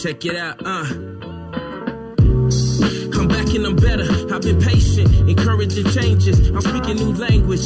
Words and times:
Check 0.00 0.24
it 0.24 0.36
out, 0.36 0.56
uh. 0.64 0.86
I'm 3.20 3.28
back 3.28 3.52
and 3.54 3.66
I'm 3.66 3.76
better. 3.76 4.08
I've 4.34 4.40
been 4.40 4.58
patient, 4.58 5.28
encouraging 5.28 5.84
changes. 5.90 6.48
I'm 6.48 6.62
speaking 6.62 6.96
new 6.96 7.12
language. 7.12 7.60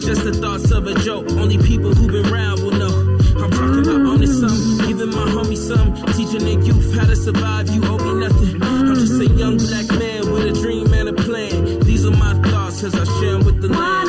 Just 0.00 0.24
the 0.24 0.32
thoughts 0.32 0.70
of 0.70 0.86
a 0.86 0.94
joke. 0.94 1.30
Only 1.32 1.58
people 1.58 1.92
who've 1.92 2.10
been 2.10 2.32
around 2.32 2.62
will 2.62 2.72
know. 2.72 3.18
I'm 3.36 3.50
talking 3.50 3.80
about 3.80 4.06
owning 4.06 4.26
some, 4.32 4.78
giving 4.88 5.10
my 5.10 5.28
homie 5.28 5.56
some, 5.56 5.94
teaching 6.14 6.46
the 6.46 6.64
youth 6.64 6.94
how 6.94 7.04
to 7.04 7.14
survive. 7.14 7.68
You 7.68 7.84
owe 7.84 7.98
me 7.98 8.26
nothing. 8.26 8.62
I'm 8.62 8.94
just 8.94 9.20
a 9.20 9.26
young 9.26 9.58
black 9.58 9.86
with 10.36 10.56
a 10.56 10.60
dream 10.60 10.92
and 10.92 11.08
a 11.08 11.12
plan. 11.12 11.80
These 11.80 12.04
are 12.06 12.10
my 12.10 12.34
thoughts 12.50 12.84
as 12.84 12.94
I 12.94 13.04
share 13.20 13.38
with 13.38 13.60
the 13.62 13.68
land. 13.68 14.05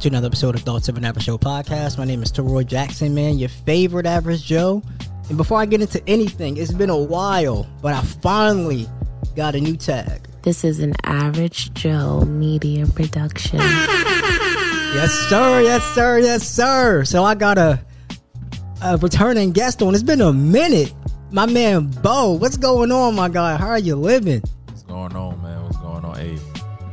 To 0.00 0.08
another 0.08 0.28
episode 0.28 0.54
of 0.54 0.62
Thoughts 0.62 0.88
of 0.88 0.96
an 0.96 1.04
Average 1.04 1.26
Joe 1.26 1.36
podcast. 1.36 1.98
My 1.98 2.06
name 2.06 2.22
is 2.22 2.32
Teroy 2.32 2.66
Jackson, 2.66 3.14
man, 3.14 3.38
your 3.38 3.50
favorite 3.50 4.06
average 4.06 4.42
Joe. 4.42 4.82
And 5.28 5.36
before 5.36 5.58
I 5.58 5.66
get 5.66 5.82
into 5.82 6.02
anything, 6.08 6.56
it's 6.56 6.72
been 6.72 6.88
a 6.88 6.96
while, 6.96 7.66
but 7.82 7.92
I 7.92 8.00
finally 8.00 8.88
got 9.36 9.54
a 9.54 9.60
new 9.60 9.76
tag. 9.76 10.26
This 10.40 10.64
is 10.64 10.80
an 10.80 10.94
average 11.04 11.74
Joe 11.74 12.22
media 12.22 12.86
production. 12.86 13.58
Yes, 13.58 15.12
sir. 15.28 15.60
Yes, 15.60 15.84
sir. 15.94 16.18
Yes, 16.18 16.48
sir. 16.48 17.04
So 17.04 17.22
I 17.22 17.34
got 17.34 17.58
a, 17.58 17.78
a 18.82 18.96
returning 18.96 19.52
guest 19.52 19.82
on. 19.82 19.92
It's 19.92 20.02
been 20.02 20.22
a 20.22 20.32
minute. 20.32 20.94
My 21.30 21.44
man 21.44 21.88
Bo, 22.02 22.32
what's 22.32 22.56
going 22.56 22.90
on, 22.90 23.14
my 23.16 23.28
guy? 23.28 23.56
How 23.58 23.68
are 23.68 23.78
you 23.78 23.96
living? 23.96 24.42
What's 24.64 24.82
going 24.82 25.14
on, 25.14 25.42
man? 25.42 25.49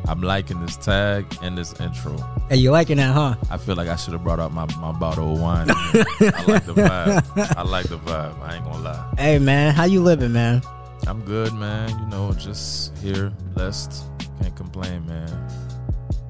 I'm 0.08 0.22
liking 0.22 0.62
this 0.62 0.78
tag 0.78 1.26
and 1.42 1.58
this 1.58 1.78
intro. 1.82 2.16
Hey, 2.50 2.56
you 2.56 2.72
liking 2.72 2.96
that, 2.98 3.14
huh? 3.14 3.36
I 3.52 3.58
feel 3.58 3.76
like 3.76 3.90
I 3.90 3.98
should 3.98 4.14
have 4.14 4.24
brought 4.24 4.40
out 4.40 4.54
my, 4.54 4.66
my 4.78 4.94
bottle 4.94 5.34
of 5.34 5.42
wine. 5.42 5.68
I 5.70 6.44
like 6.48 6.66
the 6.66 6.74
vibe. 6.74 7.58
I 7.58 7.62
like 7.64 7.90
the 7.90 7.98
vibe. 8.00 8.40
I 8.42 8.56
ain't 8.56 8.64
gonna 8.64 8.84
lie. 8.84 9.14
Hey, 9.18 9.38
man, 9.38 9.74
how 9.74 9.84
you 9.84 10.02
living, 10.02 10.32
man? 10.32 10.62
I'm 11.08 11.22
good, 11.26 11.54
man. 11.54 11.90
You 12.00 12.06
know, 12.08 12.32
just 12.34 12.98
here, 13.00 13.34
blessed. 13.54 14.06
Can't 14.42 14.56
complain, 14.56 15.06
man. 15.06 15.30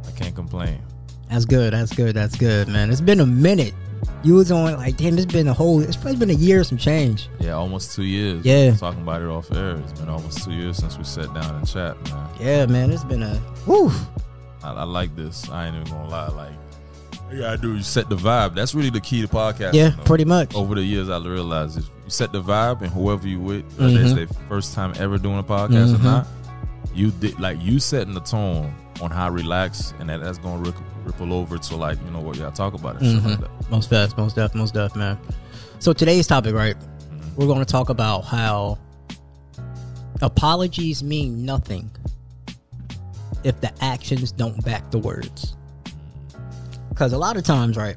I 0.08 0.12
can't 0.12 0.34
complain. 0.34 0.81
That's 1.30 1.45
good. 1.45 1.73
That's 1.73 1.94
good. 1.94 2.16
That's 2.16 2.36
good, 2.36 2.67
man. 2.67 2.89
It's 2.89 3.02
been 3.02 3.19
a 3.19 3.25
minute. 3.25 3.73
You 4.23 4.34
was 4.36 4.52
on 4.52 4.73
like, 4.76 4.98
damn. 4.98 5.17
It's 5.17 5.26
been 5.31 5.48
a 5.48 5.53
whole. 5.53 5.81
It's 5.81 5.95
probably 5.95 6.17
been 6.17 6.30
a 6.30 6.34
year, 6.34 6.64
some 6.64 6.78
change. 6.78 7.30
Yeah, 7.40 7.52
almost 7.53 7.95
two 7.95 8.03
years. 8.03 8.44
Yeah. 8.45 8.76
Talking 8.76 9.02
about 9.02 9.22
it 9.22 9.28
off 9.28 9.52
air. 9.52 9.75
It's 9.78 10.00
been 10.00 10.09
almost 10.09 10.44
two 10.44 10.52
years 10.52 10.78
since 10.78 10.97
we 10.97 11.03
sat 11.03 11.34
down 11.34 11.56
and 11.56 11.68
chat, 11.68 11.96
man. 12.09 12.30
Yeah, 12.40 12.66
man. 12.66 12.91
It's 12.91 13.03
been 13.03 13.24
a. 13.24 13.36
Whew. 13.66 13.91
I, 14.63 14.74
I 14.74 14.84
like 14.84 15.16
this. 15.16 15.50
I 15.50 15.68
ain't 15.68 15.75
even 15.75 15.88
gonna 15.90 16.09
lie. 16.09 16.28
Like, 16.30 16.52
you 17.31 17.40
gotta 17.40 17.57
do 17.57 17.75
is 17.75 17.88
set 17.88 18.09
the 18.09 18.16
vibe. 18.16 18.56
That's 18.56 18.74
really 18.75 18.90
the 18.90 19.02
key 19.02 19.22
to 19.22 19.28
podcasting. 19.28 19.74
Yeah, 19.74 19.90
though. 19.90 20.03
pretty 20.03 20.25
much. 20.25 20.56
over 20.56 20.75
the 20.75 20.84
years, 20.84 21.09
I 21.09 21.18
realized 21.19 21.78
if 21.78 21.86
you 21.86 22.09
set 22.09 22.31
the 22.31 22.41
vibe 22.41 22.81
and 22.81 22.91
whoever 22.91 23.28
you 23.28 23.40
with, 23.40 23.66
whether 23.78 24.00
it's 24.00 24.13
their 24.13 24.28
first 24.50 24.74
time 24.74 24.94
ever 24.97 25.18
doing 25.18 25.38
a 25.40 25.44
podcast 25.44 25.94
or 25.94 25.97
Mhm. 25.97 26.03
not, 26.03 26.28
you 26.94 27.12
did 27.12 27.40
like 27.40 27.62
you 27.62 27.80
setting 27.80 28.13
the 28.13 28.22
tone 28.22 28.74
on 29.02 29.12
how 29.12 29.30
relaxed, 29.30 29.94
and 30.00 30.09
that, 30.09 30.22
that's 30.22 30.38
gonna 30.40 30.62
ripple, 31.07 31.34
over 31.34 31.57
to 31.57 31.75
like 31.75 31.97
you 32.06 32.12
know 32.12 32.19
what 32.19 32.38
y'all 32.38 32.51
talk 32.51 32.73
about 32.73 33.01
and 33.01 33.06
shit 33.06 33.23
like 33.23 33.40
mm-hmm. 33.40 33.59
that. 33.59 33.72
Most 33.72 33.90
def, 33.90 34.18
most 34.18 34.35
def, 34.35 34.53
most 34.53 34.73
def, 34.73 34.95
man. 34.95 35.18
So 35.79 35.94
today's 35.94 36.28
topic, 36.28 36.53
right? 36.53 36.78
Mm-hmm. 36.78 37.35
We're 37.35 37.47
going 37.47 37.59
to 37.59 37.66
talk 37.66 37.90
about 37.90 38.22
how 38.22 38.78
apologies 40.22 41.03
mean 41.03 41.45
nothing 41.45 41.90
if 43.44 43.59
the 43.62 43.72
actions 43.81 44.31
don't 44.31 44.63
back 44.66 44.90
the 44.91 45.00
words. 45.00 45.56
Because 46.90 47.13
a 47.13 47.18
lot 47.18 47.38
of 47.38 47.44
times, 47.44 47.78
right, 47.78 47.95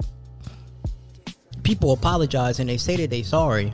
people 1.63 1.93
apologize 1.93 2.61
and 2.61 2.69
they 2.69 2.77
say 2.77 2.97
that 2.97 3.11
they 3.11 3.23
sorry, 3.23 3.73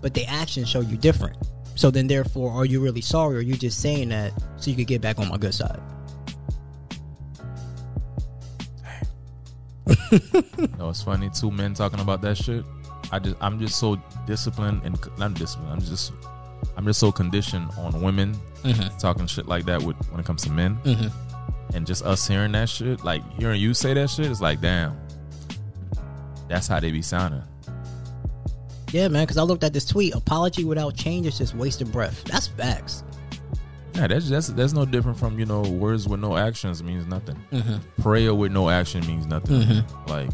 but 0.00 0.14
the 0.14 0.24
actions 0.26 0.68
show 0.68 0.80
you 0.80 0.96
different. 0.96 1.36
So 1.76 1.90
then, 1.90 2.08
therefore, 2.08 2.50
are 2.52 2.66
you 2.66 2.80
really 2.80 3.00
sorry, 3.00 3.36
or 3.36 3.38
are 3.38 3.42
you 3.42 3.54
just 3.54 3.80
saying 3.80 4.10
that 4.10 4.32
so 4.56 4.70
you 4.70 4.76
could 4.76 4.86
get 4.86 5.00
back 5.00 5.18
on 5.18 5.28
my 5.28 5.36
good 5.36 5.54
side? 5.54 5.80
You 9.86 10.68
know, 10.78 10.90
it's 10.90 11.02
funny 11.02 11.30
two 11.30 11.50
men 11.50 11.74
talking 11.74 12.00
about 12.00 12.20
that 12.22 12.36
shit. 12.36 12.64
I 13.12 13.18
just 13.18 13.36
I'm 13.40 13.58
just 13.58 13.78
so 13.78 13.96
disciplined 14.26 14.82
and 14.84 14.98
not 15.18 15.34
disciplined. 15.34 15.72
I'm 15.72 15.80
just 15.80 16.12
I'm 16.76 16.84
just 16.84 17.00
so 17.00 17.10
conditioned 17.10 17.68
on 17.78 18.00
women 18.00 18.34
mm-hmm. 18.62 18.96
talking 18.98 19.26
shit 19.26 19.46
like 19.46 19.64
that 19.66 19.82
with 19.82 19.96
when 20.10 20.20
it 20.20 20.26
comes 20.26 20.42
to 20.42 20.50
men. 20.50 20.76
Mm-hmm. 20.84 21.76
And 21.76 21.86
just 21.86 22.04
us 22.04 22.26
hearing 22.26 22.52
that 22.52 22.68
shit, 22.68 23.04
like 23.04 23.22
hearing 23.38 23.60
you 23.60 23.74
say 23.74 23.94
that 23.94 24.10
shit, 24.10 24.26
is 24.26 24.40
like, 24.40 24.60
damn, 24.60 24.96
that's 26.48 26.66
how 26.66 26.80
they 26.80 26.90
be 26.90 27.02
sounding. 27.02 27.42
Yeah, 28.92 29.06
man. 29.08 29.24
Because 29.24 29.38
I 29.38 29.42
looked 29.42 29.62
at 29.62 29.72
this 29.72 29.84
tweet: 29.84 30.14
apology 30.14 30.64
without 30.64 30.96
change 30.96 31.26
is 31.26 31.38
just 31.38 31.54
wasted 31.54 31.92
breath. 31.92 32.24
That's 32.24 32.48
facts. 32.48 33.04
Yeah, 33.94 34.06
that's 34.06 34.28
that's 34.28 34.48
that's 34.48 34.72
no 34.72 34.84
different 34.84 35.18
from 35.18 35.38
you 35.38 35.46
know 35.46 35.62
words 35.62 36.08
with 36.08 36.20
no 36.20 36.36
actions 36.36 36.82
means 36.82 37.06
nothing. 37.06 37.36
Mm-hmm. 37.52 38.02
Prayer 38.02 38.34
with 38.34 38.52
no 38.52 38.70
action 38.70 39.06
means 39.06 39.26
nothing. 39.26 39.62
Mm-hmm. 39.62 40.10
Like 40.10 40.30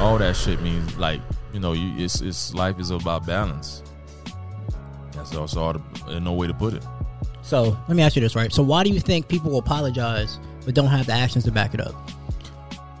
all 0.00 0.18
that 0.18 0.36
shit 0.36 0.60
means 0.62 0.96
like 0.96 1.20
you 1.52 1.60
know 1.60 1.72
you 1.72 2.02
it's 2.02 2.20
it's 2.20 2.54
life 2.54 2.78
is 2.78 2.90
about 2.90 3.26
balance. 3.26 3.82
That's 5.12 5.34
also 5.34 5.60
all 5.60 5.72
the, 5.72 6.20
no 6.20 6.32
way 6.32 6.46
to 6.46 6.54
put 6.54 6.74
it. 6.74 6.84
So 7.42 7.76
let 7.88 7.96
me 7.96 8.02
ask 8.02 8.14
you 8.14 8.22
this, 8.22 8.36
right? 8.36 8.52
So 8.52 8.62
why 8.62 8.84
do 8.84 8.90
you 8.90 9.00
think 9.00 9.26
people 9.28 9.50
will 9.50 9.58
apologize 9.58 10.38
but 10.64 10.74
don't 10.74 10.88
have 10.88 11.06
the 11.06 11.12
actions 11.12 11.44
to 11.44 11.50
back 11.50 11.74
it 11.74 11.80
up? 11.80 11.94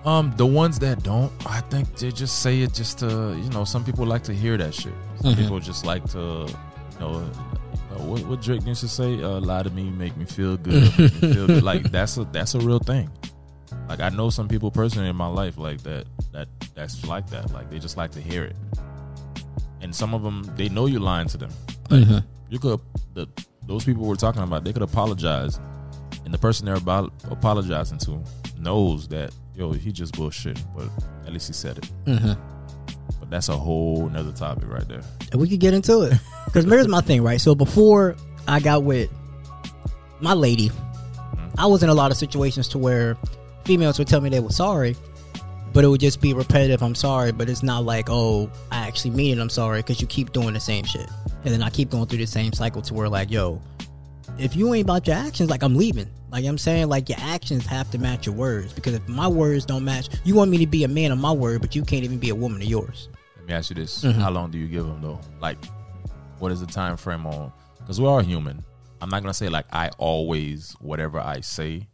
Um, 0.04 0.32
the 0.36 0.46
ones 0.46 0.78
that 0.78 1.02
don't, 1.02 1.30
I 1.46 1.60
think 1.60 1.94
they 1.96 2.10
just 2.10 2.40
say 2.40 2.62
it 2.62 2.72
just 2.72 2.98
to 3.00 3.38
you 3.40 3.50
know. 3.50 3.64
Some 3.64 3.84
people 3.84 4.06
like 4.06 4.22
to 4.24 4.34
hear 4.34 4.56
that 4.56 4.74
shit. 4.74 4.92
Some 5.20 5.32
mm-hmm. 5.32 5.42
people 5.42 5.60
just 5.60 5.84
like 5.84 6.04
to, 6.10 6.48
you 6.48 7.00
know, 7.00 7.30
what, 8.00 8.26
what 8.26 8.42
Drake 8.42 8.64
used 8.66 8.80
to 8.82 8.88
say, 8.88 9.22
uh, 9.22 9.40
"Lie 9.40 9.62
to 9.64 9.70
me, 9.70 9.90
make 9.90 10.16
me 10.16 10.24
feel 10.24 10.56
good." 10.56 10.82
me 10.98 11.08
feel 11.08 11.46
good. 11.46 11.62
Like 11.62 11.90
that's 11.90 12.16
a 12.16 12.24
that's 12.24 12.54
a 12.54 12.60
real 12.60 12.78
thing. 12.78 13.10
Like 13.88 14.00
I 14.00 14.08
know 14.10 14.30
some 14.30 14.48
people 14.48 14.70
personally 14.70 15.08
in 15.08 15.16
my 15.16 15.26
life 15.26 15.58
like 15.58 15.82
that 15.82 16.06
that 16.32 16.48
that's 16.74 17.04
like 17.06 17.28
that. 17.30 17.52
Like 17.52 17.70
they 17.70 17.78
just 17.78 17.96
like 17.96 18.10
to 18.12 18.20
hear 18.20 18.44
it. 18.44 18.56
And 19.80 19.94
some 19.94 20.12
of 20.12 20.22
them, 20.22 20.42
they 20.56 20.68
know 20.68 20.86
you're 20.86 21.00
lying 21.00 21.28
to 21.28 21.38
them. 21.38 21.50
Like, 21.90 22.06
You 22.50 22.58
could 22.58 22.80
the 23.14 23.26
those 23.66 23.84
people 23.84 24.04
we're 24.04 24.16
talking 24.16 24.42
about, 24.42 24.64
they 24.64 24.72
could 24.72 24.82
apologize, 24.82 25.60
and 26.24 26.32
the 26.32 26.38
person 26.38 26.66
they're 26.66 26.74
about 26.76 27.12
apologizing 27.30 27.98
to 27.98 28.22
knows 28.58 29.08
that 29.08 29.30
yo 29.54 29.72
he 29.72 29.92
just 29.92 30.14
bullshit, 30.14 30.58
but 30.76 30.88
at 31.26 31.32
least 31.32 31.46
he 31.48 31.52
said 31.52 31.78
it. 31.78 31.90
But 33.28 33.36
that's 33.36 33.48
a 33.50 33.56
whole 33.56 34.08
nother 34.08 34.32
topic 34.32 34.68
right 34.68 34.88
there. 34.88 35.02
And 35.32 35.40
we 35.40 35.48
could 35.48 35.60
get 35.60 35.74
into 35.74 36.02
it. 36.02 36.14
Because 36.46 36.64
here's 36.64 36.88
my 36.88 37.02
thing, 37.02 37.22
right? 37.22 37.40
So 37.40 37.54
before 37.54 38.16
I 38.46 38.60
got 38.60 38.84
with 38.84 39.10
my 40.20 40.32
lady, 40.32 40.70
mm-hmm. 40.70 41.60
I 41.60 41.66
was 41.66 41.82
in 41.82 41.90
a 41.90 41.94
lot 41.94 42.10
of 42.10 42.16
situations 42.16 42.68
to 42.68 42.78
where 42.78 43.16
females 43.64 43.98
would 43.98 44.08
tell 44.08 44.22
me 44.22 44.30
they 44.30 44.40
were 44.40 44.48
sorry, 44.48 44.96
but 45.74 45.84
it 45.84 45.88
would 45.88 46.00
just 46.00 46.22
be 46.22 46.32
repetitive. 46.32 46.82
I'm 46.82 46.94
sorry, 46.94 47.32
but 47.32 47.50
it's 47.50 47.62
not 47.62 47.84
like, 47.84 48.08
oh, 48.08 48.50
I 48.72 48.86
actually 48.86 49.10
mean 49.10 49.36
it. 49.38 49.42
I'm 49.42 49.50
sorry 49.50 49.80
because 49.80 50.00
you 50.00 50.06
keep 50.06 50.32
doing 50.32 50.54
the 50.54 50.60
same 50.60 50.84
shit, 50.84 51.08
and 51.44 51.52
then 51.52 51.62
I 51.62 51.68
keep 51.68 51.90
going 51.90 52.06
through 52.06 52.18
the 52.18 52.26
same 52.26 52.54
cycle 52.54 52.80
to 52.82 52.94
where 52.94 53.10
like, 53.10 53.30
yo, 53.30 53.60
if 54.38 54.56
you 54.56 54.72
ain't 54.72 54.86
about 54.86 55.06
your 55.06 55.16
actions, 55.16 55.50
like 55.50 55.62
I'm 55.62 55.74
leaving. 55.74 56.08
Like 56.30 56.44
I'm 56.44 56.58
saying, 56.58 56.88
like 56.88 57.08
your 57.08 57.18
actions 57.20 57.66
have 57.66 57.90
to 57.90 57.98
match 57.98 58.26
your 58.26 58.34
words 58.34 58.72
because 58.72 58.94
if 58.94 59.06
my 59.08 59.28
words 59.28 59.64
don't 59.64 59.84
match, 59.84 60.08
you 60.24 60.34
want 60.34 60.50
me 60.50 60.58
to 60.58 60.66
be 60.66 60.84
a 60.84 60.88
man 60.88 61.12
of 61.12 61.18
my 61.18 61.32
word, 61.32 61.60
but 61.60 61.74
you 61.74 61.82
can't 61.82 62.04
even 62.04 62.18
be 62.18 62.30
a 62.30 62.34
woman 62.34 62.60
of 62.60 62.68
yours. 62.68 63.08
Me 63.48 63.54
ask 63.54 63.70
you 63.70 63.76
this: 63.76 64.02
How 64.02 64.30
long 64.30 64.50
do 64.50 64.58
you 64.58 64.68
give 64.68 64.86
them 64.86 65.00
though? 65.00 65.18
Like, 65.40 65.56
what 66.38 66.52
is 66.52 66.60
the 66.60 66.66
time 66.66 66.96
frame 66.98 67.26
on? 67.26 67.50
Because 67.78 67.98
we 67.98 68.06
are 68.06 68.10
all 68.10 68.20
human. 68.20 68.62
I'm 69.00 69.08
not 69.08 69.22
gonna 69.22 69.32
say 69.32 69.48
like 69.48 69.64
I 69.72 69.90
always 69.96 70.76
whatever 70.80 71.18
I 71.18 71.40
say, 71.40 71.88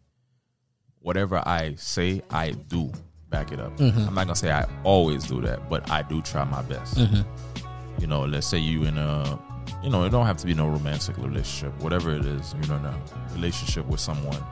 whatever 0.98 1.40
I 1.46 1.76
say 1.76 2.22
I 2.30 2.50
do 2.50 2.90
back 3.30 3.52
it 3.52 3.60
up. 3.60 3.76
Mm-hmm. 3.76 4.00
I'm 4.00 4.14
not 4.14 4.26
gonna 4.26 4.36
say 4.36 4.50
I 4.50 4.66
always 4.82 5.24
do 5.24 5.40
that, 5.42 5.68
but 5.68 5.88
I 5.90 6.02
do 6.02 6.20
try 6.22 6.42
my 6.44 6.62
best. 6.62 6.96
Mm-hmm. 6.96 8.00
You 8.00 8.08
know, 8.08 8.24
let's 8.24 8.48
say 8.48 8.58
you 8.58 8.82
in 8.84 8.98
a, 8.98 9.38
you 9.82 9.90
know, 9.90 10.04
it 10.04 10.10
don't 10.10 10.26
have 10.26 10.38
to 10.38 10.46
be 10.46 10.54
no 10.54 10.66
romantic 10.66 11.16
relationship, 11.18 11.80
whatever 11.80 12.12
it 12.12 12.24
is. 12.24 12.54
You 12.60 12.68
know, 12.68 12.76
a 12.76 13.32
relationship 13.32 13.86
with 13.86 14.00
someone, 14.00 14.42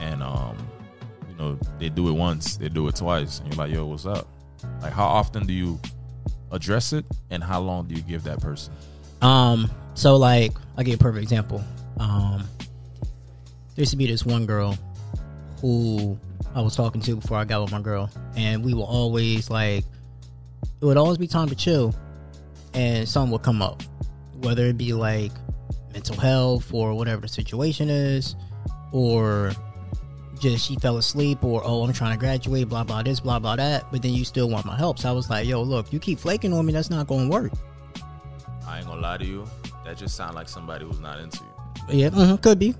and 0.00 0.22
um, 0.22 0.56
you 1.28 1.34
know, 1.36 1.58
they 1.80 1.88
do 1.88 2.08
it 2.08 2.12
once, 2.12 2.56
they 2.56 2.68
do 2.68 2.86
it 2.86 2.94
twice, 2.94 3.40
and 3.40 3.48
you're 3.48 3.56
like, 3.56 3.74
yo, 3.74 3.86
what's 3.86 4.06
up? 4.06 4.28
Like, 4.80 4.92
how 4.92 5.06
often 5.06 5.46
do 5.46 5.52
you 5.52 5.80
address 6.50 6.92
it, 6.92 7.04
and 7.30 7.42
how 7.42 7.60
long 7.60 7.86
do 7.86 7.94
you 7.94 8.02
give 8.02 8.24
that 8.24 8.40
person? 8.40 8.72
Um, 9.22 9.70
so 9.94 10.16
like 10.16 10.52
I 10.76 10.82
give 10.82 10.94
a 10.94 11.02
perfect 11.02 11.22
example. 11.22 11.62
Um 11.98 12.48
there 13.74 13.82
used 13.82 13.92
to 13.92 13.96
be 13.96 14.06
this 14.06 14.24
one 14.24 14.46
girl 14.46 14.76
who 15.60 16.18
I 16.54 16.60
was 16.60 16.74
talking 16.74 17.00
to 17.02 17.16
before 17.16 17.36
I 17.36 17.44
got 17.44 17.62
with 17.62 17.72
my 17.72 17.80
girl, 17.80 18.10
and 18.36 18.64
we 18.64 18.74
will 18.74 18.84
always 18.84 19.50
like 19.50 19.84
it 20.80 20.84
would 20.84 20.96
always 20.96 21.18
be 21.18 21.26
time 21.26 21.48
to 21.48 21.54
chill 21.54 21.94
and 22.74 23.08
something 23.08 23.30
would 23.32 23.42
come 23.42 23.62
up. 23.62 23.82
Whether 24.40 24.66
it 24.66 24.78
be 24.78 24.92
like 24.92 25.32
mental 25.92 26.16
health 26.16 26.72
or 26.72 26.94
whatever 26.94 27.20
the 27.20 27.28
situation 27.28 27.90
is, 27.90 28.36
or 28.92 29.52
just 30.40 30.66
she 30.66 30.76
fell 30.76 30.96
asleep 30.98 31.44
or 31.44 31.62
oh 31.64 31.84
I'm 31.84 31.92
trying 31.92 32.12
to 32.12 32.18
graduate, 32.18 32.68
blah 32.68 32.84
blah 32.84 33.02
this, 33.02 33.20
blah 33.20 33.38
blah 33.38 33.56
that, 33.56 33.90
but 33.92 34.02
then 34.02 34.12
you 34.12 34.24
still 34.24 34.48
want 34.48 34.64
my 34.66 34.76
help. 34.76 34.98
So 34.98 35.08
I 35.08 35.12
was 35.12 35.28
like, 35.30 35.46
yo, 35.46 35.62
look, 35.62 35.92
you 35.92 35.98
keep 35.98 36.18
flaking 36.18 36.52
on 36.52 36.64
me, 36.66 36.72
that's 36.72 36.90
not 36.90 37.06
gonna 37.06 37.28
work. 37.28 37.52
I 38.66 38.78
ain't 38.78 38.86
gonna 38.86 39.00
lie 39.00 39.18
to 39.18 39.24
you. 39.24 39.46
That 39.84 39.96
just 39.96 40.16
sound 40.16 40.34
like 40.34 40.48
somebody 40.48 40.84
who's 40.84 41.00
not 41.00 41.18
into 41.20 41.38
you. 41.90 41.98
Yeah, 41.98 42.10
mhm, 42.10 42.40
could 42.40 42.58
be. 42.58 42.74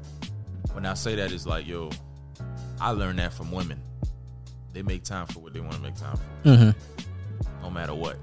When 0.73 0.87
I 0.87 0.95
say 0.95 1.15
that, 1.17 1.33
it's 1.33 1.47
like, 1.47 1.67
yo, 1.67 1.91
I 2.81 2.91
learned 2.91 3.19
that 3.19 3.33
from 3.33 3.51
women. 3.51 3.81
They 4.73 4.83
make 4.83 5.03
time 5.03 5.27
for 5.27 5.41
what 5.41 5.53
they 5.53 5.61
want 5.61 5.73
to 5.75 5.81
make 5.81 5.97
time 5.97 6.17
for, 6.17 6.49
Mm-hmm. 6.49 7.63
no 7.63 7.71
matter 7.71 7.95
what. 7.95 8.17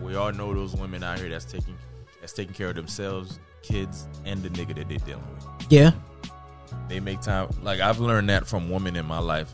We 0.00 0.14
all 0.14 0.32
know 0.32 0.54
those 0.54 0.74
women 0.76 1.02
out 1.02 1.18
here 1.18 1.28
that's 1.28 1.44
taking 1.44 1.76
that's 2.20 2.32
taking 2.32 2.54
care 2.54 2.68
of 2.68 2.76
themselves, 2.76 3.40
kids, 3.62 4.06
and 4.24 4.42
the 4.42 4.48
nigga 4.50 4.74
that 4.76 4.88
they 4.88 4.96
dealing 4.98 5.24
with. 5.34 5.66
Yeah. 5.72 5.90
They 6.90 7.00
make 7.00 7.20
time. 7.20 7.48
Like 7.62 7.80
I've 7.80 8.00
learned 8.00 8.28
that 8.28 8.46
from 8.46 8.68
women 8.68 8.96
in 8.96 9.06
my 9.06 9.20
life. 9.20 9.50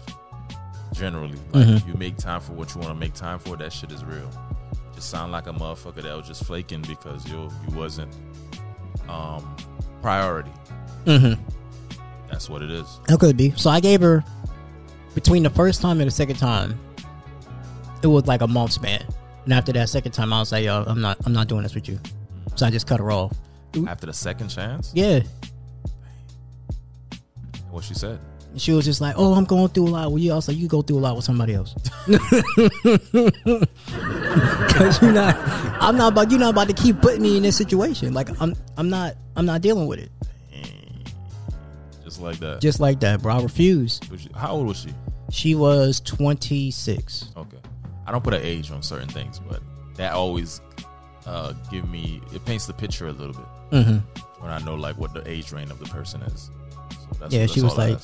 Generally, 0.95 1.39
like 1.53 1.67
Mhm. 1.67 1.87
you 1.87 1.95
make 1.95 2.17
time 2.17 2.41
for 2.41 2.53
what 2.55 2.75
you 2.75 2.81
want 2.81 2.93
to 2.93 2.99
make 2.99 3.13
time 3.13 3.39
for. 3.39 3.57
That 3.57 3.73
shit 3.73 3.93
is 3.93 4.03
real. 4.05 4.31
Just 4.95 5.11
sound 5.11 5.31
like 5.33 5.47
a 5.47 5.53
motherfucker 5.53 6.03
that 6.03 6.17
was 6.17 6.27
just 6.27 6.45
flaking 6.45 6.81
because 6.83 7.29
you 7.29 7.51
you 7.69 7.77
wasn't 7.77 8.13
um 9.09 9.55
priority. 10.01 10.51
Mm-hmm. 11.05 11.41
That's 12.31 12.49
what 12.49 12.63
it 12.63 12.71
is. 12.71 12.87
That 13.09 13.21
could 13.21 13.37
be. 13.37 13.53
So 13.57 13.69
I 13.71 13.81
gave 13.81 14.01
her 14.01 14.25
between 15.15 15.43
the 15.43 15.51
first 15.51 15.81
time 15.83 16.01
and 16.01 16.09
the 16.09 16.15
second 16.15 16.37
time, 16.37 16.79
it 18.03 18.07
was 18.07 18.27
like 18.27 18.41
a 18.41 18.47
month 18.49 18.73
span. 18.73 19.05
And 19.45 19.53
after 19.53 19.73
that 19.73 19.89
second 19.91 20.13
time, 20.13 20.33
I 20.33 20.41
was 20.41 20.51
like, 20.53 20.65
"Yo, 20.65 20.83
I'm 20.87 21.01
not, 21.01 21.19
I'm 21.27 21.33
not 21.33 21.47
doing 21.49 21.63
this 21.63 21.75
with 21.75 21.89
you." 21.89 22.01
So 22.57 22.67
I 22.67 22.71
just 22.71 22.87
cut 22.87 22.99
her 23.01 23.13
off. 23.13 23.33
After 23.87 24.07
the 24.07 24.13
second 24.15 24.49
chance, 24.49 24.91
Yeah. 24.95 25.21
What 27.77 27.85
she 27.85 27.95
said. 27.95 28.19
She 28.57 28.73
was 28.73 28.85
just 28.87 29.01
like, 29.03 29.15
"Oh, 29.19 29.35
I'm 29.35 29.45
going 29.45 29.69
through 29.69 29.89
a 29.89 29.91
lot 29.91 30.11
with 30.13 30.23
you." 30.23 30.33
I 30.33 30.35
was 30.37 30.49
like, 30.49 30.57
"You 30.57 30.67
go 30.67 30.81
through 30.83 30.99
a 30.99 31.01
lot 31.01 31.15
with 31.15 31.25
somebody 31.25 31.55
else." 31.55 31.75
Cause 34.73 35.01
you're 35.03 35.13
not, 35.13 35.37
I'm 35.83 35.97
not 35.97 36.13
about, 36.13 36.31
you're 36.31 36.41
not 36.41 36.51
about 36.51 36.69
to 36.69 36.75
keep 36.75 37.01
putting 37.01 37.23
me 37.23 37.37
in 37.37 37.43
this 37.43 37.57
situation. 37.57 38.13
Like 38.15 38.29
I'm, 38.41 38.55
I'm 38.77 38.89
not, 38.89 39.15
I'm 39.37 39.47
not 39.47 39.61
dealing 39.63 39.87
with 39.87 39.99
it. 39.99 40.11
Just 42.05 42.21
like 42.21 42.39
that. 42.39 42.61
Just 42.61 42.79
like 42.81 43.01
that, 43.01 43.21
bro. 43.23 43.35
I 43.35 43.43
refuse. 43.43 44.01
She- 44.17 44.31
How 44.35 44.53
old 44.53 44.67
was 44.69 44.79
she? 44.81 44.91
She 45.31 45.55
was 45.55 46.01
26. 46.01 47.31
Okay. 47.37 47.57
I 48.07 48.13
don't 48.13 48.23
put 48.23 48.33
an 48.35 48.43
age 48.43 48.71
on 48.71 48.83
certain 48.83 49.09
things, 49.09 49.41
but 49.41 49.61
that 49.97 50.13
always 50.13 50.61
uh, 51.27 51.53
give 51.71 51.89
me 51.89 52.21
it 52.33 52.45
paints 52.45 52.67
the 52.67 52.73
picture 52.73 53.09
a 53.09 53.13
little 53.13 53.35
bit 53.35 53.45
Mm-hmm. 53.73 53.97
when 54.41 54.51
I 54.53 54.59
know 54.61 54.77
like 54.77 54.97
what 54.97 55.13
the 55.13 55.29
age 55.29 55.51
range 55.51 55.71
of 55.71 55.81
the 55.81 55.87
person 55.87 56.23
is. 56.23 56.51
So 56.91 56.97
that's, 57.21 57.33
Yeah, 57.35 57.41
that's 57.41 57.53
she 57.53 57.61
was 57.63 57.77
like- 57.77 57.99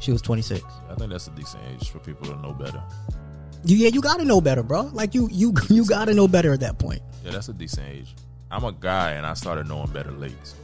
She 0.00 0.12
was 0.12 0.22
26. 0.22 0.62
I 0.90 0.94
think 0.94 1.10
that's 1.10 1.26
a 1.26 1.30
decent 1.30 1.62
age 1.72 1.90
for 1.90 1.98
people 1.98 2.26
to 2.28 2.36
know 2.40 2.52
better. 2.52 2.80
You, 3.64 3.76
yeah, 3.76 3.88
you 3.88 4.00
gotta 4.00 4.24
know 4.24 4.40
better, 4.40 4.62
bro. 4.62 4.82
Like 4.92 5.12
you, 5.14 5.28
you, 5.32 5.52
you 5.68 5.84
gotta 5.84 6.14
know 6.14 6.28
better 6.28 6.52
at 6.52 6.60
that 6.60 6.78
point. 6.78 7.02
Yeah, 7.24 7.32
that's 7.32 7.48
a 7.48 7.52
decent 7.52 7.88
age. 7.88 8.14
I'm 8.50 8.62
a 8.64 8.70
guy, 8.72 9.12
and 9.12 9.26
I 9.26 9.34
started 9.34 9.66
knowing 9.66 9.90
better 9.90 10.12
late. 10.12 10.32
So 10.44 10.54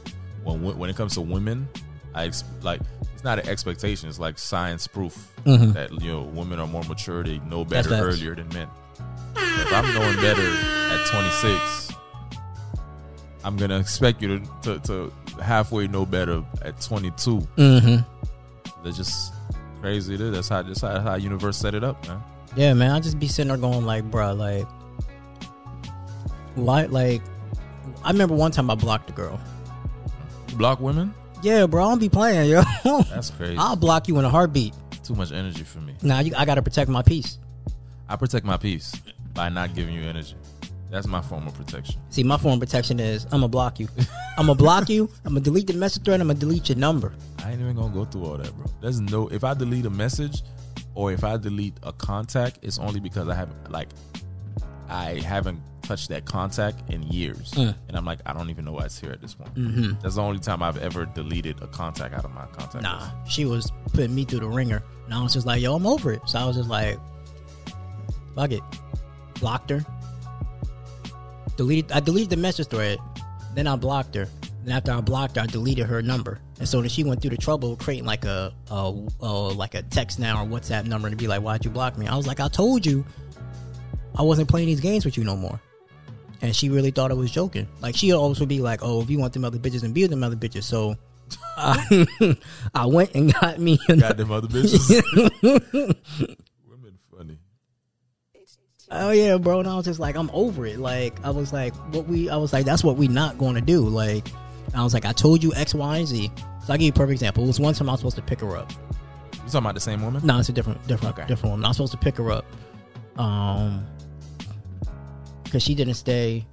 when 0.43 0.77
when 0.77 0.89
it 0.89 0.95
comes 0.95 1.13
to 1.15 1.21
women, 1.21 1.67
I 2.15 2.25
ex- 2.25 2.45
like 2.61 2.79
it's 3.13 3.23
not 3.25 3.37
an 3.39 3.47
expectation. 3.49 4.07
It's 4.09 4.19
like 4.19 4.39
science 4.39 4.87
proof 4.87 5.33
Mhm. 5.45 5.73
that 5.73 5.91
you 6.01 6.11
know 6.13 6.21
women 6.23 6.59
are 6.59 6.67
more 6.67 6.83
mature. 6.85 7.21
They 7.23 7.39
know 7.39 7.65
better 7.65 7.93
earlier 7.93 8.35
than 8.35 8.47
men. 8.49 8.67
If 9.35 9.73
I'm 9.73 9.93
knowing 9.93 10.15
better 10.15 10.47
at 10.93 11.05
26, 11.07 11.91
I'm 13.43 13.57
gonna 13.57 13.79
expect 13.79 14.21
you 14.21 14.39
to, 14.39 14.45
to, 14.63 14.79
to 14.79 15.13
halfway 15.41 15.87
know 15.87 16.05
better 16.05 16.43
at 16.61 16.79
22. 16.81 17.39
Mm-hmm. 17.57 18.83
That's 18.83 18.97
just 18.97 19.33
crazy. 19.81 20.15
It 20.15 20.21
is. 20.21 20.31
That's 20.33 20.49
how 20.49 20.61
that's 20.61 20.81
how, 20.81 20.99
how 20.99 21.15
universe 21.15 21.57
set 21.57 21.75
it 21.75 21.83
up, 21.83 22.07
man. 22.07 22.21
Yeah, 22.55 22.73
man. 22.73 22.91
I 22.91 22.99
just 22.99 23.19
be 23.19 23.27
sitting 23.27 23.49
there 23.49 23.57
going 23.57 23.85
like, 23.85 24.03
bro, 24.05 24.33
like, 24.33 24.67
why? 26.55 26.85
Like, 26.85 27.21
I 28.03 28.11
remember 28.11 28.35
one 28.35 28.51
time 28.51 28.69
I 28.69 28.75
blocked 28.75 29.09
a 29.09 29.13
girl. 29.13 29.39
Block 30.53 30.79
women. 30.79 31.13
Yeah, 31.41 31.65
bro. 31.65 31.85
I 31.85 31.89
don't 31.89 31.99
be 31.99 32.09
playing, 32.09 32.49
yo. 32.49 32.63
That's 33.09 33.29
crazy. 33.31 33.57
I'll 33.57 33.75
block 33.75 34.07
you 34.07 34.17
in 34.19 34.25
a 34.25 34.29
heartbeat. 34.29 34.73
Too 35.03 35.15
much 35.15 35.31
energy 35.31 35.63
for 35.63 35.79
me. 35.79 35.95
Now 36.01 36.19
you, 36.19 36.33
I 36.35 36.45
gotta 36.45 36.61
protect 36.61 36.89
my 36.89 37.01
peace. 37.01 37.37
I 38.07 38.15
protect 38.15 38.45
my 38.45 38.57
peace 38.57 38.93
by 39.33 39.49
not 39.49 39.75
giving 39.75 39.93
you 39.93 40.01
energy. 40.03 40.35
That's 40.91 41.07
my 41.07 41.21
form 41.21 41.47
of 41.47 41.53
protection. 41.55 41.99
See, 42.09 42.23
my 42.23 42.37
form 42.37 42.53
of 42.55 42.59
protection 42.59 42.99
is 42.99 43.25
I'm 43.25 43.31
gonna 43.31 43.47
block 43.47 43.79
you. 43.79 43.87
I'm 44.37 44.45
gonna 44.45 44.55
block 44.55 44.89
you. 44.89 45.09
I'm 45.25 45.31
gonna 45.33 45.41
delete 45.41 45.67
the 45.67 45.73
message 45.73 46.03
thread. 46.03 46.21
I'm 46.21 46.27
gonna 46.27 46.39
delete 46.39 46.69
your 46.69 46.77
number. 46.77 47.13
I 47.43 47.51
ain't 47.51 47.59
even 47.61 47.75
gonna 47.75 47.93
go 47.93 48.05
through 48.05 48.25
all 48.25 48.37
that, 48.37 48.55
bro. 48.55 48.65
There's 48.81 49.01
no 49.01 49.27
if 49.29 49.43
I 49.43 49.53
delete 49.53 49.85
a 49.85 49.89
message 49.89 50.41
or 50.93 51.11
if 51.11 51.23
I 51.23 51.37
delete 51.37 51.73
a 51.83 51.91
contact, 51.93 52.59
it's 52.61 52.79
only 52.79 52.99
because 52.99 53.27
I 53.27 53.35
haven't 53.35 53.71
like 53.71 53.89
I 54.87 55.19
haven't 55.21 55.59
touched 55.81 56.09
that 56.09 56.25
contact 56.25 56.89
in 56.91 57.03
years, 57.03 57.51
Mm. 57.53 57.75
and 57.87 57.97
I'm 57.97 58.05
like 58.05 58.19
I 58.25 58.33
don't 58.33 58.49
even 58.49 58.65
know 58.65 58.71
why 58.73 58.85
it's 58.85 58.97
here 58.99 59.11
at 59.11 59.21
this 59.21 59.33
point. 59.35 59.53
Mm-hmm. 59.55 59.99
That's 60.01 60.15
the 60.15 60.21
only 60.21 60.39
time 60.39 60.63
I've 60.63 60.77
ever 60.77 61.05
deleted 61.05 61.61
a 61.61 61.67
contact 61.67 62.13
out 62.13 62.25
of 62.25 62.33
my 62.33 62.45
contact. 62.47 62.83
Nah, 62.83 62.99
list. 63.23 63.31
she 63.35 63.45
was 63.45 63.71
putting 63.93 64.13
me 64.15 64.25
through 64.25 64.39
the 64.41 64.47
ringer, 64.47 64.81
and 65.05 65.13
I 65.13 65.21
was 65.21 65.33
just 65.33 65.45
like, 65.45 65.61
yo, 65.61 65.75
I'm 65.75 65.85
over 65.85 66.11
it. 66.13 66.21
So 66.27 66.39
I 66.39 66.45
was 66.45 66.55
just 66.55 66.69
like, 66.69 66.97
fuck 68.35 68.51
it, 68.51 68.61
blocked 69.39 69.69
her. 69.71 69.83
Deleted. 71.57 71.91
I 71.91 71.99
deleted 71.99 72.29
the 72.29 72.37
message 72.37 72.67
thread. 72.67 72.99
Then 73.53 73.67
I 73.67 73.75
blocked 73.75 74.15
her. 74.15 74.27
And 74.63 74.73
after 74.73 74.91
I 74.91 74.99
blocked 75.01 75.35
her, 75.35 75.43
I 75.43 75.45
deleted 75.45 75.85
her 75.85 76.01
number. 76.01 76.39
And 76.59 76.67
so 76.67 76.81
then 76.81 76.89
she 76.89 77.03
went 77.03 77.21
through 77.21 77.31
the 77.31 77.37
trouble 77.37 77.73
of 77.73 77.79
creating 77.79 78.05
like 78.05 78.25
a, 78.25 78.53
a, 78.71 78.93
a 79.21 79.27
like 79.27 79.75
a 79.75 79.83
text 79.83 80.19
now 80.19 80.43
or 80.43 80.47
WhatsApp 80.47 80.85
number 80.85 81.09
to 81.09 81.15
be 81.15 81.27
like, 81.27 81.41
why'd 81.41 81.63
you 81.63 81.71
block 81.71 81.97
me? 81.97 82.07
I 82.07 82.15
was 82.15 82.27
like, 82.27 82.39
I 82.39 82.47
told 82.47 82.85
you, 82.85 83.05
I 84.17 84.21
wasn't 84.21 84.49
playing 84.49 84.67
these 84.67 84.79
games 84.79 85.05
with 85.05 85.17
you 85.17 85.23
no 85.23 85.35
more. 85.35 85.59
And 86.41 86.55
she 86.55 86.69
really 86.69 86.91
thought 86.91 87.11
I 87.11 87.15
was 87.15 87.31
joking. 87.31 87.67
Like 87.81 87.95
she 87.95 88.11
always 88.11 88.39
would 88.39 88.49
be 88.49 88.59
like, 88.59 88.81
"Oh, 88.83 89.01
if 89.01 89.09
you 89.09 89.19
want 89.19 89.33
them 89.33 89.45
other 89.45 89.57
bitches, 89.57 89.83
and 89.83 89.93
be 89.93 90.03
with 90.03 90.11
them 90.11 90.23
other 90.23 90.35
bitches." 90.35 90.63
So 90.63 90.95
I, 91.57 92.37
I 92.75 92.85
went 92.85 93.15
and 93.15 93.33
got 93.33 93.59
me. 93.59 93.79
Got 93.87 94.17
them 94.17 94.31
other 94.31 94.47
bitches. 94.47 95.95
Oh 98.97 99.11
yeah, 99.11 99.37
bro. 99.37 99.59
And 99.59 99.67
I 99.67 99.75
was 99.75 99.85
just 99.85 99.99
like, 99.99 100.15
I'm 100.15 100.29
over 100.33 100.65
it. 100.65 100.79
Like 100.79 101.23
I 101.23 101.29
was 101.29 101.51
like, 101.53 101.73
what 101.93 102.07
we? 102.07 102.29
I 102.29 102.37
was 102.37 102.53
like, 102.53 102.65
that's 102.65 102.83
what 102.83 102.97
we 102.97 103.07
not 103.07 103.37
going 103.37 103.55
to 103.55 103.61
do. 103.61 103.81
Like 103.81 104.27
I 104.73 104.83
was 104.83 104.93
like, 104.93 105.05
I 105.05 105.11
told 105.11 105.43
you 105.43 105.53
X, 105.55 105.73
Y, 105.73 105.97
and 105.97 106.07
Z. 106.07 106.31
So 106.65 106.73
I 106.73 106.77
give 106.77 106.85
you 106.85 106.89
a 106.89 106.93
perfect 106.93 107.13
example. 107.13 107.43
It 107.43 107.47
was 107.47 107.59
one 107.59 107.73
time 107.73 107.89
I 107.89 107.93
was 107.93 107.99
supposed 108.01 108.15
to 108.15 108.21
pick 108.23 108.39
her 108.41 108.55
up. 108.57 108.71
You 109.33 109.39
talking 109.51 109.57
about 109.59 109.75
the 109.75 109.79
same 109.81 110.01
woman? 110.01 110.25
No, 110.25 110.39
it's 110.39 110.49
a 110.49 110.51
different, 110.53 110.85
different, 110.87 111.17
Okay. 111.19 111.27
different 111.27 111.51
woman. 111.51 111.65
I 111.65 111.67
was 111.69 111.77
supposed 111.77 111.91
to 111.91 111.97
pick 111.99 112.17
her 112.17 112.31
up, 112.31 112.45
um, 113.17 113.85
because 115.43 115.61
she 115.61 115.75
didn't 115.75 115.93
stay. 115.93 116.45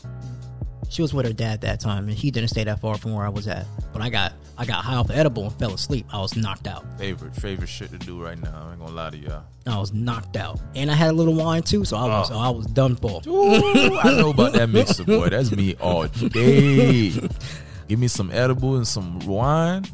She 0.92 1.00
was 1.00 1.14
with 1.14 1.24
her 1.24 1.32
dad 1.32 1.62
that 1.62 1.80
time, 1.80 2.06
and 2.06 2.12
he 2.12 2.30
didn't 2.30 2.50
stay 2.50 2.64
that 2.64 2.78
far 2.78 2.98
from 2.98 3.14
where 3.14 3.24
I 3.24 3.30
was 3.30 3.48
at. 3.48 3.64
But 3.94 4.02
I 4.02 4.10
got, 4.10 4.34
I 4.58 4.66
got 4.66 4.84
high 4.84 4.96
off 4.96 5.08
the 5.08 5.16
edible 5.16 5.44
and 5.44 5.52
fell 5.54 5.72
asleep. 5.72 6.04
I 6.12 6.20
was 6.20 6.36
knocked 6.36 6.66
out. 6.66 6.84
Favorite 6.98 7.34
favorite 7.34 7.70
shit 7.70 7.90
to 7.92 7.98
do 7.98 8.22
right 8.22 8.38
now. 8.38 8.66
I 8.66 8.72
ain't 8.72 8.78
gonna 8.78 8.92
lie 8.92 9.08
to 9.08 9.16
y'all. 9.16 9.44
I 9.66 9.78
was 9.78 9.94
knocked 9.94 10.36
out, 10.36 10.60
and 10.74 10.90
I 10.90 10.94
had 10.94 11.08
a 11.08 11.14
little 11.14 11.34
wine 11.34 11.62
too, 11.62 11.86
so 11.86 11.96
I 11.96 12.04
was, 12.04 12.30
Oh. 12.30 12.34
so 12.34 12.38
I 12.38 12.50
was 12.50 12.66
done 12.66 12.96
for. 12.96 13.22
Ooh, 13.26 13.98
I 14.00 14.14
know 14.18 14.30
about 14.30 14.52
that 14.52 14.68
mixer, 14.68 15.04
boy. 15.04 15.30
That's 15.30 15.50
me 15.50 15.76
all 15.80 16.06
day. 16.08 17.08
Give 17.88 17.98
me 17.98 18.08
some 18.08 18.30
edible 18.30 18.76
and 18.76 18.86
some 18.86 19.18
wine. 19.20 19.86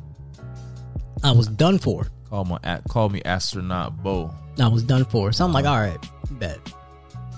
I 1.23 1.31
was 1.31 1.47
done 1.47 1.79
for. 1.79 2.09
Call 2.29 2.45
my 2.45 2.59
call 2.89 3.09
me 3.09 3.23
astronaut 3.25 4.03
Bo. 4.03 4.35
I 4.59 4.67
was 4.67 4.83
done 4.83 5.05
for. 5.05 5.31
So 5.31 5.45
I'm 5.45 5.53
like, 5.53 5.65
uh-huh. 5.65 5.75
all 5.75 5.81
right, 5.81 6.09
bet. 6.41 6.59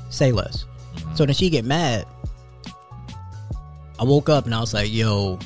Say 0.09 0.33
less. 0.33 0.61
So 0.61 0.67
mm-hmm. 0.97 1.25
then 1.26 1.35
she 1.35 1.50
get 1.50 1.67
mad. 1.67 2.07
I 4.00 4.04
woke 4.04 4.28
up 4.28 4.47
and 4.47 4.54
I 4.54 4.61
was 4.61 4.75
like, 4.75 4.90
yo, 4.90 5.38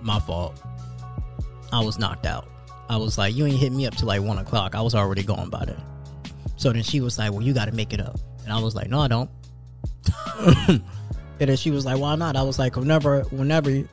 my 0.00 0.18
fault. 0.18 0.60
I 1.72 1.84
was 1.84 1.98
knocked 1.98 2.26
out. 2.26 2.48
I 2.88 2.96
was 2.96 3.18
like, 3.18 3.36
you 3.36 3.46
ain't 3.46 3.58
hit 3.58 3.70
me 3.70 3.86
up 3.86 3.94
till 3.94 4.08
like 4.08 4.22
one 4.22 4.38
o'clock. 4.38 4.74
I 4.74 4.80
was 4.80 4.94
already 4.94 5.22
gone 5.22 5.50
by 5.50 5.66
then. 5.66 5.80
So 6.58 6.72
then 6.72 6.82
she 6.82 7.00
was 7.00 7.16
like, 7.18 7.30
"Well, 7.30 7.42
you 7.42 7.54
got 7.54 7.66
to 7.66 7.72
make 7.72 7.92
it 7.92 8.00
up," 8.00 8.18
and 8.42 8.52
I 8.52 8.60
was 8.60 8.74
like, 8.74 8.90
"No, 8.90 9.00
I 9.00 9.06
don't." 9.06 9.30
and 10.68 10.82
then 11.38 11.56
she 11.56 11.70
was 11.70 11.86
like, 11.86 11.98
"Why 11.98 12.16
not?" 12.16 12.34
I 12.34 12.42
was 12.42 12.58
like, 12.58 12.74
"Whenever, 12.74 13.20
whenever, 13.30 13.84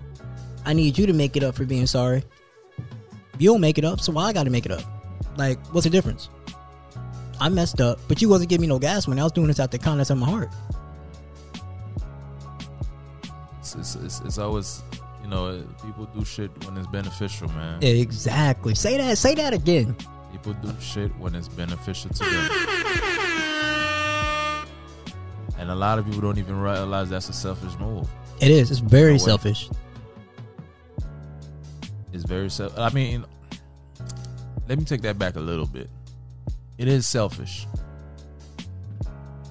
I 0.65 0.73
need 0.73 0.97
you 0.97 1.05
to 1.05 1.13
make 1.13 1.37
it 1.37 1.43
up 1.43 1.53
for 1.53 1.63
being 1.63 1.85
sorry. 1.85 2.23
You 3.37 3.51
don't 3.51 3.61
make 3.61 3.77
it 3.77 3.85
up, 3.85 4.01
so 4.01 4.11
why 4.13 4.23
I 4.23 4.33
got 4.33 4.45
to 4.45 4.49
make 4.49 4.65
it 4.65 4.71
up? 4.71 4.81
Like, 5.37 5.63
what's 5.73 5.83
the 5.83 5.91
difference? 5.91 6.29
I 7.39 7.49
messed 7.49 7.81
up, 7.81 7.99
but 8.07 8.19
you 8.21 8.29
wasn't 8.29 8.49
giving 8.49 8.61
me 8.61 8.67
no 8.67 8.79
gas 8.79 9.07
when 9.07 9.19
I 9.19 9.23
was 9.23 9.31
doing 9.31 9.47
this 9.47 9.59
out 9.59 9.69
the 9.69 9.77
kindness 9.77 10.09
of 10.09 10.17
my 10.17 10.25
heart. 10.27 10.49
It's, 13.77 13.95
it's, 13.95 14.21
it's, 14.21 14.37
always, 14.37 14.81
you 15.21 15.29
know, 15.29 15.63
people 15.83 16.05
do 16.05 16.23
shit 16.25 16.51
when 16.65 16.77
it's 16.77 16.87
beneficial, 16.87 17.47
man. 17.49 17.83
Exactly. 17.83 18.75
Say 18.75 18.97
that. 18.97 19.17
Say 19.17 19.35
that 19.35 19.53
again. 19.53 19.95
People 20.31 20.53
do 20.53 20.73
shit 20.79 21.15
when 21.17 21.35
it's 21.35 21.47
beneficial 21.47 22.11
to 22.11 22.23
them. 22.23 22.49
And 25.57 25.71
a 25.71 25.75
lot 25.75 25.97
of 25.97 26.05
people 26.05 26.21
don't 26.21 26.37
even 26.37 26.59
realize 26.59 27.09
that's 27.09 27.29
a 27.29 27.33
selfish 27.33 27.77
move. 27.79 28.07
It 28.39 28.51
is. 28.51 28.71
It's 28.71 28.81
very 28.81 29.13
No 29.13 29.17
selfish. 29.17 29.69
It's 32.11 32.23
very 32.23 32.49
self. 32.49 32.77
I 32.77 32.89
mean, 32.91 33.25
let 34.67 34.77
me 34.77 34.85
take 34.85 35.01
that 35.01 35.17
back 35.17 35.35
a 35.35 35.39
little 35.39 35.65
bit. 35.65 35.89
It 36.77 36.87
is 36.87 37.07
selfish. 37.07 37.67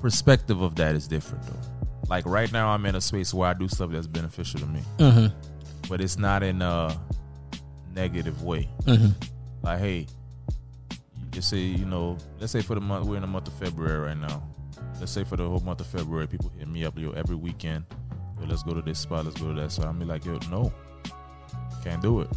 Perspective 0.00 0.60
of 0.60 0.74
that 0.76 0.94
is 0.94 1.08
different 1.08 1.44
though. 1.46 1.73
Like 2.08 2.26
right 2.26 2.50
now, 2.52 2.68
I'm 2.68 2.84
in 2.86 2.94
a 2.94 3.00
space 3.00 3.32
where 3.32 3.48
I 3.48 3.54
do 3.54 3.68
stuff 3.68 3.90
that's 3.90 4.06
beneficial 4.06 4.60
to 4.60 4.66
me, 4.66 4.80
Mm-hmm. 4.98 5.26
but 5.88 6.00
it's 6.00 6.18
not 6.18 6.42
in 6.42 6.60
a 6.62 6.96
negative 7.94 8.42
way. 8.42 8.68
Mm-hmm. 8.82 9.08
Like, 9.62 9.78
hey, 9.78 10.06
you 11.34 11.42
say, 11.42 11.58
you 11.58 11.86
know, 11.86 12.18
let's 12.38 12.52
say 12.52 12.60
for 12.60 12.74
the 12.74 12.80
month, 12.80 13.06
we're 13.06 13.16
in 13.16 13.22
the 13.22 13.26
month 13.26 13.48
of 13.48 13.54
February 13.54 13.98
right 13.98 14.16
now. 14.18 14.42
Let's 15.00 15.12
say 15.12 15.24
for 15.24 15.36
the 15.36 15.48
whole 15.48 15.60
month 15.60 15.80
of 15.80 15.86
February, 15.86 16.26
people 16.28 16.52
hit 16.58 16.68
me 16.68 16.84
up, 16.84 16.98
yo, 16.98 17.10
every 17.12 17.36
weekend, 17.36 17.84
yo, 18.38 18.46
let's 18.46 18.62
go 18.62 18.74
to 18.74 18.82
this 18.82 18.98
spot, 18.98 19.24
let's 19.24 19.40
go 19.40 19.52
to 19.54 19.60
that 19.60 19.72
spot. 19.72 19.86
I'm 19.88 19.98
be 19.98 20.04
like, 20.04 20.24
yo, 20.24 20.38
no, 20.50 20.72
can't 21.82 22.02
do 22.02 22.20
it. 22.20 22.28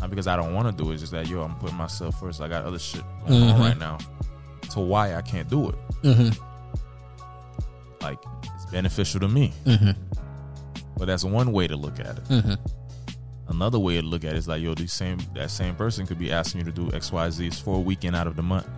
Not 0.00 0.10
because 0.10 0.26
I 0.26 0.36
don't 0.36 0.54
want 0.54 0.74
to 0.76 0.82
do 0.84 0.90
it, 0.90 0.94
it's 0.94 1.02
just 1.02 1.12
that, 1.12 1.26
yo, 1.26 1.42
I'm 1.42 1.54
putting 1.56 1.76
myself 1.76 2.20
first. 2.20 2.40
I 2.40 2.48
got 2.48 2.64
other 2.64 2.78
shit 2.78 3.02
going 3.26 3.42
on 3.42 3.58
Mhm. 3.58 3.60
right 3.60 3.78
now. 3.78 3.98
To 4.70 4.80
why 4.80 5.14
I 5.14 5.22
can't 5.22 5.48
do 5.48 5.70
it. 5.70 5.74
Mm-hmm. 6.02 8.02
Like, 8.02 8.18
beneficial 8.70 9.20
to 9.20 9.28
me. 9.28 9.52
Mm-hmm. 9.64 9.90
But 10.96 11.06
that's 11.06 11.24
one 11.24 11.52
way 11.52 11.66
to 11.66 11.76
look 11.76 12.00
at 12.00 12.18
it. 12.18 12.24
Mm-hmm. 12.24 12.54
Another 13.48 13.78
way 13.78 14.00
to 14.00 14.02
look 14.06 14.24
at 14.24 14.32
it 14.32 14.38
is 14.38 14.48
like, 14.48 14.62
yo, 14.62 14.74
the 14.74 14.88
same 14.88 15.18
that 15.34 15.50
same 15.50 15.76
person 15.76 16.06
could 16.06 16.18
be 16.18 16.32
asking 16.32 16.60
you 16.60 16.64
to 16.66 16.72
do 16.72 16.90
X, 16.94 17.12
Y, 17.12 17.30
Z's 17.30 17.60
for 17.60 17.76
a 17.76 17.80
weekend 17.80 18.16
out 18.16 18.26
of 18.26 18.34
the 18.34 18.42
month, 18.42 18.68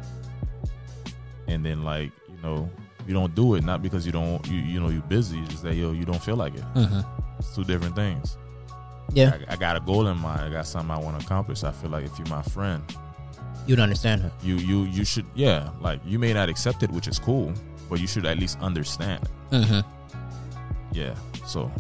and 1.47 1.65
then 1.65 1.85
like, 1.85 2.13
you 2.29 2.43
know, 2.43 2.69
you 3.07 3.15
don't 3.15 3.35
do 3.35 3.55
it 3.55 3.65
not 3.65 3.83
because 3.83 4.05
you 4.05 4.13
don't, 4.13 4.47
you 4.47 4.59
you 4.59 4.79
know, 4.79 4.91
you're 4.91 5.01
busy. 5.03 5.39
It's 5.39 5.49
just 5.49 5.63
that 5.63 5.75
yo, 5.75 5.93
you 5.93 6.05
don't 6.05 6.23
feel 6.23 6.37
like 6.37 6.55
it. 6.55 6.65
Mm-hmm. 6.75 7.01
It's 7.39 7.55
two 7.55 7.65
different 7.65 7.97
things. 7.97 8.37
Yeah, 9.15 9.39
I, 9.49 9.55
I 9.55 9.57
got 9.57 9.77
a 9.77 9.81
goal 9.81 10.07
in 10.09 10.19
mind. 10.19 10.41
I 10.41 10.51
got 10.51 10.67
something 10.67 10.91
I 10.91 10.99
want 10.99 11.19
to 11.19 11.25
accomplish. 11.25 11.65
I 11.65 11.73
feel 11.73 11.91
like 11.91 12.05
if 12.05 12.19
you're 12.19 12.29
my 12.29 12.43
friend, 12.43 12.83
you'd 13.67 13.81
understand 13.81 14.21
her. 14.21 14.33
you 14.43 14.57
you 14.57 14.83
you 14.85 15.05
should 15.05 15.25
yeah, 15.35 15.71
like 15.81 16.01
you 16.05 16.19
may 16.19 16.35
not 16.35 16.51
accept 16.51 16.83
it, 16.83 16.91
which 16.91 17.09
is 17.09 17.19
cool, 17.19 17.55
but 17.89 18.01
you 18.01 18.07
should 18.07 18.27
at 18.27 18.39
least 18.39 18.59
understand. 18.61 19.29
Mm-hmm. 19.51 19.81
Yeah. 20.93 21.15
So, 21.47 21.71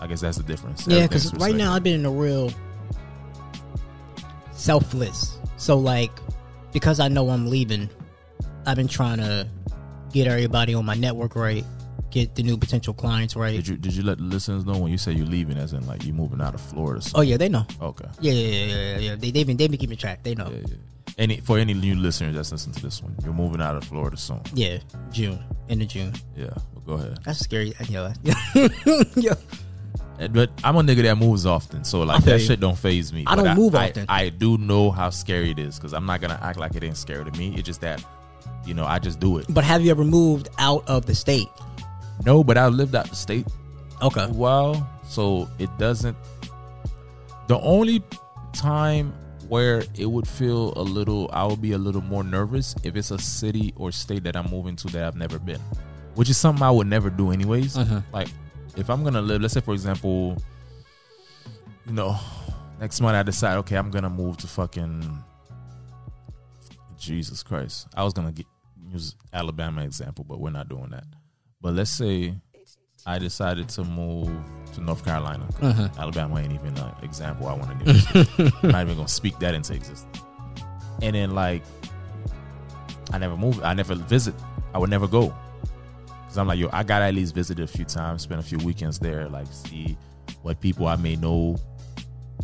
I 0.00 0.06
guess 0.06 0.20
that's 0.20 0.36
the 0.36 0.42
difference. 0.42 0.86
Yeah, 0.86 1.06
because 1.06 1.32
right 1.34 1.54
now. 1.54 1.72
I've 1.74 1.82
been 1.82 2.00
in 2.00 2.06
a 2.06 2.10
real 2.10 2.52
selfless. 4.52 5.38
So 5.56 5.78
like, 5.78 6.10
because 6.72 7.00
I 7.00 7.08
know 7.08 7.30
I'm 7.30 7.48
leaving, 7.48 7.88
I've 8.66 8.76
been 8.76 8.88
trying 8.88 9.18
to 9.18 9.48
get 10.12 10.26
everybody 10.26 10.74
on 10.74 10.84
my 10.84 10.94
network 10.94 11.36
right, 11.36 11.64
get 12.10 12.34
the 12.34 12.42
new 12.42 12.56
potential 12.56 12.94
clients 12.94 13.36
right. 13.36 13.56
Did 13.56 13.68
you 13.68 13.76
did 13.76 13.94
you 13.94 14.02
let 14.02 14.18
the 14.18 14.24
listeners 14.24 14.64
know 14.64 14.78
when 14.78 14.90
you 14.90 14.98
say 14.98 15.12
you're 15.12 15.26
leaving, 15.26 15.56
as 15.56 15.72
in 15.72 15.86
like 15.86 16.04
you 16.04 16.12
moving 16.12 16.40
out 16.40 16.54
of 16.54 16.60
Florida? 16.60 17.02
So, 17.02 17.12
Oh 17.16 17.20
yeah, 17.20 17.36
they 17.36 17.48
know. 17.48 17.66
okay. 17.80 18.06
Yeah, 18.20 18.32
yeah, 18.32 18.48
yeah, 18.48 18.64
yeah. 18.64 18.74
yeah, 18.74 18.98
yeah. 18.98 19.16
They 19.16 19.30
they've 19.30 19.46
been 19.46 19.56
they've 19.56 19.70
been 19.70 19.80
keeping 19.80 19.96
track. 19.96 20.22
They 20.22 20.34
know. 20.34 20.50
Yeah, 20.50 20.60
yeah. 20.68 20.76
Any 21.16 21.38
for 21.40 21.58
any 21.58 21.74
new 21.74 21.94
listeners 21.94 22.34
that's 22.34 22.50
listening 22.50 22.74
to 22.76 22.82
this 22.82 23.02
one, 23.02 23.14
you're 23.22 23.32
moving 23.32 23.60
out 23.62 23.76
of 23.76 23.84
Florida 23.84 24.16
soon. 24.16 24.40
Yeah, 24.54 24.78
June, 25.12 25.38
end 25.68 25.80
of 25.82 25.88
June. 25.88 26.12
Yeah, 26.36 26.50
but 26.74 26.84
go 26.86 26.94
ahead. 26.94 27.18
That's 27.24 27.38
scary. 27.38 27.72
Yo, 27.88 28.10
yo. 29.16 29.32
And- 30.18 30.32
But 30.32 30.50
I'm 30.64 30.76
a 30.76 30.80
nigga 30.82 31.02
that 31.04 31.16
moves 31.16 31.46
often, 31.46 31.84
so 31.84 32.02
like 32.02 32.22
that 32.24 32.40
shit 32.40 32.58
don't 32.60 32.76
phase 32.78 33.12
me. 33.12 33.24
I 33.28 33.36
But 33.36 33.42
don't 33.44 33.56
move 33.56 33.74
I, 33.76 33.88
often. 33.90 34.06
I, 34.08 34.28
do 34.28 34.58
know 34.58 34.90
how 34.90 35.10
scary 35.10 35.50
it 35.50 35.58
is 35.60 35.76
because 35.76 35.92
I'm 35.92 36.06
not 36.06 36.20
gonna 36.20 36.38
act 36.42 36.58
like 36.58 36.74
it 36.74 36.82
ain't 36.82 36.96
scary 36.96 37.24
to 37.30 37.38
me. 37.38 37.54
It's 37.54 37.62
just 37.62 37.80
that, 37.82 38.04
you 38.66 38.74
know, 38.74 38.84
I 38.84 38.98
just 38.98 39.18
do 39.20 39.38
it. 39.38 39.46
But 39.48 39.62
have 39.64 39.82
you 39.82 39.90
ever 39.92 40.04
moved 40.04 40.48
out 40.58 40.88
of 40.88 41.06
the 41.06 41.14
state? 41.14 41.48
No, 42.24 42.42
but 42.44 42.56
I 42.58 42.66
lived 42.68 42.94
out 42.96 43.08
the 43.08 43.16
state 43.16 43.46
Okay. 44.02 44.26
while, 44.26 44.88
so 45.08 45.48
it 45.60 45.70
doesn't. 45.78 46.16
The 47.48 47.58
only 47.60 48.02
time 48.52 49.12
where 49.48 49.84
it 49.96 50.06
would 50.06 50.26
feel 50.26 50.72
a 50.76 50.82
little, 50.82 51.30
I 51.32 51.44
would 51.44 51.60
be 51.60 51.72
a 51.72 51.78
little 51.78 52.00
more 52.02 52.24
nervous 52.24 52.74
if 52.82 52.96
it's 52.96 53.10
a 53.10 53.18
city 53.18 53.72
or 53.76 53.92
state 53.92 54.24
that 54.24 54.36
I'm 54.36 54.50
moving 54.50 54.76
to 54.76 54.88
that 54.88 55.04
I've 55.04 55.16
never 55.16 55.38
been, 55.38 55.60
which 56.14 56.30
is 56.30 56.36
something 56.36 56.62
I 56.62 56.70
would 56.70 56.86
never 56.86 57.10
do 57.10 57.30
anyways. 57.30 57.76
Mhm. 57.76 58.04
Like, 58.12 58.28
if 58.76 58.88
I'm 58.90 59.04
gonna 59.04 59.22
live, 59.22 59.42
let's 59.42 59.54
say 59.54 59.60
for 59.60 59.74
example, 59.74 60.36
you 61.86 61.92
know, 61.92 62.18
next 62.80 63.00
month 63.00 63.14
I 63.16 63.22
decide, 63.22 63.56
okay, 63.58 63.76
I'm 63.76 63.90
gonna 63.90 64.10
move 64.10 64.36
to 64.38 64.46
fucking 64.46 65.22
Jesus 66.98 67.42
Christ. 67.42 67.86
I 67.94 68.04
was 68.04 68.12
gonna 68.12 68.32
get, 68.32 68.46
use 68.90 69.14
Alabama 69.32 69.82
example, 69.82 70.24
but 70.28 70.40
we're 70.40 70.50
not 70.50 70.68
doing 70.68 70.90
that. 70.90 71.04
But 71.60 71.74
let's 71.74 71.90
say 71.90 72.34
I 73.06 73.18
decided 73.18 73.68
to 73.70 73.84
move 73.84 74.30
to 74.74 74.80
North 74.80 75.04
Carolina. 75.04 75.46
Mhm. 75.60 75.96
Alabama 75.98 76.38
ain't 76.38 76.52
even 76.52 76.76
an 76.78 76.92
example 77.02 77.48
I 77.48 77.54
want 77.54 77.78
to 77.84 77.92
do. 77.92 78.50
I'm 78.62 78.70
not 78.70 78.82
even 78.82 78.96
gonna 78.96 79.08
speak 79.08 79.38
that 79.40 79.54
into 79.54 79.74
existence. 79.74 80.22
And 81.02 81.14
then 81.14 81.34
like, 81.34 81.62
I 83.12 83.18
never 83.18 83.36
move. 83.36 83.62
I 83.62 83.74
never 83.74 83.94
visit. 83.94 84.34
I 84.72 84.78
would 84.78 84.90
never 84.90 85.06
go 85.06 85.32
because 86.22 86.38
I'm 86.38 86.48
like, 86.48 86.58
yo, 86.58 86.68
I 86.72 86.82
gotta 86.82 87.04
at 87.04 87.14
least 87.14 87.34
visit 87.34 87.58
it 87.60 87.62
a 87.62 87.66
few 87.66 87.84
times, 87.84 88.22
spend 88.22 88.40
a 88.40 88.44
few 88.44 88.58
weekends 88.58 88.98
there, 88.98 89.28
like 89.28 89.46
see 89.50 89.96
what 90.42 90.60
people 90.60 90.88
I 90.88 90.96
may 90.96 91.14
know, 91.16 91.56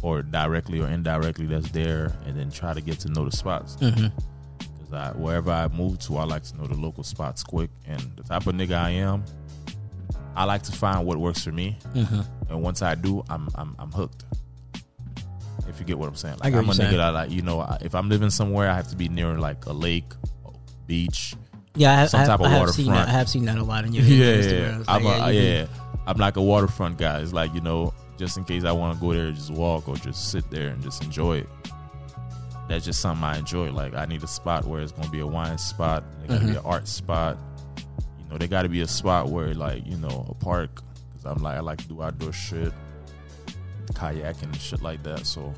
or 0.02 0.22
directly 0.22 0.80
or 0.80 0.88
indirectly 0.88 1.46
that's 1.46 1.70
there, 1.70 2.12
and 2.26 2.38
then 2.38 2.50
try 2.50 2.74
to 2.74 2.80
get 2.80 3.00
to 3.00 3.08
know 3.08 3.24
the 3.24 3.34
spots. 3.36 3.76
Mm-hmm. 3.76 4.06
Cause 4.84 4.92
I, 4.92 5.10
wherever 5.18 5.50
I 5.50 5.68
move 5.68 5.98
to, 6.00 6.18
I 6.18 6.24
like 6.24 6.42
to 6.44 6.56
know 6.56 6.66
the 6.66 6.74
local 6.76 7.02
spots 7.02 7.42
quick. 7.42 7.70
And 7.86 8.00
the 8.16 8.22
type 8.22 8.46
of 8.46 8.54
nigga 8.54 8.76
I 8.76 8.90
am, 8.90 9.24
I 10.36 10.44
like 10.44 10.62
to 10.64 10.72
find 10.72 11.06
what 11.06 11.18
works 11.18 11.42
for 11.44 11.52
me. 11.52 11.76
Mm-hmm. 11.94 12.20
And 12.50 12.62
once 12.62 12.82
I 12.82 12.94
do, 12.94 13.22
I'm 13.28 13.48
I'm, 13.54 13.74
I'm 13.78 13.90
hooked. 13.92 14.24
If 15.68 15.78
you 15.78 15.84
get 15.86 15.98
what 15.98 16.08
I'm 16.08 16.16
saying, 16.16 16.34
I 16.40 16.46
like 16.46 16.52
get 16.54 16.58
I'm 16.64 16.68
a 16.70 16.72
nigga 16.72 16.96
that 16.96 17.10
like 17.14 17.30
you 17.30 17.42
know, 17.42 17.60
I- 17.60 17.78
if 17.80 17.94
I'm 17.94 18.08
living 18.08 18.30
somewhere, 18.30 18.68
I 18.70 18.74
have 18.74 18.88
to 18.88 18.96
be 18.96 19.08
near 19.08 19.34
like 19.38 19.66
a 19.66 19.72
lake, 19.72 20.12
a 20.46 20.50
beach. 20.86 21.34
Yeah, 21.76 22.02
I, 22.02 22.06
Some 22.06 22.22
I, 22.22 22.26
type 22.26 22.40
of 22.40 22.46
I 22.46 22.48
seen 22.66 22.86
that. 22.86 22.92
waterfront. 22.92 23.08
I 23.08 23.12
have 23.12 23.28
seen 23.28 23.44
that 23.44 23.58
a 23.58 23.62
lot 23.62 23.84
in 23.84 23.92
your 23.92 24.04
Yeah, 24.04 24.34
Instagram. 24.42 24.50
yeah. 24.72 24.78
It's 24.80 24.88
I'm 24.88 25.04
like, 25.04 25.22
a, 25.22 25.34
you 25.34 25.40
yeah. 25.40 25.66
I'm 26.06 26.16
like 26.18 26.36
a 26.36 26.42
waterfront 26.42 26.98
guy. 26.98 27.20
It's 27.20 27.32
like 27.32 27.54
you 27.54 27.60
know, 27.60 27.94
just 28.18 28.36
in 28.36 28.44
case 28.44 28.64
I 28.64 28.72
want 28.72 28.94
to 28.96 29.00
go 29.00 29.12
there, 29.14 29.30
just 29.30 29.50
walk 29.52 29.88
or 29.88 29.94
just 29.96 30.30
sit 30.32 30.50
there 30.50 30.68
and 30.68 30.82
just 30.82 31.02
enjoy 31.04 31.38
it. 31.38 31.48
That's 32.68 32.84
just 32.84 33.00
something 33.00 33.22
I 33.24 33.38
enjoy. 33.38 33.70
Like 33.72 33.94
I 33.94 34.06
need 34.06 34.22
a 34.22 34.26
spot 34.28 34.64
where 34.64 34.80
it's 34.80 34.92
gonna 34.92 35.10
be 35.10 35.20
a 35.20 35.26
wine 35.26 35.58
spot. 35.58 36.02
Got 36.28 36.40
to 36.40 36.46
be 36.46 36.52
Mhm. 36.52 36.58
an 36.58 36.64
art 36.64 36.88
spot. 36.88 37.36
Know, 38.30 38.38
there 38.38 38.48
got 38.48 38.62
to 38.62 38.68
be 38.68 38.80
a 38.80 38.86
spot 38.86 39.28
where 39.28 39.54
like 39.54 39.86
you 39.86 39.96
know 39.96 40.26
a 40.28 40.34
park. 40.34 40.82
Cause 41.14 41.24
I'm 41.24 41.42
like 41.42 41.56
I 41.56 41.60
like 41.60 41.78
to 41.78 41.88
do 41.88 42.02
outdoor 42.02 42.32
shit, 42.32 42.72
kayaking 43.92 44.44
and 44.44 44.56
shit 44.60 44.82
like 44.82 45.02
that. 45.02 45.26
So 45.26 45.52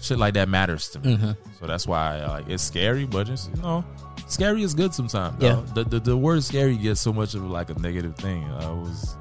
shit 0.00 0.18
like 0.18 0.34
that 0.34 0.48
matters 0.48 0.88
to 0.90 1.00
me. 1.00 1.16
hmm 1.16 1.32
So 1.58 1.66
that's 1.66 1.86
why 1.86 2.24
like 2.26 2.48
it's 2.48 2.62
scary, 2.62 3.04
but 3.04 3.28
it's 3.28 3.50
you 3.54 3.62
know, 3.62 3.84
scary 4.28 4.62
is 4.62 4.74
good 4.74 4.94
sometimes. 4.94 5.42
Yeah. 5.42 5.62
The, 5.74 5.84
the 5.84 6.00
the 6.00 6.16
word 6.16 6.42
scary 6.44 6.76
gets 6.76 7.00
so 7.00 7.12
much 7.12 7.34
of 7.34 7.42
like 7.42 7.70
a 7.70 7.74
negative 7.74 8.16
thing. 8.16 8.44
I 8.44 8.70
was 8.70 9.16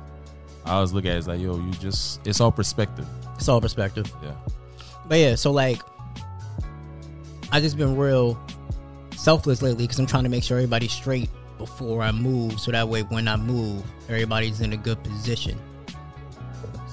I 0.66 0.74
always 0.74 0.94
look 0.94 1.06
at 1.06 1.14
it 1.14 1.18
as 1.20 1.28
like, 1.28 1.40
yo, 1.40 1.58
you 1.58 1.72
just 1.74 2.26
it's 2.28 2.42
all 2.42 2.52
perspective. 2.52 3.08
It's 3.36 3.48
all 3.48 3.62
perspective. 3.62 4.12
Yeah. 4.22 4.34
But 5.08 5.20
yeah, 5.20 5.36
so 5.36 5.52
like, 5.52 5.82
I 7.52 7.62
just 7.62 7.78
been 7.78 7.96
real 7.96 8.38
selfless 9.16 9.62
lately 9.62 9.86
because 9.86 10.00
I'm 10.00 10.06
trying 10.06 10.24
to 10.24 10.30
make 10.30 10.44
sure 10.44 10.58
everybody's 10.58 10.92
straight 10.92 11.30
before 11.58 12.02
I 12.04 12.12
move, 12.12 12.60
so 12.60 12.72
that 12.72 12.88
way 12.88 13.02
when 13.04 13.28
I 13.28 13.36
move, 13.36 13.84
everybody's 14.10 14.62
in 14.62 14.74
a 14.74 14.78
good 14.78 15.02
position. 15.04 15.58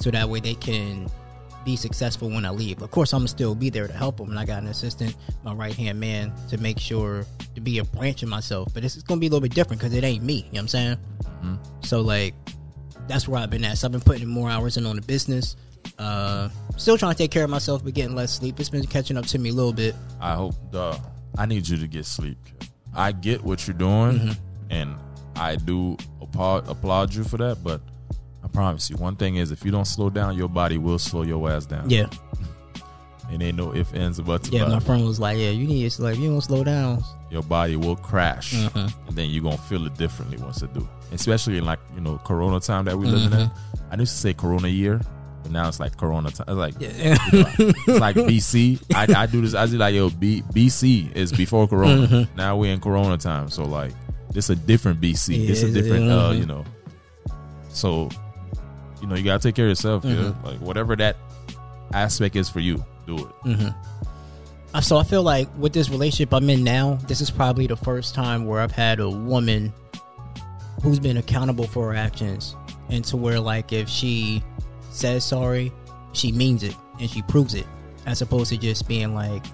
So 0.00 0.10
that 0.10 0.28
way 0.28 0.40
they 0.40 0.54
can 0.54 1.08
be 1.64 1.76
successful 1.76 2.28
when 2.28 2.44
I 2.44 2.50
leave. 2.50 2.82
Of 2.82 2.90
course, 2.90 3.12
I'm 3.12 3.20
gonna 3.20 3.28
still 3.28 3.54
be 3.54 3.70
there 3.70 3.86
to 3.86 3.92
help 3.92 4.18
them, 4.18 4.30
and 4.30 4.38
I 4.38 4.44
got 4.44 4.62
an 4.62 4.68
assistant, 4.68 5.16
my 5.44 5.54
right 5.54 5.72
hand 5.74 5.98
man, 5.98 6.32
to 6.50 6.58
make 6.58 6.78
sure 6.78 7.24
to 7.54 7.60
be 7.60 7.78
a 7.78 7.84
branch 7.84 8.22
of 8.22 8.28
myself. 8.28 8.68
But 8.74 8.84
it's 8.84 9.00
gonna 9.02 9.20
be 9.20 9.26
a 9.28 9.30
little 9.30 9.40
bit 9.40 9.54
different 9.54 9.80
because 9.80 9.94
it 9.94 10.04
ain't 10.04 10.22
me. 10.22 10.34
You 10.34 10.42
know 10.42 10.48
what 10.50 10.60
I'm 10.60 10.68
saying? 10.68 10.98
So 11.82 12.00
like, 12.00 12.34
that's 13.06 13.28
where 13.28 13.40
I've 13.40 13.50
been 13.50 13.64
at. 13.64 13.78
So 13.78 13.86
I've 13.86 13.92
been 13.92 14.00
putting 14.00 14.28
more 14.28 14.50
hours 14.50 14.76
in 14.76 14.86
on 14.86 14.96
the 14.96 15.02
business. 15.02 15.56
Uh, 15.98 16.48
still 16.76 16.96
trying 16.98 17.12
to 17.12 17.18
take 17.18 17.30
care 17.30 17.44
of 17.44 17.50
myself, 17.50 17.84
but 17.84 17.94
getting 17.94 18.14
less 18.14 18.32
sleep. 18.32 18.58
It's 18.58 18.70
been 18.70 18.86
catching 18.86 19.16
up 19.16 19.26
to 19.26 19.38
me 19.38 19.50
a 19.50 19.52
little 19.52 19.72
bit. 19.72 19.94
I 20.20 20.34
hope 20.34 20.54
the 20.70 20.98
I 21.36 21.46
need 21.46 21.68
you 21.68 21.76
to 21.78 21.86
get 21.86 22.04
sleep. 22.06 22.38
I 22.94 23.12
get 23.12 23.42
what 23.42 23.66
you're 23.66 23.76
doing, 23.76 24.18
Mm-hmm. 24.18 24.32
And 24.74 24.96
I 25.36 25.56
do 25.56 25.96
applaud, 26.20 26.68
applaud 26.68 27.14
you 27.14 27.24
for 27.24 27.36
that. 27.38 27.62
But 27.62 27.80
I 28.44 28.48
promise 28.48 28.90
you, 28.90 28.96
one 28.96 29.16
thing 29.16 29.36
is, 29.36 29.50
if 29.50 29.64
you 29.64 29.70
don't 29.70 29.84
slow 29.86 30.10
down, 30.10 30.36
your 30.36 30.48
body 30.48 30.78
will 30.78 30.98
slow 30.98 31.22
your 31.22 31.48
ass 31.50 31.66
down. 31.66 31.88
Yeah, 31.88 32.06
and 33.30 33.42
ain't 33.42 33.56
no 33.56 33.74
ifs, 33.74 33.92
ands, 33.92 34.18
or 34.20 34.24
buts 34.24 34.48
yeah. 34.50 34.62
about 34.62 34.72
My 34.72 34.80
friend 34.80 35.04
was 35.04 35.18
like, 35.18 35.38
"Yeah, 35.38 35.50
you 35.50 35.66
need 35.66 35.90
to 35.90 36.02
like 36.02 36.18
you 36.18 36.28
don't 36.30 36.40
slow 36.40 36.64
down." 36.64 37.02
Your 37.30 37.42
body 37.42 37.74
will 37.76 37.96
crash, 37.96 38.54
Mm-hmm. 38.54 39.08
and 39.08 39.16
then 39.16 39.30
you're 39.30 39.42
gonna 39.42 39.56
feel 39.58 39.86
it 39.86 39.94
differently 39.96 40.36
once 40.38 40.62
it 40.62 40.72
do. 40.74 40.86
Especially 41.12 41.58
in 41.58 41.64
like 41.64 41.78
you 41.94 42.00
know 42.00 42.18
Corona 42.18 42.60
time 42.60 42.84
that 42.84 42.96
we 42.96 43.06
living 43.06 43.38
in. 43.40 43.46
Mm-hmm. 43.48 43.92
I 43.92 43.96
used 43.96 44.12
to 44.12 44.18
say 44.18 44.34
Corona 44.34 44.68
year, 44.68 45.00
but 45.42 45.50
now 45.52 45.66
it's 45.68 45.80
like 45.80 45.96
Corona 45.96 46.30
time. 46.30 46.46
It's 46.48 46.56
like 46.56 46.74
Yeah. 46.80 47.16
it's 47.32 47.88
like 48.00 48.16
BC. 48.30 48.82
I, 48.94 49.22
I 49.22 49.26
do 49.26 49.40
this. 49.40 49.54
I 49.54 49.66
do 49.66 49.78
like 49.78 49.94
yo 49.94 50.10
B, 50.10 50.42
BC 50.52 51.14
is 51.16 51.32
before 51.32 51.66
Corona. 51.66 52.28
Now 52.36 52.56
we're 52.56 52.72
in 52.72 52.80
Corona 52.80 53.16
time, 53.18 53.48
so 53.48 53.64
like 53.64 53.92
this 54.34 54.50
a 54.50 54.56
different 54.56 55.00
BC. 55.00 55.48
It's 55.48 55.62
a 55.62 55.68
Yeah, 55.68 55.72
different 55.74 56.10
uh 56.10 56.30
mhm. 56.32 56.38
you 56.40 56.46
know. 56.46 56.64
So 57.70 58.10
you 59.00 59.06
know 59.08 59.14
you 59.14 59.22
gotta 59.24 59.42
take 59.42 59.54
care 59.54 59.64
of 59.66 59.70
yourself. 59.70 60.04
Yeah, 60.04 60.12
Mm-hmm. 60.14 60.46
like 60.46 60.58
whatever 60.60 60.94
that 60.96 61.16
aspect 61.92 62.36
is 62.36 62.48
for 62.50 62.60
you, 62.60 62.84
do 63.06 63.16
it. 63.18 63.32
Mm. 63.46 63.74
Uh, 64.74 64.80
So 64.80 64.96
I 64.98 65.04
feel 65.04 65.22
like 65.22 65.48
with 65.56 65.72
this 65.72 65.88
relationship 65.88 66.32
I'm 66.34 66.50
in 66.50 66.64
now, 66.64 66.98
this 67.08 67.20
is 67.20 67.30
probably 67.30 67.66
the 67.66 67.76
first 67.76 68.14
time 68.14 68.44
where 68.46 68.60
I've 68.60 68.72
had 68.72 68.98
a 69.00 69.08
woman 69.08 69.72
who's 70.82 70.98
been 70.98 71.16
accountable 71.16 71.66
for 71.66 71.88
her 71.92 71.94
actions, 71.94 72.56
and 72.90 73.04
to 73.06 73.16
where 73.16 73.38
like 73.40 73.72
if 73.72 73.88
she 73.88 74.42
says 74.90 75.24
sorry, 75.24 75.72
she 76.12 76.32
means 76.32 76.62
it 76.62 76.74
and 77.00 77.08
she 77.10 77.22
proves 77.22 77.54
it, 77.54 77.66
as 78.06 78.20
opposed 78.22 78.50
to 78.50 78.56
just 78.56 78.86
being 78.88 79.14
like, 79.14 79.44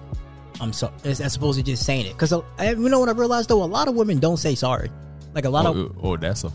"I'm 0.61 0.71
sorry," 0.73 0.93
as, 1.03 1.19
as 1.19 1.35
opposed 1.35 1.57
to 1.59 1.65
just 1.65 1.83
saying 1.85 2.05
it. 2.05 2.13
Because 2.13 2.31
you 2.31 2.89
know 2.89 2.99
what 2.99 3.09
I 3.09 3.13
realized 3.13 3.49
though, 3.49 3.63
a 3.63 3.65
lot 3.65 3.87
of 3.87 3.95
women 3.95 4.19
don't 4.19 4.37
say 4.37 4.55
sorry. 4.55 4.89
Like 5.33 5.45
a 5.45 5.49
lot 5.49 5.65
of 5.65 5.75
Oh, 5.77 5.95
oh, 6.03 6.17
that's 6.17 6.43
a 6.43 6.51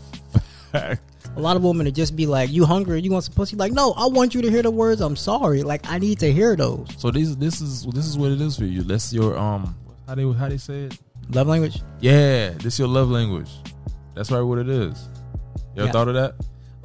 fact. 0.71 1.01
a 1.35 1.39
lot 1.39 1.55
of 1.55 1.63
women 1.63 1.85
would 1.85 1.95
just 1.95 2.15
be 2.15 2.25
like, 2.25 2.49
"You 2.51 2.65
hungry? 2.65 3.01
You 3.01 3.11
want 3.11 3.25
some 3.25 3.33
pussy?" 3.33 3.55
Like, 3.55 3.71
no, 3.73 3.93
I 3.93 4.07
want 4.07 4.33
you 4.35 4.41
to 4.41 4.49
hear 4.49 4.61
the 4.63 4.71
words 4.71 5.01
"I'm 5.01 5.15
sorry." 5.15 5.63
Like, 5.63 5.81
I 5.91 5.97
need 5.99 6.19
to 6.19 6.31
hear 6.31 6.55
those. 6.55 6.87
So 6.97 7.11
this 7.11 7.35
this 7.35 7.59
is 7.61 7.85
this 7.87 8.05
is 8.05 8.17
what 8.17 8.31
it 8.31 8.39
is 8.41 8.57
for 8.57 8.65
you. 8.65 8.83
That's 8.83 9.11
your 9.13 9.37
um 9.37 9.75
how 10.07 10.15
they 10.15 10.31
how 10.31 10.47
they 10.49 10.57
say 10.57 10.83
it. 10.85 10.97
Love 11.29 11.47
language. 11.47 11.81
Yeah, 11.99 12.51
this 12.61 12.79
your 12.79 12.87
love 12.87 13.09
language. 13.09 13.49
That's 14.15 14.31
right. 14.31 14.41
What 14.41 14.59
it 14.59 14.69
is. 14.69 15.09
You 15.75 15.83
ever 15.83 15.85
Yeah. 15.87 15.91
thought 15.91 16.07
of 16.07 16.13
that? 16.15 16.35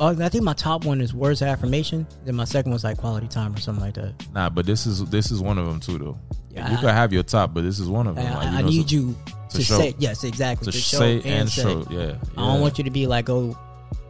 Oh, 0.05 0.09
I 0.21 0.29
think 0.29 0.43
my 0.43 0.53
top 0.55 0.85
one 0.85 1.01
is 1.01 1.15
words 1.15 1.43
of 1.43 1.49
affirmation. 1.49 2.09
Then 2.25 2.35
my 2.35 2.43
second 2.45 2.73
one's 2.73 2.83
like 2.83 2.99
quality 2.99 3.29
time 3.29 3.55
or 3.55 3.61
something 3.61 3.85
like 3.85 3.95
that. 3.95 4.15
Nah, 4.35 4.51
but 4.51 4.67
this 4.67 4.85
is 4.85 5.05
this 5.07 5.31
is 5.31 5.41
one 5.41 5.59
of 5.59 5.67
them 5.67 5.79
too, 5.79 5.97
though. 5.97 6.19
Yeah, 6.51 6.69
you 6.71 6.77
I- 6.77 6.81
could 6.81 6.91
have 6.91 7.13
your 7.13 7.23
top, 7.23 7.55
but 7.55 7.63
this 7.63 7.79
is 7.79 7.89
one 7.89 8.09
of 8.09 8.17
them. 8.17 8.27
I, 8.27 8.35
Like, 8.35 8.49
I 8.49 8.61
know, 8.63 8.69
need 8.69 8.91
you 8.91 9.15
to 9.51 9.57
to, 9.59 9.63
show. 9.63 9.79
say 9.79 9.95
yes, 9.99 10.25
exactly. 10.25 10.67
to, 10.67 10.73
To, 10.73 10.79
show 10.79 10.99
say 10.99 11.17
and, 11.19 11.27
and 11.27 11.49
say. 11.49 11.63
show. 11.63 11.87
Yeah, 11.89 12.17
I 12.37 12.47
don't 12.53 12.61
want 12.61 12.79
you 12.79 12.85
to 12.85 12.91
be 12.91 13.07
like, 13.07 13.31
oh, 13.31 13.57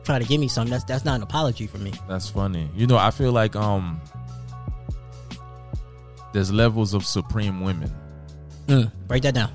try 0.03 0.19
to 0.19 0.25
give 0.25 0.41
me 0.41 0.49
something. 0.49 0.71
That's 0.71 0.85
that's 0.85 1.05
not 1.05 1.17
an 1.17 1.23
apology 1.23 1.67
for 1.67 1.77
me. 1.79 1.93
That's 2.09 2.29
funny. 2.29 2.71
You 2.75 2.87
know, 2.87 2.97
I 2.97 3.11
feel 3.11 3.33
like 3.33 3.55
um, 3.55 4.01
there's 6.33 6.51
levels 6.53 6.95
of 6.95 7.05
supreme 7.05 7.61
women. 7.61 7.93
Mm, 8.67 8.91
break 9.07 9.23
that 9.25 9.35
down. 9.35 9.51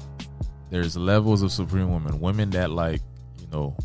There's 0.70 0.96
levels 0.96 1.42
of 1.42 1.52
supreme 1.52 1.92
women. 1.92 2.20
Women 2.20 2.52
that 2.52 2.70
like, 2.70 3.02
you 3.40 3.48
know, 3.52 3.76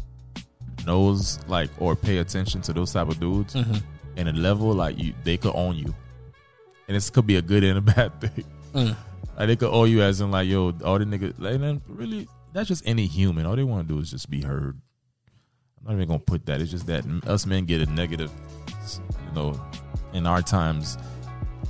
knows 0.86 1.38
like 1.48 1.70
or 1.78 1.96
pay 1.96 2.18
attention 2.18 2.60
to 2.62 2.72
those 2.72 2.92
type 2.92 3.08
of 3.08 3.18
dudes. 3.20 3.54
Mm-hmm. 3.54 3.76
And 4.16 4.28
a 4.28 4.32
level 4.32 4.74
like 4.74 4.98
you, 4.98 5.14
they 5.24 5.38
could 5.38 5.54
own 5.54 5.74
you, 5.74 5.94
and 6.86 6.94
this 6.94 7.08
could 7.08 7.26
be 7.26 7.36
a 7.36 7.42
good 7.42 7.64
and 7.64 7.78
a 7.78 7.80
bad 7.94 8.20
thing. 8.20 8.44
Mm. 8.74 8.96
Like 9.38 9.46
they 9.46 9.56
could 9.56 9.70
own 9.70 9.90
you 9.90 10.02
as 10.02 10.20
in 10.20 10.30
like, 10.30 10.46
yo, 10.46 10.74
all 10.84 10.98
the 10.98 11.06
niggas. 11.06 11.34
Like, 11.38 11.58
then 11.60 11.80
really, 11.88 12.28
that's 12.52 12.68
just 12.68 12.86
any 12.86 13.06
human. 13.06 13.46
All 13.46 13.56
they 13.56 13.64
want 13.64 13.88
to 13.88 13.94
do 13.94 14.00
is 14.00 14.10
just 14.10 14.28
be 14.28 14.42
heard. 14.42 14.78
I'm 15.78 15.86
not 15.86 15.94
even 15.94 16.08
gonna 16.08 16.18
put 16.20 16.44
that. 16.46 16.60
It's 16.60 16.70
just 16.70 16.86
that 16.88 17.04
us 17.26 17.46
men 17.46 17.64
get 17.64 17.80
a 17.80 17.90
negative, 17.90 18.30
you 19.26 19.34
know, 19.34 19.60
in 20.12 20.26
our 20.26 20.42
times 20.42 20.98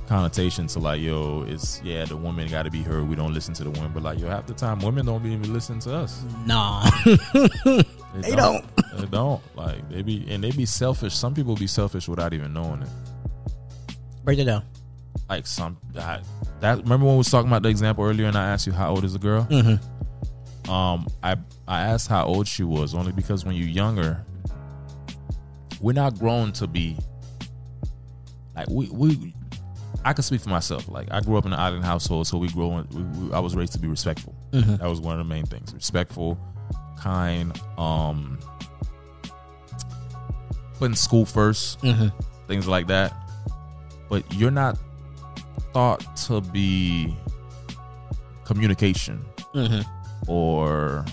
connotation 0.07 0.67
to 0.67 0.79
like, 0.79 1.01
yo, 1.01 1.43
it's 1.47 1.81
yeah, 1.83 2.05
the 2.05 2.17
woman 2.17 2.47
got 2.49 2.63
to 2.63 2.71
be 2.71 2.81
heard. 2.81 3.07
We 3.07 3.15
don't 3.15 3.33
listen 3.33 3.53
to 3.55 3.63
the 3.63 3.69
woman 3.71 3.91
but 3.93 4.03
like, 4.03 4.19
yo, 4.19 4.27
half 4.27 4.45
the 4.45 4.53
time 4.53 4.79
women 4.79 5.05
don't 5.05 5.25
even 5.25 5.53
listen 5.53 5.79
to 5.79 5.95
us. 5.95 6.23
Nah. 6.45 6.89
They, 8.13 8.21
They 8.21 8.35
they 8.97 9.05
don't. 9.07 9.41
Like 9.55 9.89
they 9.89 10.01
be 10.01 10.25
and 10.29 10.43
they 10.43 10.51
be 10.51 10.65
selfish. 10.65 11.15
Some 11.15 11.33
people 11.33 11.55
be 11.55 11.67
selfish 11.67 12.07
without 12.07 12.33
even 12.33 12.53
knowing 12.53 12.81
it. 12.83 12.89
break 14.23 14.39
it 14.39 14.45
down. 14.45 14.63
Like 15.29 15.47
some 15.47 15.77
that, 15.93 16.23
that 16.59 16.77
remember 16.83 17.05
when 17.05 17.15
we 17.15 17.19
was 17.19 17.29
talking 17.29 17.47
about 17.49 17.63
the 17.63 17.69
example 17.69 18.03
earlier, 18.03 18.27
and 18.27 18.35
I 18.37 18.49
asked 18.49 18.67
you 18.67 18.73
how 18.73 18.91
old 18.91 19.03
is 19.03 19.13
the 19.13 19.19
girl. 19.19 19.45
Mm-hmm. 19.49 20.69
Um, 20.71 21.07
I 21.23 21.35
I 21.67 21.81
asked 21.81 22.07
how 22.07 22.25
old 22.25 22.47
she 22.47 22.63
was 22.63 22.93
only 22.93 23.11
because 23.11 23.45
when 23.45 23.55
you're 23.55 23.67
younger, 23.67 24.23
we're 25.81 25.93
not 25.93 26.17
grown 26.19 26.51
to 26.53 26.67
be 26.67 26.97
like 28.55 28.69
we 28.69 28.89
we. 28.89 29.33
I 30.05 30.11
can 30.13 30.23
speak 30.23 30.41
for 30.41 30.49
myself. 30.49 30.87
Like 30.89 31.07
I 31.11 31.21
grew 31.21 31.37
up 31.37 31.45
in 31.45 31.53
an 31.53 31.59
island 31.59 31.85
household, 31.85 32.27
so 32.27 32.37
we 32.37 32.49
grow. 32.49 32.85
We, 32.91 33.01
we, 33.03 33.33
I 33.33 33.39
was 33.39 33.55
raised 33.55 33.73
to 33.73 33.79
be 33.79 33.87
respectful. 33.87 34.35
Mhm. 34.51 34.79
That 34.79 34.89
was 34.89 34.99
one 34.99 35.19
of 35.19 35.25
the 35.25 35.33
main 35.33 35.45
things: 35.45 35.73
respectful, 35.73 36.37
kind, 36.99 37.59
um, 37.77 38.39
putting 40.79 40.95
school 40.95 41.25
1st 41.25 41.77
Mm-hmm. 41.81 42.07
things 42.47 42.67
like 42.67 42.87
that. 42.87 43.13
But 44.09 44.23
you're 44.33 44.51
not 44.51 44.77
thought 45.73 46.15
to 46.27 46.41
be 46.41 47.15
communication 48.45 49.23
Mm-hmm. 49.55 49.81
or 50.31 51.05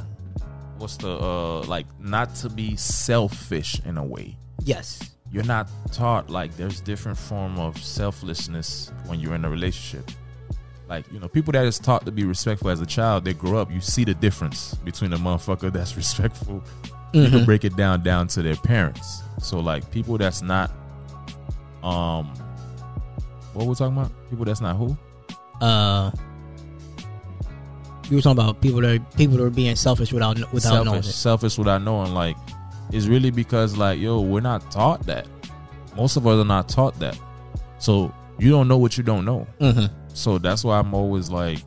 what's 0.79 0.97
the 0.97 1.11
uh 1.11 1.61
like 1.65 1.85
not 2.01 2.35
to 2.37 2.49
be 2.49 2.75
selfish 2.75 3.79
in 3.85 3.99
a 3.99 4.05
way 4.05 4.35
Yes. 4.65 4.99
you're 5.31 5.45
not 5.45 5.69
taught 5.93 6.31
like 6.31 6.57
there's 6.57 6.81
different 6.81 7.19
form 7.19 7.59
of 7.59 7.77
selflessness 7.77 8.91
when 9.07 9.21
you're 9.21 9.35
in 9.35 9.45
a 9.45 9.51
relationship 9.51 10.11
like 10.91 11.11
you 11.13 11.19
know 11.21 11.29
people 11.29 11.53
that 11.53 11.65
is 11.65 11.79
taught 11.79 12.05
to 12.05 12.11
be 12.13 12.25
respectful 12.25 12.69
as 12.69 12.81
a 12.81 12.87
child 12.87 13.25
they 13.25 13.33
grow 13.33 13.59
up 13.61 13.71
you 13.71 13.81
see 13.81 14.05
the 14.05 14.13
difference 14.15 14.75
between 14.85 15.13
a 15.13 15.17
motherfucker 15.17 15.73
that's 15.77 15.97
respectful 15.97 16.63
you 17.13 17.29
can 17.31 17.45
break 17.45 17.65
it 17.65 17.75
down 17.77 18.03
down 18.03 18.27
to 18.27 18.43
their 18.43 18.57
parents 18.57 19.23
so 19.41 19.59
like 19.61 19.89
people 19.91 20.19
that's 20.19 20.43
not 20.43 20.71
um 21.83 22.27
what 23.55 23.67
we're 23.67 23.75
talking 23.75 23.97
about 23.97 24.11
people 24.29 24.45
that's 24.45 24.61
not 24.61 24.77
who 24.77 24.97
Uh, 25.61 26.11
you 28.09 28.17
were 28.17 28.23
talking 28.23 28.41
about 28.43 28.61
people 28.61 28.81
that 28.81 28.97
are, 28.97 29.17
people 29.17 29.37
that 29.37 29.45
are 29.45 29.51
being 29.51 29.77
selfish 29.77 30.13
without 30.13 30.37
without 30.53 30.85
knowing 30.85 31.03
selfish, 31.03 31.11
it. 31.11 31.13
selfish 31.13 31.59
without 31.59 31.83
knowing. 31.83 32.13
Like, 32.13 32.37
it's 32.93 33.07
really 33.07 33.31
because 33.31 33.77
like, 33.77 34.01
yo, 34.01 34.21
we're 34.21 34.41
not 34.41 34.69
taught 34.71 35.05
that. 35.07 35.27
Most 35.97 36.17
of 36.17 36.27
us 36.27 36.41
are 36.41 36.45
not 36.45 36.69
taught 36.69 36.99
that. 36.99 37.17
So 37.79 38.13
you 38.39 38.51
don't 38.51 38.67
know 38.69 38.79
what 38.79 38.97
you 38.97 39.05
don't 39.05 39.25
know. 39.25 39.47
Mm-hmm. 39.61 39.95
So 40.21 40.37
that's 40.37 40.63
why 40.63 40.79
I'm 40.79 40.93
always 40.93 41.31
like 41.31 41.59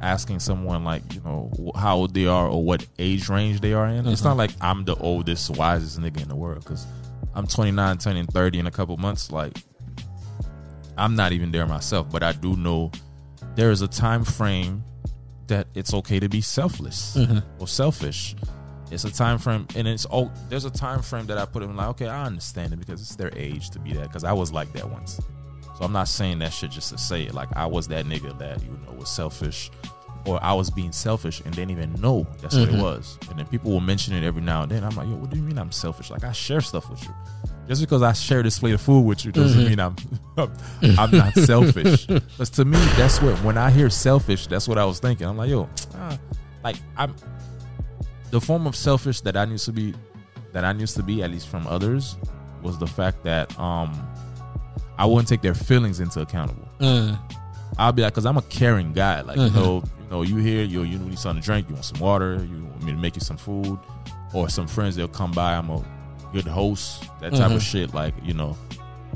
asking 0.00 0.38
someone 0.38 0.84
like, 0.84 1.02
you 1.12 1.20
know, 1.22 1.50
how 1.74 1.96
old 1.96 2.14
they 2.14 2.26
are 2.26 2.46
or 2.46 2.62
what 2.64 2.86
age 3.00 3.28
range 3.28 3.60
they 3.60 3.72
are 3.72 3.88
in. 3.88 4.06
It's 4.06 4.22
not 4.22 4.30
mm-hmm. 4.30 4.38
like 4.38 4.50
I'm 4.60 4.84
the 4.84 4.94
oldest, 4.96 5.50
wisest 5.50 6.00
nigga 6.00 6.22
in 6.22 6.28
the 6.28 6.36
world 6.36 6.62
because 6.62 6.86
I'm 7.34 7.48
29, 7.48 7.98
turning 7.98 8.26
30 8.26 8.60
in 8.60 8.66
a 8.68 8.70
couple 8.70 8.96
months. 8.96 9.32
Like, 9.32 9.58
I'm 10.96 11.16
not 11.16 11.32
even 11.32 11.50
there 11.50 11.66
myself, 11.66 12.08
but 12.10 12.22
I 12.22 12.30
do 12.30 12.56
know 12.56 12.92
there 13.56 13.72
is 13.72 13.82
a 13.82 13.88
time 13.88 14.24
frame 14.24 14.84
that 15.48 15.66
it's 15.74 15.92
okay 15.94 16.20
to 16.20 16.28
be 16.28 16.40
selfless 16.40 17.16
mm-hmm. 17.16 17.38
or 17.60 17.66
selfish. 17.66 18.36
It's 18.92 19.04
a 19.04 19.12
time 19.12 19.38
frame, 19.38 19.66
and 19.74 19.88
it's 19.88 20.06
oh, 20.12 20.30
there's 20.48 20.66
a 20.66 20.70
time 20.70 21.02
frame 21.02 21.26
that 21.26 21.38
I 21.38 21.46
put 21.46 21.62
in 21.64 21.74
like, 21.74 21.88
okay, 21.88 22.08
I 22.08 22.24
understand 22.26 22.72
it 22.72 22.78
because 22.78 23.00
it's 23.00 23.16
their 23.16 23.32
age 23.34 23.70
to 23.70 23.80
be 23.80 23.94
that. 23.94 24.02
Because 24.02 24.22
I 24.22 24.32
was 24.32 24.52
like 24.52 24.72
that 24.74 24.88
once, 24.88 25.18
so 25.82 25.86
I'm 25.86 25.92
not 25.92 26.06
saying 26.06 26.38
that 26.38 26.52
shit 26.52 26.70
just 26.70 26.90
to 26.90 26.98
say 26.98 27.24
it. 27.24 27.34
Like 27.34 27.48
I 27.56 27.66
was 27.66 27.88
that 27.88 28.06
nigga 28.06 28.38
that 28.38 28.62
you 28.62 28.70
know 28.86 28.92
was 28.92 29.08
selfish, 29.08 29.68
or 30.24 30.38
I 30.40 30.52
was 30.52 30.70
being 30.70 30.92
selfish 30.92 31.40
and 31.44 31.52
didn't 31.56 31.72
even 31.72 31.92
know 31.94 32.24
that's 32.40 32.56
what 32.56 32.68
it 32.68 32.80
was. 32.80 33.18
And 33.28 33.36
then 33.36 33.46
people 33.46 33.72
will 33.72 33.80
mention 33.80 34.14
it 34.14 34.22
every 34.22 34.42
now 34.42 34.62
and 34.62 34.70
then. 34.70 34.84
I'm 34.84 34.94
like, 34.94 35.08
yo, 35.08 35.16
what 35.16 35.30
do 35.30 35.36
you 35.36 35.42
mean 35.42 35.58
I'm 35.58 35.72
selfish? 35.72 36.08
Like 36.08 36.22
I 36.22 36.30
share 36.30 36.60
stuff 36.60 36.88
with 36.88 37.02
you. 37.02 37.10
Just 37.66 37.80
because 37.80 38.00
I 38.00 38.12
share 38.12 38.44
this 38.44 38.60
plate 38.60 38.74
of 38.74 38.80
food 38.80 39.00
with 39.00 39.24
you 39.24 39.32
doesn't 39.32 39.64
mean 39.64 39.80
I'm 39.80 39.96
I'm 40.96 41.10
not 41.10 41.34
selfish. 41.34 42.06
Because 42.06 42.50
to 42.50 42.64
me, 42.64 42.78
that's 42.96 43.20
what 43.20 43.36
when 43.42 43.58
I 43.58 43.72
hear 43.72 43.90
selfish, 43.90 44.46
that's 44.46 44.68
what 44.68 44.78
I 44.78 44.84
was 44.84 45.00
thinking. 45.00 45.26
I'm 45.26 45.36
like, 45.36 45.50
yo, 45.50 45.68
ah, 45.96 46.16
like 46.62 46.76
I'm 46.96 47.12
the 48.30 48.40
form 48.40 48.68
of 48.68 48.76
selfish 48.76 49.20
that 49.22 49.36
I 49.36 49.42
used 49.46 49.64
to 49.64 49.72
be 49.72 49.94
that 50.52 50.64
I 50.64 50.70
used 50.74 50.94
to 50.94 51.02
be, 51.02 51.24
at 51.24 51.32
least 51.32 51.48
from 51.48 51.66
others, 51.66 52.16
was 52.62 52.78
the 52.78 52.86
fact 52.86 53.24
that 53.24 53.58
um 53.58 54.11
I 54.98 55.06
wouldn't 55.06 55.28
take 55.28 55.42
their 55.42 55.54
feelings 55.54 56.00
into 56.00 56.20
accountable. 56.20 56.68
Mm. 56.80 57.18
I'll 57.78 57.92
be 57.92 58.02
like, 58.02 58.12
cause 58.12 58.26
I'm 58.26 58.36
a 58.36 58.42
caring 58.42 58.92
guy. 58.92 59.22
Like 59.22 59.38
you 59.38 59.50
know, 59.50 59.82
you 59.98 60.10
know, 60.10 60.22
you 60.22 60.36
here, 60.36 60.62
you 60.64 60.82
you 60.82 60.98
need 60.98 61.18
something 61.18 61.42
to 61.42 61.46
drink, 61.46 61.68
you 61.68 61.74
want 61.74 61.86
some 61.86 62.00
water, 62.00 62.34
you 62.34 62.64
want 62.64 62.82
me 62.84 62.92
to 62.92 62.98
make 62.98 63.14
you 63.14 63.20
some 63.22 63.36
food, 63.36 63.78
or 64.34 64.48
some 64.48 64.66
friends 64.66 64.96
they'll 64.96 65.08
come 65.08 65.32
by. 65.32 65.54
I'm 65.54 65.70
a 65.70 65.82
good 66.32 66.46
host, 66.46 67.04
that 67.20 67.32
type 67.32 67.50
of 67.50 67.62
shit. 67.62 67.94
Like 67.94 68.14
you 68.22 68.34
know, 68.34 68.56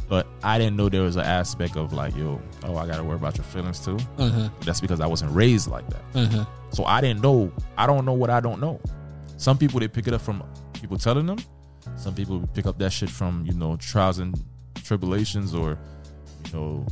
but 0.09 0.27
I 0.43 0.59
didn't 0.59 0.77
know 0.77 0.89
there 0.89 1.03
was 1.03 1.17
an 1.17 1.25
aspect 1.25 1.77
of 1.77 1.93
like, 1.93 2.17
yo, 2.17 2.41
oh, 2.65 2.77
I 2.77 2.87
gotta 2.87 3.05
worry 3.05 3.17
about 3.17 3.37
your 3.37 3.45
feelings 3.45 3.85
too. 3.85 3.97
Mm-hmm. 4.17 4.47
That's 4.65 4.81
because 4.81 5.01
I 5.01 5.07
wasn't 5.07 5.33
raised 5.33 5.69
like 5.69 5.89
that. 5.91 6.13
Mm-hmm. 6.13 6.43
So 6.71 6.85
I 6.85 7.01
didn't 7.01 7.23
know. 7.23 7.53
I 7.77 7.87
don't 7.87 8.05
know 8.05 8.13
what 8.13 8.31
I 8.31 8.41
don't 8.41 8.61
know. 8.61 8.81
Some 9.37 9.59
people 9.59 9.81
they 9.81 9.89
pick 9.89 10.07
it 10.07 10.15
up 10.15 10.23
from 10.23 10.43
people 10.73 10.97
telling 10.97 11.27
them. 11.27 11.39
Some 11.97 12.15
people 12.15 12.47
pick 12.55 12.67
up 12.67 12.79
that 12.79 12.93
shit 12.93 13.11
from 13.11 13.45
you 13.47 13.53
know 13.53 13.77
trials 13.77 14.19
and 14.19 14.35
tribulations 14.87 15.55
or 15.55 15.79
you 16.47 16.53
know 16.53 16.87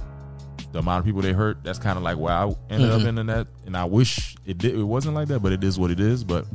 the 0.72 0.80
amount 0.80 1.00
of 1.00 1.04
people 1.04 1.22
they 1.22 1.32
hurt. 1.32 1.62
That's 1.62 1.78
kind 1.78 1.96
of 1.96 2.02
like 2.02 2.18
where 2.18 2.32
I 2.32 2.44
ended 2.68 2.90
up 2.90 3.02
mm-hmm. 3.02 3.18
in 3.18 3.26
that. 3.26 3.46
And 3.64 3.76
I 3.76 3.84
wish 3.84 4.36
it 4.44 4.58
did. 4.58 4.74
It 4.74 4.82
wasn't 4.82 5.14
like 5.14 5.28
that, 5.28 5.40
but 5.40 5.52
it 5.52 5.62
is 5.62 5.78
what 5.78 5.90
it 5.90 6.00
is. 6.00 6.24
But 6.24 6.46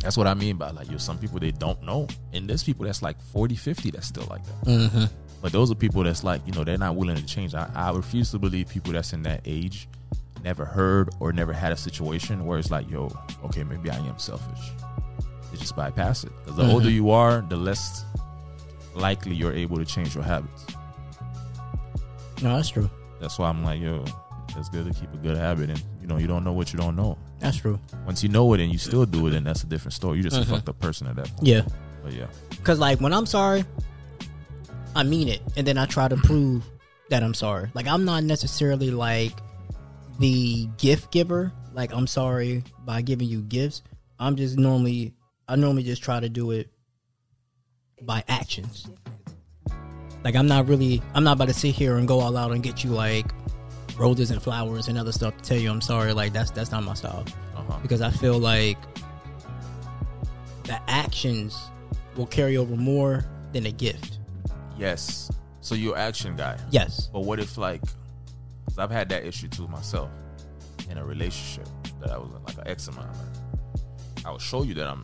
that's 0.00 0.16
what 0.16 0.26
I 0.26 0.34
mean 0.34 0.56
by 0.56 0.70
like 0.70 0.90
yo. 0.90 0.98
Some 0.98 1.18
people 1.18 1.40
they 1.40 1.50
don't 1.50 1.82
know, 1.82 2.06
and 2.32 2.48
there's 2.48 2.62
people 2.62 2.84
that's 2.84 3.02
like 3.02 3.20
40, 3.32 3.56
50 3.56 3.90
that's 3.90 4.06
still 4.06 4.26
like 4.28 4.44
that. 4.44 4.64
Mm-hmm. 4.64 5.04
But 5.42 5.52
those 5.52 5.70
are 5.70 5.74
people 5.74 6.02
that's 6.02 6.24
like, 6.24 6.40
you 6.46 6.52
know, 6.52 6.64
they're 6.64 6.78
not 6.78 6.96
willing 6.96 7.16
to 7.16 7.24
change. 7.24 7.54
I, 7.54 7.70
I 7.74 7.92
refuse 7.92 8.30
to 8.32 8.38
believe 8.38 8.68
people 8.68 8.92
that's 8.92 9.12
in 9.12 9.22
that 9.24 9.42
age 9.44 9.88
never 10.42 10.64
heard 10.64 11.10
or 11.20 11.32
never 11.32 11.52
had 11.52 11.72
a 11.72 11.76
situation 11.76 12.46
where 12.46 12.58
it's 12.58 12.70
like, 12.70 12.90
yo, 12.90 13.10
okay, 13.44 13.62
maybe 13.62 13.90
I 13.90 13.96
am 13.96 14.18
selfish. 14.18 14.72
They 15.50 15.58
just 15.58 15.76
bypass 15.76 16.24
it. 16.24 16.32
Because 16.42 16.56
the 16.56 16.70
older 16.70 16.86
mm-hmm. 16.86 16.96
you 16.96 17.10
are, 17.10 17.42
the 17.48 17.56
less 17.56 18.04
likely 18.96 19.34
you're 19.34 19.52
able 19.52 19.76
to 19.78 19.84
change 19.84 20.14
your 20.14 20.24
habits. 20.24 20.66
No, 22.42 22.56
that's 22.56 22.68
true. 22.68 22.90
That's 23.20 23.38
why 23.38 23.48
I'm 23.48 23.64
like, 23.64 23.80
yo, 23.80 24.04
it's 24.56 24.68
good 24.68 24.92
to 24.92 24.98
keep 24.98 25.12
a 25.12 25.16
good 25.16 25.36
habit. 25.36 25.70
And, 25.70 25.82
you 26.00 26.06
know, 26.06 26.18
you 26.18 26.26
don't 26.26 26.44
know 26.44 26.52
what 26.52 26.72
you 26.72 26.78
don't 26.78 26.96
know. 26.96 27.16
That's 27.38 27.56
true. 27.56 27.78
Once 28.04 28.22
you 28.22 28.28
know 28.28 28.52
it 28.54 28.60
and 28.60 28.70
you 28.70 28.78
still 28.78 29.06
do 29.06 29.26
it, 29.26 29.30
then 29.30 29.44
that's 29.44 29.62
a 29.62 29.66
different 29.66 29.94
story. 29.94 30.18
You're 30.18 30.24
just 30.24 30.36
a 30.36 30.40
mm-hmm. 30.40 30.54
fucked 30.54 30.68
up 30.68 30.78
person 30.80 31.06
at 31.06 31.16
that 31.16 31.28
point. 31.28 31.46
Yeah. 31.46 31.62
But 32.02 32.12
yeah. 32.12 32.26
Cause 32.62 32.78
like 32.78 33.00
when 33.00 33.12
I'm 33.12 33.26
sorry, 33.26 33.64
I 34.94 35.02
mean 35.02 35.28
it, 35.28 35.40
and 35.56 35.66
then 35.66 35.78
I 35.78 35.86
try 35.86 36.08
to 36.08 36.16
prove 36.16 36.64
that 37.10 37.22
I'm 37.22 37.34
sorry. 37.34 37.70
Like 37.74 37.86
I'm 37.86 38.04
not 38.04 38.24
necessarily 38.24 38.90
like 38.90 39.32
the 40.18 40.66
gift 40.78 41.10
giver. 41.10 41.52
Like 41.72 41.92
I'm 41.92 42.06
sorry 42.06 42.64
by 42.84 43.02
giving 43.02 43.28
you 43.28 43.42
gifts. 43.42 43.82
I'm 44.18 44.36
just 44.36 44.56
normally 44.58 45.14
I 45.48 45.56
normally 45.56 45.82
just 45.82 46.02
try 46.02 46.20
to 46.20 46.28
do 46.28 46.50
it 46.52 46.70
by 48.02 48.22
actions. 48.28 48.86
Like 50.24 50.34
I'm 50.34 50.46
not 50.46 50.66
really 50.68 51.02
I'm 51.14 51.24
not 51.24 51.32
about 51.32 51.48
to 51.48 51.54
sit 51.54 51.74
here 51.74 51.96
and 51.96 52.06
go 52.08 52.20
all 52.20 52.36
out 52.36 52.52
and 52.52 52.62
get 52.62 52.82
you 52.84 52.90
like 52.90 53.26
roses 53.96 54.30
and 54.30 54.42
flowers 54.42 54.88
and 54.88 54.98
other 54.98 55.12
stuff 55.12 55.36
to 55.36 55.42
tell 55.42 55.56
you 55.58 55.70
I'm 55.70 55.80
sorry. 55.80 56.12
Like 56.12 56.32
that's 56.32 56.50
that's 56.50 56.70
not 56.70 56.82
my 56.84 56.94
style 56.94 57.24
Uh-huh. 57.56 57.78
because 57.82 58.00
I 58.02 58.10
feel 58.10 58.38
like 58.38 58.78
the 60.64 60.78
actions 60.88 61.70
will 62.16 62.26
carry 62.26 62.56
over 62.56 62.74
more 62.76 63.24
than 63.52 63.66
a 63.66 63.70
gift. 63.72 64.18
Yes. 64.76 65.30
So 65.60 65.74
you're 65.74 65.96
action 65.96 66.36
guy. 66.36 66.58
Yes. 66.70 67.08
But 67.12 67.20
what 67.20 67.38
if 67.38 67.56
like, 67.56 67.80
cause 68.66 68.78
I've 68.78 68.90
had 68.90 69.08
that 69.10 69.24
issue 69.24 69.48
too 69.48 69.68
myself 69.68 70.10
in 70.90 70.98
a 70.98 71.04
relationship 71.04 71.68
that 72.00 72.10
I 72.10 72.18
was 72.18 72.28
in, 72.36 72.42
like 72.44 72.56
an 72.58 72.66
ex 72.70 72.88
of 72.88 72.96
mine. 72.96 73.06
Like, 74.16 74.26
I 74.26 74.30
will 74.30 74.38
show 74.38 74.62
you 74.64 74.74
that 74.74 74.86
I'm, 74.88 75.02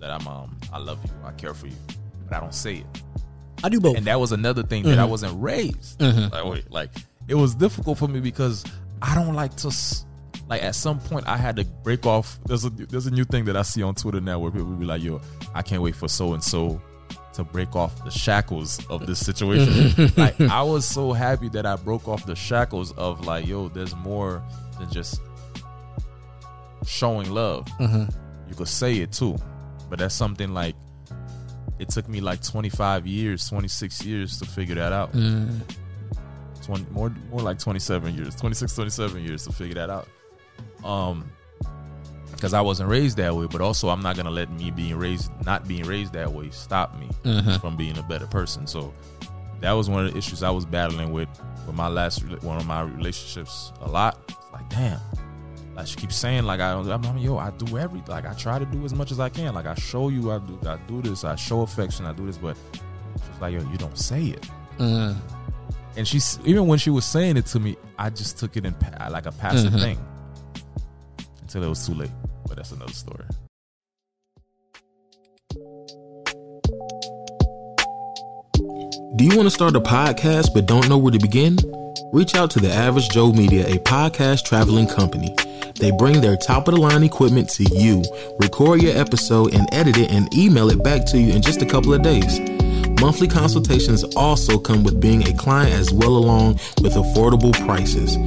that 0.00 0.10
I'm, 0.10 0.26
um, 0.26 0.56
I 0.72 0.78
love 0.78 0.98
you, 1.04 1.10
I 1.24 1.32
care 1.32 1.54
for 1.54 1.66
you, 1.66 1.76
but 2.30 2.36
I 2.36 2.40
don't 2.40 2.54
say 2.54 2.76
it. 2.76 3.02
I 3.62 3.68
do 3.68 3.80
both. 3.80 3.96
And 3.96 4.06
that 4.06 4.18
was 4.18 4.32
another 4.32 4.62
thing 4.62 4.84
that 4.84 4.98
I 4.98 5.02
mm-hmm. 5.02 5.10
wasn't 5.10 5.42
raised. 5.42 5.98
Mm-hmm. 5.98 6.32
Like, 6.32 6.44
wait, 6.44 6.70
like 6.70 6.90
it 7.28 7.34
was 7.34 7.54
difficult 7.54 7.98
for 7.98 8.08
me 8.08 8.20
because 8.20 8.64
I 9.02 9.14
don't 9.14 9.34
like 9.34 9.56
to. 9.58 9.74
Like 10.48 10.64
at 10.64 10.74
some 10.74 10.98
point, 10.98 11.28
I 11.28 11.36
had 11.36 11.56
to 11.56 11.64
break 11.64 12.06
off. 12.06 12.40
There's 12.46 12.64
a 12.64 12.70
there's 12.70 13.06
a 13.06 13.10
new 13.10 13.24
thing 13.24 13.44
that 13.44 13.56
I 13.56 13.62
see 13.62 13.82
on 13.82 13.94
Twitter 13.94 14.20
now 14.20 14.38
where 14.38 14.50
people 14.50 14.66
be 14.66 14.84
like, 14.84 15.02
"Yo, 15.02 15.20
I 15.54 15.62
can't 15.62 15.82
wait 15.82 15.94
for 15.94 16.08
so 16.08 16.32
and 16.32 16.42
so 16.42 16.80
to 17.34 17.44
break 17.44 17.76
off 17.76 18.02
the 18.04 18.10
shackles 18.10 18.84
of 18.88 19.06
this 19.06 19.24
situation." 19.24 20.12
like 20.16 20.40
I 20.40 20.62
was 20.62 20.84
so 20.84 21.12
happy 21.12 21.48
that 21.50 21.66
I 21.66 21.76
broke 21.76 22.08
off 22.08 22.26
the 22.26 22.34
shackles 22.34 22.90
of 22.92 23.24
like, 23.26 23.46
"Yo, 23.46 23.68
there's 23.68 23.94
more 23.94 24.42
than 24.78 24.90
just 24.90 25.20
showing 26.84 27.30
love. 27.30 27.66
Mm-hmm. 27.78 28.04
You 28.48 28.54
could 28.54 28.68
say 28.68 28.96
it 28.98 29.12
too, 29.12 29.36
but 29.88 30.00
that's 30.00 30.14
something 30.14 30.52
like 30.52 30.74
it 31.80 31.88
took 31.88 32.08
me 32.08 32.20
like 32.20 32.42
25 32.42 33.06
years, 33.06 33.48
26 33.48 34.04
years 34.04 34.38
to 34.38 34.44
figure 34.46 34.74
that 34.76 34.92
out. 34.92 35.12
20, 36.62 36.86
more 36.90 37.10
more 37.30 37.40
like 37.40 37.58
27 37.58 38.14
years, 38.14 38.34
26, 38.36 38.74
27 38.74 39.24
years 39.24 39.44
to 39.46 39.52
figure 39.52 39.74
that 39.74 39.90
out. 39.90 40.06
Um 40.84 41.30
because 42.32 42.54
I 42.54 42.60
wasn't 42.62 42.88
raised 42.88 43.16
that 43.18 43.34
way, 43.34 43.46
but 43.50 43.60
also 43.60 43.88
I'm 43.90 44.00
not 44.00 44.16
gonna 44.16 44.30
let 44.30 44.50
me 44.52 44.70
being 44.70 44.96
raised, 44.96 45.30
not 45.44 45.66
being 45.68 45.84
raised 45.84 46.12
that 46.14 46.32
way, 46.32 46.48
stop 46.50 46.96
me 46.98 47.08
from 47.58 47.76
being 47.76 47.98
a 47.98 48.02
better 48.04 48.26
person. 48.26 48.66
So 48.66 48.94
that 49.60 49.72
was 49.72 49.90
one 49.90 50.06
of 50.06 50.12
the 50.12 50.18
issues 50.18 50.42
I 50.42 50.50
was 50.50 50.64
battling 50.64 51.12
with 51.12 51.28
with 51.66 51.76
my 51.76 51.88
last 51.88 52.22
one 52.42 52.56
of 52.56 52.66
my 52.66 52.82
relationships 52.82 53.72
a 53.82 53.88
lot. 53.88 54.18
It's 54.28 54.52
like, 54.52 54.68
damn, 54.70 55.00
like 55.80 55.88
she 55.88 55.96
keeps 55.96 56.16
saying, 56.16 56.44
like 56.44 56.60
I, 56.60 56.74
I'm, 56.74 57.06
I'm 57.06 57.16
yo, 57.16 57.38
I 57.38 57.50
do 57.52 57.78
everything. 57.78 58.10
Like 58.10 58.26
I 58.26 58.34
try 58.34 58.58
to 58.58 58.66
do 58.66 58.84
as 58.84 58.92
much 58.92 59.12
as 59.12 59.18
I 59.18 59.30
can. 59.30 59.54
Like 59.54 59.64
I 59.64 59.74
show 59.76 60.10
you, 60.10 60.30
I 60.30 60.38
do, 60.38 60.58
I 60.66 60.76
do 60.86 61.00
this, 61.00 61.24
I 61.24 61.36
show 61.36 61.62
affection, 61.62 62.04
I 62.04 62.12
do 62.12 62.26
this, 62.26 62.36
but 62.36 62.54
she's 63.14 63.40
like, 63.40 63.54
yo, 63.54 63.60
you 63.60 63.78
don't 63.78 63.96
say 63.96 64.24
it. 64.24 64.42
Mm-hmm. 64.76 65.18
And 65.96 66.06
she's 66.06 66.38
even 66.44 66.66
when 66.66 66.78
she 66.78 66.90
was 66.90 67.06
saying 67.06 67.38
it 67.38 67.46
to 67.46 67.60
me, 67.60 67.78
I 67.98 68.10
just 68.10 68.36
took 68.36 68.58
it 68.58 68.66
in 68.66 68.74
pa- 68.74 69.08
like 69.10 69.24
a 69.24 69.32
passive 69.32 69.72
mm-hmm. 69.72 69.80
thing 69.80 70.06
until 71.40 71.62
it 71.62 71.68
was 71.68 71.86
too 71.86 71.94
late. 71.94 72.10
But 72.46 72.56
that's 72.56 72.72
another 72.72 72.92
story. 72.92 73.24
Do 79.16 79.24
you 79.24 79.34
want 79.34 79.46
to 79.46 79.50
start 79.50 79.74
a 79.76 79.80
podcast 79.80 80.52
but 80.52 80.66
don't 80.66 80.90
know 80.90 80.98
where 80.98 81.12
to 81.12 81.18
begin? 81.18 81.56
Reach 82.12 82.34
out 82.34 82.50
to 82.50 82.60
the 82.60 82.70
Average 82.70 83.08
Joe 83.08 83.32
Media, 83.32 83.66
a 83.66 83.78
podcast 83.78 84.44
traveling 84.44 84.86
company. 84.86 85.34
They 85.80 85.90
bring 85.90 86.20
their 86.20 86.36
top 86.36 86.68
of 86.68 86.74
the 86.74 86.80
line 86.80 87.02
equipment 87.02 87.48
to 87.50 87.64
you, 87.64 88.02
record 88.38 88.82
your 88.82 88.96
episode, 88.96 89.54
and 89.54 89.68
edit 89.72 89.96
it 89.96 90.10
and 90.10 90.32
email 90.34 90.70
it 90.70 90.84
back 90.84 91.06
to 91.06 91.18
you 91.18 91.32
in 91.32 91.40
just 91.40 91.62
a 91.62 91.66
couple 91.66 91.94
of 91.94 92.02
days. 92.02 92.38
Monthly 93.00 93.28
consultations 93.28 94.04
also 94.14 94.58
come 94.58 94.84
with 94.84 95.00
being 95.00 95.26
a 95.26 95.32
client 95.32 95.72
as 95.72 95.90
well 95.90 96.18
along 96.18 96.60
with 96.82 96.92
affordable 96.92 97.54
prices. 97.64 98.18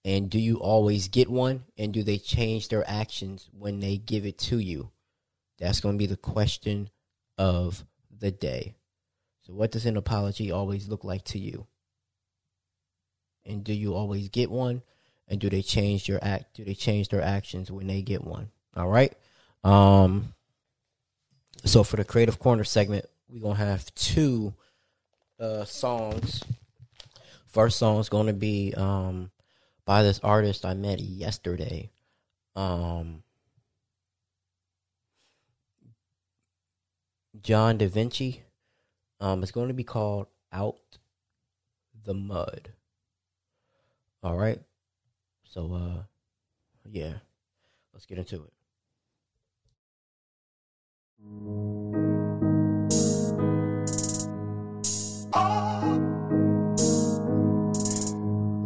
And 0.05 0.31
do 0.31 0.39
you 0.39 0.57
always 0.57 1.09
get 1.09 1.29
one? 1.29 1.65
And 1.77 1.93
do 1.93 2.03
they 2.03 2.19
change 2.19 2.69
their 2.69 2.89
actions 2.89 3.49
when 3.53 3.81
they 3.81 3.97
give 3.97 4.25
it 4.25 4.39
to 4.39 4.59
you? 4.59 4.91
That's 5.59 5.81
going 5.81 5.97
to 5.97 5.99
be 5.99 6.07
the 6.07 6.17
question 6.17 6.91
of 7.37 7.85
the 8.17 8.31
day. 8.31 8.75
So, 9.43 9.53
what 9.55 9.73
does 9.73 9.87
an 9.87 9.97
apology 9.97 10.51
always 10.51 10.89
look 10.89 11.05
like 11.05 11.25
to 11.25 11.39
you? 11.39 11.67
And 13.45 13.65
do 13.65 13.73
you 13.73 13.95
always 13.95 14.29
get 14.29 14.51
one? 14.51 14.83
And 15.27 15.41
do 15.41 15.51
they 15.51 15.63
change 15.63 16.09
your 16.09 16.19
act? 16.23 16.55
Do 16.55 16.65
they 16.65 16.75
change 16.75 17.09
their 17.09 17.23
actions 17.23 17.71
when 17.71 17.87
they 17.87 18.03
get 18.03 18.25
one? 18.25 18.51
All 18.77 18.89
right. 18.89 19.13
Um. 19.65 20.35
So 21.65 21.85
for 21.85 21.97
the 21.97 22.05
creative 22.05 22.39
corner 22.39 22.65
segment, 22.65 23.07
we're 23.29 23.41
gonna 23.41 23.57
have 23.57 23.95
two 23.95 24.55
uh 25.39 25.65
songs. 25.65 26.43
First 27.47 27.79
song 27.79 27.99
is 27.99 28.09
gonna 28.09 28.33
be 28.33 28.75
um 28.77 29.31
by 29.85 30.03
this 30.03 30.21
artist 30.23 30.65
I 30.65 30.75
met 30.75 31.01
yesterday. 31.01 31.91
Um. 32.57 33.23
John 37.43 37.79
Da 37.79 37.87
Vinci. 37.87 38.43
Um, 39.21 39.43
it's 39.43 39.53
going 39.53 39.69
to 39.69 39.75
be 39.75 39.85
called 39.85 40.27
Out 40.53 40.99
the 42.05 42.15
Mud. 42.15 42.73
All 44.23 44.37
right. 44.37 44.61
So, 45.45 45.73
uh, 45.73 46.03
yeah, 46.91 47.15
let's 47.93 48.07
get 48.07 48.19
into 48.19 48.45
it. 48.45 48.53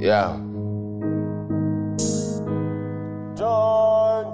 Yeah. 0.02 0.32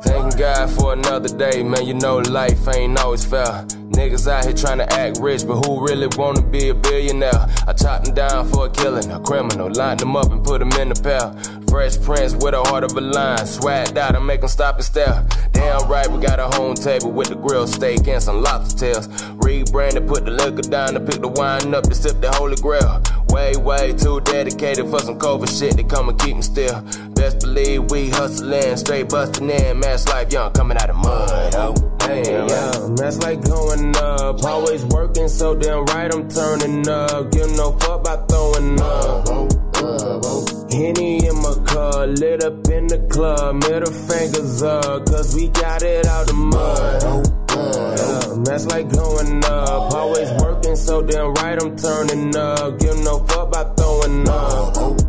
Thanking 0.02 0.38
God 0.38 0.70
for 0.70 0.94
another 0.94 1.28
day, 1.28 1.62
man. 1.62 1.86
You 1.86 1.92
know 1.92 2.16
life 2.18 2.66
ain't 2.74 2.98
always 2.98 3.22
fair. 3.22 3.66
Niggas 3.90 4.26
out 4.26 4.46
here 4.46 4.54
trying 4.54 4.78
to 4.78 4.90
act 4.94 5.18
rich, 5.20 5.46
but 5.46 5.66
who 5.66 5.86
really 5.86 6.08
wanna 6.16 6.40
be 6.40 6.70
a 6.70 6.74
billionaire? 6.74 7.48
I 7.66 7.74
chopped 7.74 8.06
them 8.06 8.14
down 8.14 8.48
for 8.48 8.66
a 8.66 8.70
killing, 8.70 9.10
a 9.10 9.20
criminal. 9.20 9.70
Lined 9.70 10.00
them 10.00 10.16
up 10.16 10.32
and 10.32 10.42
put 10.42 10.60
them 10.60 10.72
in 10.80 10.88
the 10.88 10.94
pail. 10.94 11.36
Fresh 11.68 12.00
prince 12.00 12.34
with 12.34 12.54
a 12.54 12.62
heart 12.62 12.84
of 12.84 12.92
a 12.96 13.00
lion. 13.00 13.38
Swagged 13.40 13.96
out 13.96 14.16
and 14.16 14.26
make 14.26 14.40
them 14.40 14.48
stop 14.48 14.76
and 14.76 14.84
stare. 14.84 15.24
Damn 15.52 15.88
right, 15.88 16.10
we 16.10 16.20
got 16.20 16.38
a 16.38 16.48
home 16.56 16.74
table 16.74 17.10
with 17.10 17.28
the 17.28 17.34
grill 17.34 17.66
steak 17.66 18.06
and 18.08 18.22
some 18.22 18.42
lobster 18.42 18.92
tails. 18.92 19.08
Rebranded, 19.34 20.06
put 20.06 20.24
the 20.24 20.30
liquor 20.30 20.62
down 20.62 20.94
to 20.94 21.00
pick 21.00 21.20
the 21.20 21.28
wine 21.28 21.74
up 21.74 21.84
to 21.84 21.94
sip 21.94 22.20
the 22.20 22.30
holy 22.32 22.56
grail. 22.56 23.02
Way, 23.28 23.54
way 23.56 23.92
too 23.92 24.20
dedicated 24.20 24.88
for 24.88 25.00
some 25.00 25.18
COVID 25.18 25.48
shit 25.58 25.76
to 25.76 25.84
come 25.84 26.08
and 26.08 26.18
keep 26.18 26.36
me 26.36 26.42
still. 26.42 26.80
Best 27.14 27.40
believe 27.40 27.90
we 27.90 28.08
hustling, 28.08 28.76
straight 28.76 29.08
busting 29.08 29.50
in. 29.50 29.80
Mass 29.80 30.06
life 30.08 30.32
young, 30.32 30.52
coming 30.52 30.78
out 30.78 30.90
of 30.90 30.96
mud. 30.96 31.54
Oh, 31.54 31.74
hey, 32.02 32.22
yeah. 32.22 32.88
Mass 32.98 33.18
like 33.18 33.44
going 33.44 33.94
up. 33.96 34.42
Always 34.44 34.84
working 34.86 35.28
so 35.28 35.54
damn 35.54 35.84
right, 35.86 36.12
I'm 36.14 36.28
turning 36.28 36.88
up. 36.88 37.30
Give 37.30 37.50
no 37.56 37.72
fuck 37.78 38.00
about 38.00 38.28
throwing 38.28 38.80
up. 38.80 39.28
Oh, 39.28 39.48
Oh. 39.80 40.68
Henny 40.70 41.26
in 41.26 41.36
my 41.36 41.54
car, 41.66 42.06
lit 42.06 42.44
up 42.44 42.68
in 42.68 42.86
the 42.86 42.98
club, 43.10 43.56
middle 43.56 43.92
fingers 43.92 44.62
up, 44.62 45.06
cause 45.06 45.34
we 45.34 45.48
got 45.48 45.82
it 45.82 46.06
out 46.06 46.26
the 46.26 46.34
mud. 46.34 47.02
Oh. 47.04 47.38
Yeah, 47.58 48.42
that's 48.44 48.66
like 48.66 48.88
going 48.88 49.44
up. 49.44 49.94
Always 49.94 50.30
working 50.40 50.76
so 50.76 51.02
damn 51.02 51.34
right, 51.34 51.60
I'm 51.60 51.76
turning 51.76 52.36
up. 52.36 52.78
Give 52.78 52.98
no 53.04 53.18
fuck 53.26 53.48
about 53.48 53.76
throwing 53.76 54.28
up. 54.28 55.08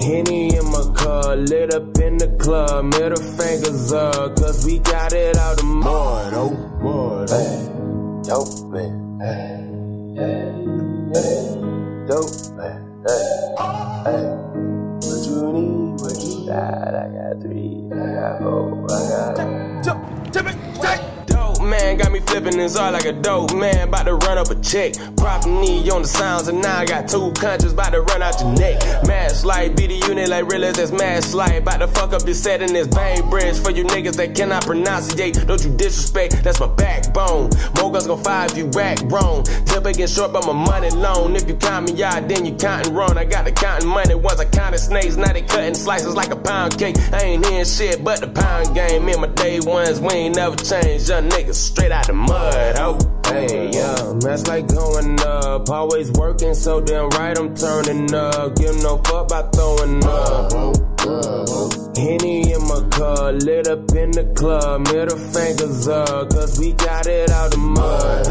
Henny 0.00 0.56
in 0.56 0.64
my 0.66 0.92
car, 0.96 1.36
lit 1.36 1.72
up 1.74 1.98
in 1.98 2.16
the 2.18 2.36
club, 2.38 2.84
middle 2.84 3.22
fingers 3.36 3.92
up, 3.92 4.36
cause 4.36 4.64
we 4.64 4.78
got 4.80 5.12
it 5.12 5.36
out 5.36 5.56
the 5.56 5.64
mud. 5.64 6.32
Oh, 6.34 6.50
mud. 6.82 7.30
Hey, 7.30 7.68
dope 8.28 8.70
man. 8.72 9.20
Hey, 9.20 9.70
hey, 10.16 10.50
hey, 11.14 12.06
dope 12.08 12.56
man. 12.56 12.89
Hey, 13.06 13.54
hey. 14.04 14.24
What 15.02 15.26
you 15.26 15.52
need, 15.52 16.00
what 16.00 16.16
you 16.22 16.46
got? 16.46 16.94
I 16.94 17.08
got 17.08 17.42
three, 17.42 17.88
I 17.92 18.06
got 18.14 18.38
four, 18.40 18.86
I 18.90 19.34
got. 19.36 19.59
Man 21.90 21.98
got 21.98 22.12
me 22.12 22.20
flipping 22.20 22.56
this 22.56 22.76
all 22.76 22.92
like 22.92 23.04
a 23.04 23.12
dope 23.12 23.52
man. 23.52 23.88
About 23.88 24.04
to 24.04 24.14
run 24.14 24.38
up 24.38 24.48
a 24.48 24.54
check. 24.60 24.94
Profit 25.16 25.50
knee 25.50 25.90
on 25.90 26.02
the 26.02 26.08
sounds, 26.08 26.46
and 26.46 26.62
now 26.62 26.78
I 26.78 26.84
got 26.84 27.08
two 27.08 27.32
countries 27.32 27.72
about 27.72 27.90
to 27.90 28.02
run 28.02 28.22
out 28.22 28.40
your 28.40 28.52
neck. 28.52 28.78
Mass 29.08 29.44
light, 29.44 29.76
be 29.76 29.88
the 29.88 29.96
unit 30.06 30.28
like 30.28 30.46
real 30.46 30.64
as 30.64 30.76
that's 30.76 30.92
mass 30.92 31.34
light. 31.34 31.62
About 31.62 31.78
to 31.78 31.88
fuck 31.88 32.12
up 32.12 32.24
your 32.24 32.34
set 32.34 32.62
in 32.62 32.72
this 32.74 32.86
vein 32.86 33.28
bridge 33.28 33.58
for 33.58 33.72
you 33.72 33.82
niggas 33.82 34.14
that 34.18 34.36
cannot 34.36 34.64
pronounce 34.64 35.12
pronunciate. 35.12 35.44
Don't 35.48 35.64
you 35.64 35.76
disrespect, 35.76 36.44
that's 36.44 36.60
my 36.60 36.68
backbone. 36.68 37.50
More 37.80 37.90
guns 37.90 38.06
gon' 38.06 38.22
fire 38.22 38.46
if 38.46 38.56
you 38.56 38.70
act 38.78 39.02
wrong. 39.06 39.42
Tip 39.42 39.82
getting 39.82 40.06
short 40.06 40.32
by 40.32 40.46
my 40.46 40.52
money 40.52 40.90
loan. 40.90 41.34
If 41.34 41.48
you 41.48 41.56
count 41.56 41.92
me 41.92 42.00
out, 42.04 42.28
then 42.28 42.46
you 42.46 42.54
counting 42.54 42.94
wrong. 42.94 43.18
I 43.18 43.24
got 43.24 43.46
the 43.46 43.50
counting 43.50 43.88
money 43.88 44.14
once 44.14 44.38
I 44.38 44.44
counted 44.44 44.78
snakes. 44.78 45.16
Now 45.16 45.32
they 45.32 45.42
cutting 45.42 45.74
slices 45.74 46.14
like 46.14 46.30
a 46.30 46.36
pound 46.36 46.78
cake. 46.78 46.94
I 47.12 47.22
ain't 47.22 47.44
hearing 47.44 47.64
shit 47.64 48.04
but 48.04 48.20
the 48.20 48.28
pound 48.28 48.76
game. 48.76 49.08
In 49.08 49.20
my 49.20 49.26
day 49.26 49.58
ones, 49.58 50.00
we 50.00 50.10
ain't 50.10 50.36
never 50.36 50.54
changed. 50.54 51.08
Young 51.08 51.28
niggas 51.28 51.54
straight 51.54 51.79
out 51.88 52.06
the 52.06 52.12
mud. 52.12 52.76
Oh, 52.78 52.98
hey, 53.26 53.70
yeah. 53.72 54.18
That's 54.20 54.46
like 54.46 54.66
going 54.68 55.20
up. 55.20 55.68
Always 55.70 56.10
working 56.12 56.54
so 56.54 56.80
damn 56.80 57.08
right, 57.10 57.38
I'm 57.38 57.54
turning 57.54 58.12
up. 58.14 58.56
Give 58.56 58.76
no 58.82 58.98
fuck 58.98 59.26
about 59.26 59.54
throwing 59.54 60.04
up. 60.04 60.52
Henny 61.96 62.52
in 62.52 62.62
my 62.66 62.86
car, 62.90 63.32
lit 63.32 63.66
up 63.66 63.90
in 63.94 64.10
the 64.10 64.24
club, 64.36 64.86
middle 64.92 65.18
fingers 65.18 65.88
up, 65.88 66.30
cause 66.30 66.58
we 66.58 66.72
got 66.72 67.06
it 67.06 67.30
out 67.30 67.50
the 67.50 67.56
mud. 67.58 68.26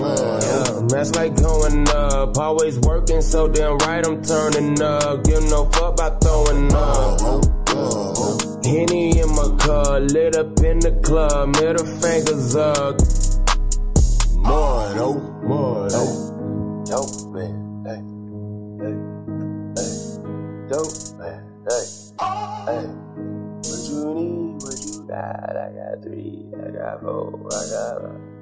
Yeah, 0.00 0.86
that's 0.88 1.14
like 1.14 1.34
going 1.36 1.88
up. 1.88 2.36
Always 2.38 2.78
working 2.80 3.20
so 3.22 3.48
damn 3.48 3.78
right, 3.78 4.06
I'm 4.06 4.22
turning 4.22 4.80
up. 4.80 5.24
Give 5.24 5.42
no 5.50 5.66
fuck 5.70 5.94
about 5.94 6.20
throwing 6.22 6.72
up. 6.72 8.49
Henny 8.70 9.18
in 9.18 9.28
my 9.34 9.56
car, 9.58 9.98
lit 9.98 10.36
up 10.36 10.60
in 10.60 10.78
the 10.78 10.92
club, 11.02 11.56
middle 11.56 11.84
fingers 11.98 12.54
up. 12.54 13.00
Mud, 14.36 14.96
oh, 14.96 15.18
mud, 15.42 15.90
oh. 15.92 16.84
Dope 16.86 17.34
man, 17.34 17.82
hey, 17.84 17.98
hey, 18.78 18.94
hey. 19.74 19.90
Dope 20.70 21.18
man, 21.18 21.42
hey, 21.66 21.86
hey. 22.70 22.86
What 23.66 23.80
you 23.90 24.14
need, 24.14 24.62
what 24.62 24.78
you 24.86 25.02
got? 25.08 25.50
I 25.50 25.72
got 25.74 26.02
three, 26.04 26.46
I 26.54 26.70
got 26.70 27.00
four, 27.00 27.48
I 27.50 27.62
got. 27.74 28.39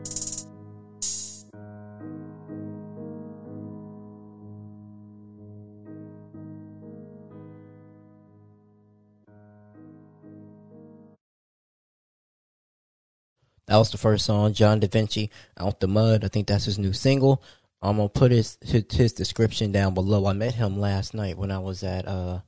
That 13.69 13.77
was 13.77 13.91
the 13.91 13.99
first 13.99 14.25
song, 14.25 14.55
John 14.55 14.81
Da 14.81 14.89
Vinci, 14.89 15.31
Out 15.59 15.79
the 15.79 15.89
Mud. 15.89 16.25
I 16.25 16.29
think 16.29 16.49
that's 16.49 16.65
his 16.65 16.79
new 16.79 16.95
single. 16.95 17.43
I'm 17.83 17.99
gonna 17.99 18.09
put 18.09 18.33
his, 18.33 18.57
his 18.63 18.85
his 18.91 19.13
description 19.13 19.73
down 19.73 19.93
below. 19.93 20.27
I 20.27 20.33
met 20.33 20.55
him 20.55 20.81
last 20.81 21.13
night 21.13 21.37
when 21.37 21.51
I 21.51 21.59
was 21.59 21.83
at 21.85 22.09
uh 22.09 22.41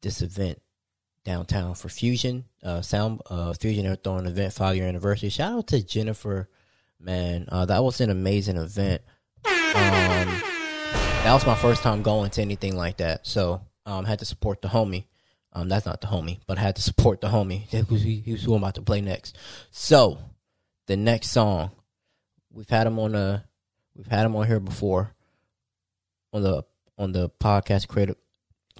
this 0.00 0.22
event 0.22 0.62
downtown 1.24 1.74
for 1.74 1.88
Fusion 1.88 2.44
uh 2.62 2.80
Sound 2.80 3.20
uh 3.28 3.52
Fusion 3.52 3.84
they're 3.84 3.96
throwing 3.96 4.26
event 4.26 4.52
five 4.54 4.76
year 4.76 4.86
anniversary. 4.86 5.28
Shout 5.28 5.52
out 5.52 5.66
to 5.66 5.84
Jennifer, 5.84 6.48
man. 7.00 7.46
Uh, 7.50 7.66
that 7.66 7.82
was 7.82 8.00
an 8.00 8.08
amazing 8.08 8.56
event. 8.58 9.02
Um, 9.44 9.52
that 11.24 11.34
was 11.34 11.44
my 11.44 11.56
first 11.56 11.82
time 11.82 12.02
going 12.02 12.30
to 12.30 12.40
anything 12.40 12.76
like 12.76 12.98
that, 12.98 13.26
so 13.26 13.60
um 13.86 14.04
had 14.04 14.20
to 14.20 14.24
support 14.24 14.62
the 14.62 14.68
homie. 14.68 15.06
Um, 15.52 15.68
that's 15.68 15.86
not 15.86 16.00
the 16.00 16.06
homie, 16.06 16.38
but 16.46 16.58
I 16.58 16.60
had 16.60 16.76
to 16.76 16.82
support 16.82 17.20
the 17.20 17.28
homie. 17.28 17.66
Was 17.90 18.42
who 18.44 18.54
I'm 18.54 18.62
about 18.62 18.76
to 18.76 18.82
play 18.82 19.00
next. 19.00 19.36
So, 19.70 20.18
the 20.88 20.96
next 20.96 21.28
song, 21.30 21.70
we've 22.50 22.68
had 22.68 22.86
him 22.86 22.98
on 22.98 23.12
the, 23.12 23.44
we've 23.94 24.08
had 24.08 24.26
him 24.26 24.34
on 24.34 24.46
here 24.46 24.58
before, 24.58 25.14
on 26.32 26.42
the 26.42 26.64
on 26.96 27.12
the 27.12 27.30
podcast 27.40 27.86
creative 27.86 28.16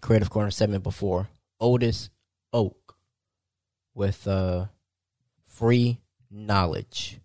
creative 0.01 0.31
corner 0.31 0.51
segment 0.51 0.83
before. 0.83 1.29
Otis 1.61 2.11
Oak 2.53 2.97
with 3.95 4.27
uh, 4.27 4.67
free 5.47 6.01
knowledge. 6.31 7.21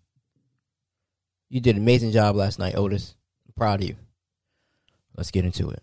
You 1.48 1.60
did 1.60 1.76
an 1.76 1.82
amazing 1.82 2.12
job 2.12 2.36
last 2.36 2.58
night, 2.58 2.76
Otis. 2.76 3.16
I'm 3.46 3.54
proud 3.54 3.80
of 3.80 3.88
you. 3.88 3.96
Let's 5.16 5.30
get 5.30 5.44
into 5.44 5.70
it. 5.70 5.82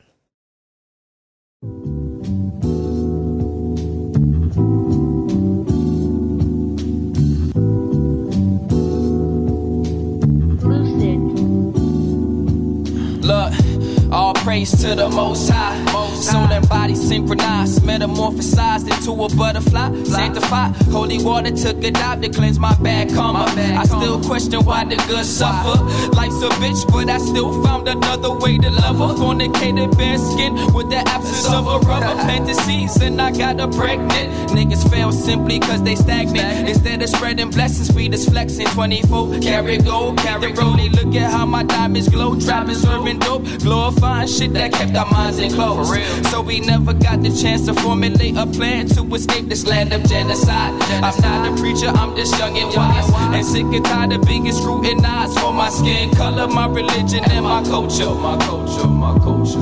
Praise 14.51 14.71
to 14.71 14.93
the 14.95 15.07
Most 15.07 15.49
High. 15.49 15.90
Soul 16.21 16.51
and 16.51 16.69
body 16.69 16.93
synchronized, 16.93 17.81
metamorphosized 17.81 18.85
into 18.91 19.11
a 19.23 19.35
butterfly. 19.35 20.03
Sanctified, 20.03 20.75
holy 20.91 21.23
water 21.23 21.49
took 21.49 21.83
a 21.83 21.89
dive 21.89 22.21
to 22.21 22.29
cleanse 22.29 22.59
my 22.59 22.75
bad 22.75 23.09
karma. 23.09 23.45
I 23.57 23.85
still 23.85 24.21
question 24.21 24.63
why 24.63 24.85
the 24.85 24.97
good 25.07 25.25
suffer. 25.25 25.83
Life's 26.15 26.41
a 26.43 26.49
bitch, 26.61 26.87
but 26.91 27.09
I 27.09 27.17
still 27.17 27.63
found 27.63 27.87
another 27.87 28.31
way 28.37 28.59
to 28.59 28.69
love 28.69 28.97
her. 28.97 29.15
Fornicated 29.17 29.97
bare 29.97 30.19
skin 30.19 30.53
with 30.73 30.89
the 30.89 30.97
absence 30.97 31.47
of 31.47 31.65
a 31.65 31.79
rubber. 31.79 32.21
Planted 32.25 32.55
seeds 32.55 33.01
and 33.01 33.19
I 33.19 33.31
got 33.31 33.59
her 33.59 33.67
pregnant. 33.67 34.51
Niggas 34.51 34.89
fail 34.91 35.11
simply 35.11 35.59
cause 35.59 35.81
they 35.81 35.95
stagnant. 35.95 36.69
Instead 36.69 37.01
of 37.01 37.09
spreading 37.09 37.49
blessings, 37.49 37.91
we 37.93 38.09
just 38.09 38.29
flexing 38.29 38.67
24 38.67 39.39
karat 39.39 39.85
gold. 39.85 40.19
Carry 40.19 40.53
rolling, 40.53 40.91
look 40.91 41.15
at 41.15 41.31
how 41.31 41.45
my 41.45 41.63
diamonds 41.63 42.09
glow. 42.09 42.39
Trapping, 42.39 42.75
serving 42.75 43.19
dope, 43.19 43.43
glorifying 43.59 44.27
shit 44.27 44.53
that 44.53 44.71
kept 44.71 44.95
our 44.95 45.09
minds 45.09 45.39
enclosed. 45.39 45.91
So 46.29 46.41
we 46.41 46.59
never 46.59 46.93
got 46.93 47.21
the 47.21 47.29
chance 47.29 47.65
to 47.65 47.73
formulate 47.73 48.37
a 48.37 48.45
plan 48.45 48.87
to 48.89 49.03
escape 49.15 49.47
this 49.47 49.65
land 49.65 49.93
of 49.93 50.03
genocide. 50.03 50.73
I'm 51.03 51.19
not 51.21 51.47
a 51.51 51.61
preacher, 51.61 51.87
I'm 51.87 52.15
just 52.15 52.37
young 52.37 52.57
and 52.57 52.73
wise. 52.75 53.09
And 53.35 53.45
sick 53.45 53.65
and 53.65 53.85
tired 53.85 54.13
of 54.13 54.25
being 54.25 54.51
scrutinized 54.51 55.39
for 55.39 55.53
my 55.53 55.69
skin 55.69 56.11
color, 56.11 56.47
my 56.47 56.67
religion, 56.67 57.23
and 57.31 57.45
my 57.45 57.63
culture. 57.63 58.09
My 58.15 58.37
culture, 58.45 58.87
my 58.87 59.17
culture. 59.19 59.59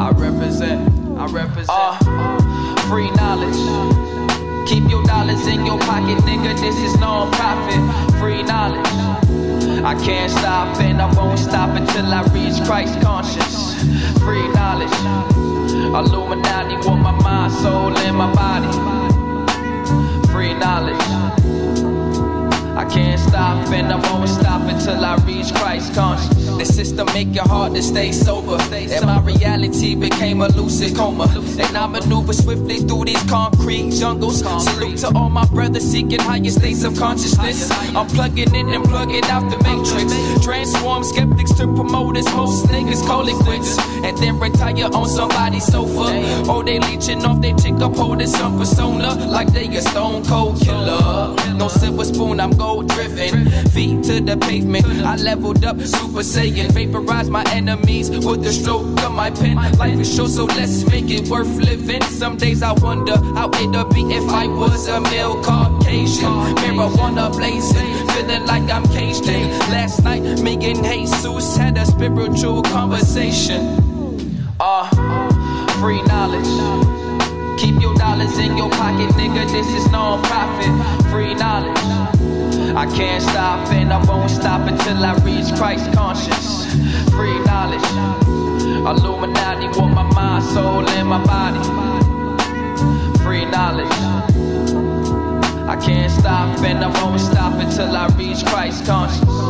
I 0.00 0.10
represent, 0.10 1.18
I 1.18 1.26
represent. 1.26 1.68
Uh, 1.70 2.88
free 2.88 3.10
knowledge. 3.12 4.68
Keep 4.68 4.90
your 4.90 5.02
dollars 5.04 5.46
in 5.46 5.66
your 5.66 5.78
pocket, 5.80 6.18
nigga. 6.24 6.58
This 6.60 6.76
is 6.76 6.96
non-profit. 6.98 8.20
Free 8.20 8.42
knowledge. 8.42 9.31
I 9.84 9.94
can't 9.96 10.30
stop 10.30 10.78
and 10.80 11.02
I 11.02 11.12
won't 11.14 11.38
stop 11.38 11.76
until 11.76 12.06
I 12.06 12.22
reach 12.32 12.62
Christ 12.64 13.00
conscious. 13.00 13.74
Free 14.20 14.46
knowledge. 14.52 14.92
Illuminati 15.92 16.76
want 16.86 17.02
my 17.02 17.10
mind, 17.20 17.52
soul, 17.52 17.96
and 17.98 18.16
my 18.16 18.32
body. 18.32 18.68
Free 20.28 20.54
knowledge. 20.54 21.51
I 22.76 22.84
can't 22.86 23.20
stop 23.20 23.68
and 23.68 23.92
I 23.92 23.96
won't 24.10 24.28
stop 24.28 24.62
until 24.62 25.04
I 25.04 25.16
reach 25.26 25.54
Christ 25.54 25.94
conscious. 25.94 26.46
The 26.56 26.64
system 26.64 27.06
make 27.12 27.28
it 27.28 27.46
hard 27.46 27.74
to 27.74 27.82
stay 27.82 28.12
sober. 28.12 28.56
And 28.72 29.04
my 29.04 29.20
reality 29.20 29.94
became 29.94 30.40
a 30.40 30.48
lucid 30.48 30.96
coma. 30.96 31.24
And 31.58 31.76
I 31.76 31.86
maneuver 31.86 32.32
swiftly 32.32 32.78
through 32.78 33.04
these 33.04 33.22
concrete 33.24 33.90
jungles. 33.90 34.40
Salute 34.64 34.98
to 34.98 35.12
all 35.14 35.28
my 35.28 35.44
brothers 35.46 35.84
seeking 35.84 36.20
higher 36.20 36.50
states 36.50 36.82
of 36.84 36.96
consciousness. 36.96 37.70
I'm 37.94 38.06
plugging 38.06 38.54
in 38.54 38.68
and 38.72 38.84
plugging 38.84 39.24
out 39.24 39.50
the 39.50 39.58
matrix. 39.64 40.12
Transform 40.44 41.04
skeptics 41.04 41.52
to 41.54 41.66
promoters. 41.74 42.26
Most 42.32 42.66
niggas 42.66 43.06
call 43.06 43.28
it 43.28 43.36
quits. 43.44 43.78
And 44.02 44.16
then 44.18 44.40
retire 44.40 44.88
on 44.94 45.08
somebody's 45.08 45.66
sofa. 45.66 46.22
Oh, 46.48 46.62
they 46.62 46.78
leeching 46.78 47.24
off 47.24 47.40
they 47.40 47.52
chick 47.54 47.74
up 47.80 47.96
holding 47.96 48.28
some 48.28 48.58
persona. 48.58 49.14
Like 49.26 49.52
they 49.52 49.66
a 49.76 49.82
stone 49.82 50.24
cold 50.24 50.60
killer. 50.60 51.34
No 51.56 51.68
silver 51.68 52.04
spoon, 52.04 52.40
I'm 52.40 52.52
gold 52.62 52.88
driven. 52.88 53.50
Feet 53.74 54.04
to 54.04 54.20
the 54.20 54.36
pavement. 54.36 54.86
I 55.12 55.16
leveled 55.16 55.64
up, 55.64 55.80
super 55.80 56.24
saiyan. 56.32 56.68
Vaporize 56.72 57.28
my 57.28 57.44
enemies 57.50 58.08
with 58.10 58.42
the 58.44 58.52
stroke 58.52 58.86
of 59.02 59.12
my 59.12 59.30
pen. 59.30 59.56
Life 59.82 59.98
is 60.04 60.14
short, 60.14 60.30
so 60.30 60.44
let's 60.44 60.84
make 60.86 61.10
it 61.10 61.28
worth 61.28 61.54
living. 61.70 62.02
Some 62.02 62.36
days 62.36 62.62
I 62.62 62.72
wonder 62.86 63.16
how 63.36 63.48
it'd 63.48 63.88
be 63.94 64.02
if 64.18 64.26
I 64.30 64.46
was 64.46 64.86
a 64.88 65.00
male 65.00 65.36
Caucasian. 65.42 66.34
Marijuana 66.62 67.26
blazing, 67.32 67.90
feeling 68.12 68.44
like 68.46 68.66
I'm 68.76 68.86
caged 68.96 69.26
in. 69.26 69.48
Last 69.74 70.04
night, 70.04 70.22
me 70.46 70.54
and 70.70 70.84
Jesus 70.84 71.56
had 71.56 71.76
a 71.78 71.84
spiritual 71.84 72.62
conversation. 72.62 73.60
Uh, 74.60 74.86
free 75.80 76.02
knowledge. 76.02 76.52
Keep 77.60 77.80
your 77.80 77.94
dollars 77.94 78.38
in 78.38 78.56
your 78.56 78.70
pocket, 78.70 79.10
nigga. 79.20 79.42
This 79.50 79.68
is 79.78 79.90
non-profit. 79.90 80.72
Free 81.10 81.34
knowledge. 81.34 82.21
I 82.76 82.86
can't 82.86 83.22
stop 83.22 83.68
and 83.72 83.92
I 83.92 84.04
won't 84.04 84.30
stop 84.30 84.68
until 84.68 85.04
I 85.04 85.14
reach 85.24 85.54
Christ 85.56 85.92
conscious. 85.92 86.66
Free 87.10 87.38
knowledge. 87.44 87.82
Illuminati 88.86 89.66
want 89.78 89.94
my 89.94 90.02
mind, 90.14 90.44
soul, 90.44 90.88
and 90.88 91.08
my 91.08 91.22
body. 91.24 91.62
Free 93.22 93.44
knowledge. 93.46 93.92
I 95.68 95.76
can't 95.76 96.12
stop 96.12 96.58
and 96.60 96.84
I 96.84 97.02
won't 97.02 97.20
stop 97.20 97.54
until 97.54 97.96
I 97.96 98.06
reach 98.16 98.44
Christ 98.46 98.84
conscious. 98.86 99.41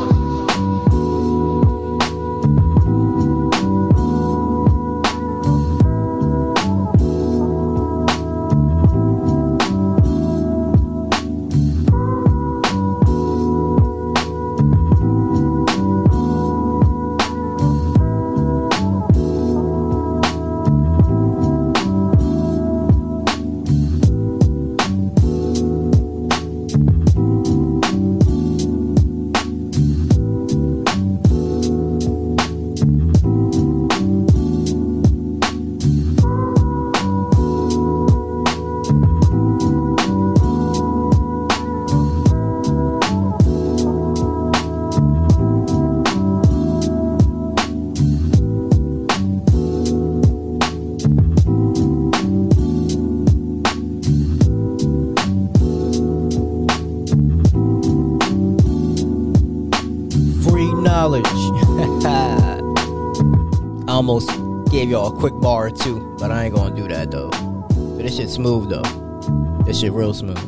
Shit 68.23 68.31
smooth 68.31 68.71
though. 68.71 69.63
This 69.65 69.81
shit 69.81 69.93
real 69.93 70.15
smooth. 70.15 70.39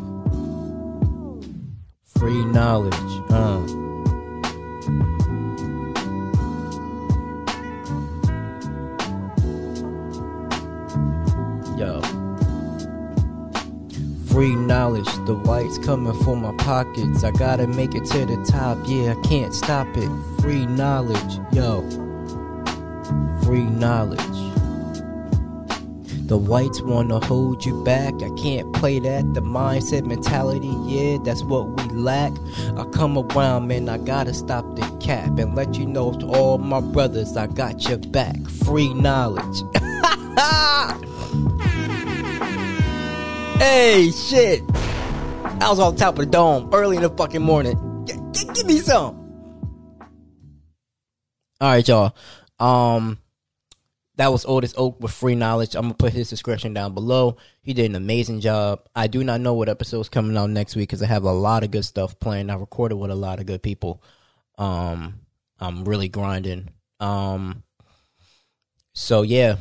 Free 2.18 2.44
knowledge. 2.44 2.94
Uh. 3.30 3.66
Yo. 11.76 12.00
Free 14.26 14.54
knowledge, 14.54 15.04
the 15.26 15.34
whites 15.44 15.78
coming 15.78 16.14
for 16.22 16.36
my 16.36 16.54
pockets. 16.58 17.24
I 17.24 17.32
gotta 17.32 17.66
make 17.66 17.96
it 17.96 18.04
to 18.06 18.24
the 18.24 18.36
top, 18.48 18.78
yeah, 18.86 19.14
I 19.18 19.26
can't 19.26 19.52
stop 19.52 19.88
it. 19.96 20.10
Free 20.40 20.66
knowledge, 20.66 21.40
yo. 21.52 21.82
Free 23.42 23.64
knowledge. 23.64 24.43
The 26.26 26.38
whites 26.38 26.80
wanna 26.80 27.24
hold 27.24 27.64
you 27.64 27.84
back. 27.84 28.14
I 28.22 28.30
can't 28.40 28.72
play 28.72 28.98
that. 28.98 29.34
The 29.34 29.40
mindset 29.40 30.06
mentality, 30.06 30.74
yeah, 30.86 31.18
that's 31.22 31.42
what 31.42 31.68
we 31.68 31.84
lack. 31.94 32.32
I 32.76 32.84
come 32.84 33.18
around, 33.18 33.68
man, 33.68 33.88
I 33.88 33.98
gotta 33.98 34.32
stop 34.32 34.64
the 34.76 34.82
cap 35.00 35.38
and 35.38 35.54
let 35.54 35.74
you 35.76 35.86
know 35.86 36.12
to 36.12 36.26
all 36.26 36.58
my 36.58 36.80
brothers, 36.80 37.36
I 37.36 37.46
got 37.46 37.86
your 37.88 37.98
back. 37.98 38.36
Free 38.64 38.92
knowledge. 38.94 39.62
Hey, 43.58 44.10
shit. 44.10 44.62
I 45.60 45.70
was 45.70 45.78
on 45.78 45.94
top 45.94 46.14
of 46.18 46.24
the 46.24 46.26
dome 46.26 46.68
early 46.72 46.96
in 46.96 47.02
the 47.02 47.08
fucking 47.08 47.40
morning. 47.40 48.04
G- 48.06 48.14
g- 48.32 48.52
give 48.52 48.66
me 48.66 48.78
some. 48.78 49.14
All 51.60 51.70
right, 51.70 51.86
y'all. 51.86 52.14
Um, 52.58 53.18
that 54.16 54.30
was 54.30 54.44
Otis 54.46 54.74
Oak 54.76 55.00
with 55.00 55.12
free 55.12 55.34
knowledge. 55.34 55.74
I'm 55.74 55.82
gonna 55.82 55.94
put 55.94 56.12
his 56.12 56.30
description 56.30 56.72
down 56.72 56.94
below. 56.94 57.36
He 57.62 57.74
did 57.74 57.86
an 57.86 57.96
amazing 57.96 58.40
job. 58.40 58.86
I 58.94 59.06
do 59.06 59.24
not 59.24 59.40
know 59.40 59.54
what 59.54 59.68
episode's 59.68 60.08
coming 60.08 60.36
out 60.36 60.50
next 60.50 60.76
week 60.76 60.88
because 60.88 61.02
I 61.02 61.06
have 61.06 61.24
a 61.24 61.32
lot 61.32 61.64
of 61.64 61.70
good 61.70 61.84
stuff 61.84 62.18
planned. 62.20 62.50
I 62.50 62.54
recorded 62.54 62.96
with 62.96 63.10
a 63.10 63.16
lot 63.16 63.40
of 63.40 63.46
good 63.46 63.62
people. 63.62 64.02
Um, 64.56 65.20
I'm 65.58 65.84
really 65.84 66.08
grinding. 66.08 66.70
Um, 67.00 67.64
so 68.92 69.22
yeah, 69.22 69.56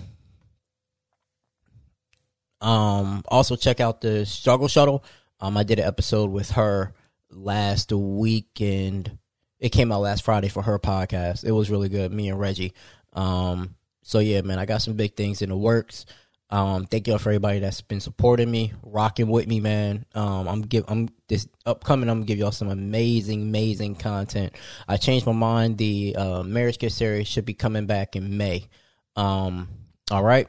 um, 2.61 3.23
also 3.27 3.55
check 3.55 3.79
out 3.79 4.01
the 4.01 4.25
Struggle 4.25 4.67
Shuttle. 4.67 5.03
Um, 5.39 5.57
I 5.57 5.63
did 5.63 5.79
an 5.79 5.85
episode 5.85 6.31
with 6.31 6.51
her 6.51 6.93
last 7.29 7.91
week, 7.91 8.61
and 8.61 9.17
it 9.59 9.69
came 9.69 9.91
out 9.91 10.01
last 10.01 10.23
Friday 10.23 10.47
for 10.47 10.61
her 10.63 10.79
podcast. 10.79 11.43
It 11.43 11.51
was 11.51 11.69
really 11.69 11.89
good. 11.89 12.13
Me 12.13 12.29
and 12.29 12.39
Reggie. 12.39 12.73
Um, 13.11 13.75
so 14.03 14.19
yeah, 14.19 14.41
man, 14.41 14.59
I 14.59 14.65
got 14.65 14.81
some 14.81 14.93
big 14.93 15.15
things 15.15 15.41
in 15.41 15.49
the 15.49 15.57
works. 15.57 16.05
Um, 16.49 16.85
thank 16.85 17.07
y'all 17.07 17.17
for 17.17 17.29
everybody 17.29 17.57
that's 17.57 17.81
been 17.81 17.99
supporting 17.99 18.51
me, 18.51 18.73
rocking 18.83 19.27
with 19.27 19.47
me, 19.47 19.59
man. 19.59 20.05
Um, 20.13 20.47
I'm 20.47 20.61
give 20.61 20.83
I'm 20.87 21.09
this 21.27 21.47
upcoming. 21.65 22.09
I'm 22.09 22.17
gonna 22.17 22.27
give 22.27 22.37
y'all 22.37 22.51
some 22.51 22.69
amazing, 22.69 23.41
amazing 23.41 23.95
content. 23.95 24.53
I 24.87 24.97
changed 24.97 25.25
my 25.25 25.31
mind. 25.31 25.79
The 25.79 26.15
uh, 26.15 26.43
marriage 26.43 26.77
kit 26.77 26.91
series 26.91 27.27
should 27.27 27.45
be 27.45 27.55
coming 27.55 27.87
back 27.87 28.15
in 28.15 28.37
May. 28.37 28.67
Um, 29.15 29.67
all 30.11 30.23
right, 30.23 30.47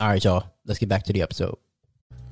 all 0.00 0.08
right, 0.08 0.24
y'all. 0.24 0.44
Let's 0.66 0.80
get 0.80 0.88
back 0.88 1.04
to 1.04 1.12
the 1.12 1.22
episode. 1.22 1.56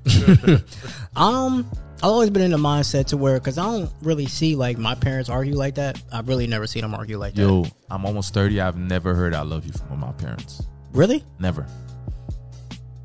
um, 1.16 1.68
I've 1.98 2.04
always 2.10 2.30
been 2.30 2.42
in 2.42 2.50
the 2.50 2.56
mindset 2.56 3.06
to 3.06 3.16
where, 3.16 3.38
cause 3.38 3.58
I 3.58 3.64
don't 3.64 3.90
really 4.02 4.26
see 4.26 4.56
like 4.56 4.76
my 4.78 4.94
parents 4.94 5.28
argue 5.30 5.54
like 5.54 5.76
that. 5.76 6.00
I've 6.12 6.28
really 6.28 6.46
never 6.46 6.66
seen 6.66 6.82
them 6.82 6.94
argue 6.94 7.18
like 7.18 7.34
that. 7.34 7.42
Yo, 7.42 7.64
I'm 7.90 8.04
almost 8.04 8.34
30. 8.34 8.60
I've 8.60 8.76
never 8.76 9.14
heard 9.14 9.34
I 9.34 9.42
love 9.42 9.64
you 9.66 9.72
from 9.72 10.00
my 10.00 10.12
parents. 10.12 10.62
Really? 10.92 11.24
Never. 11.38 11.66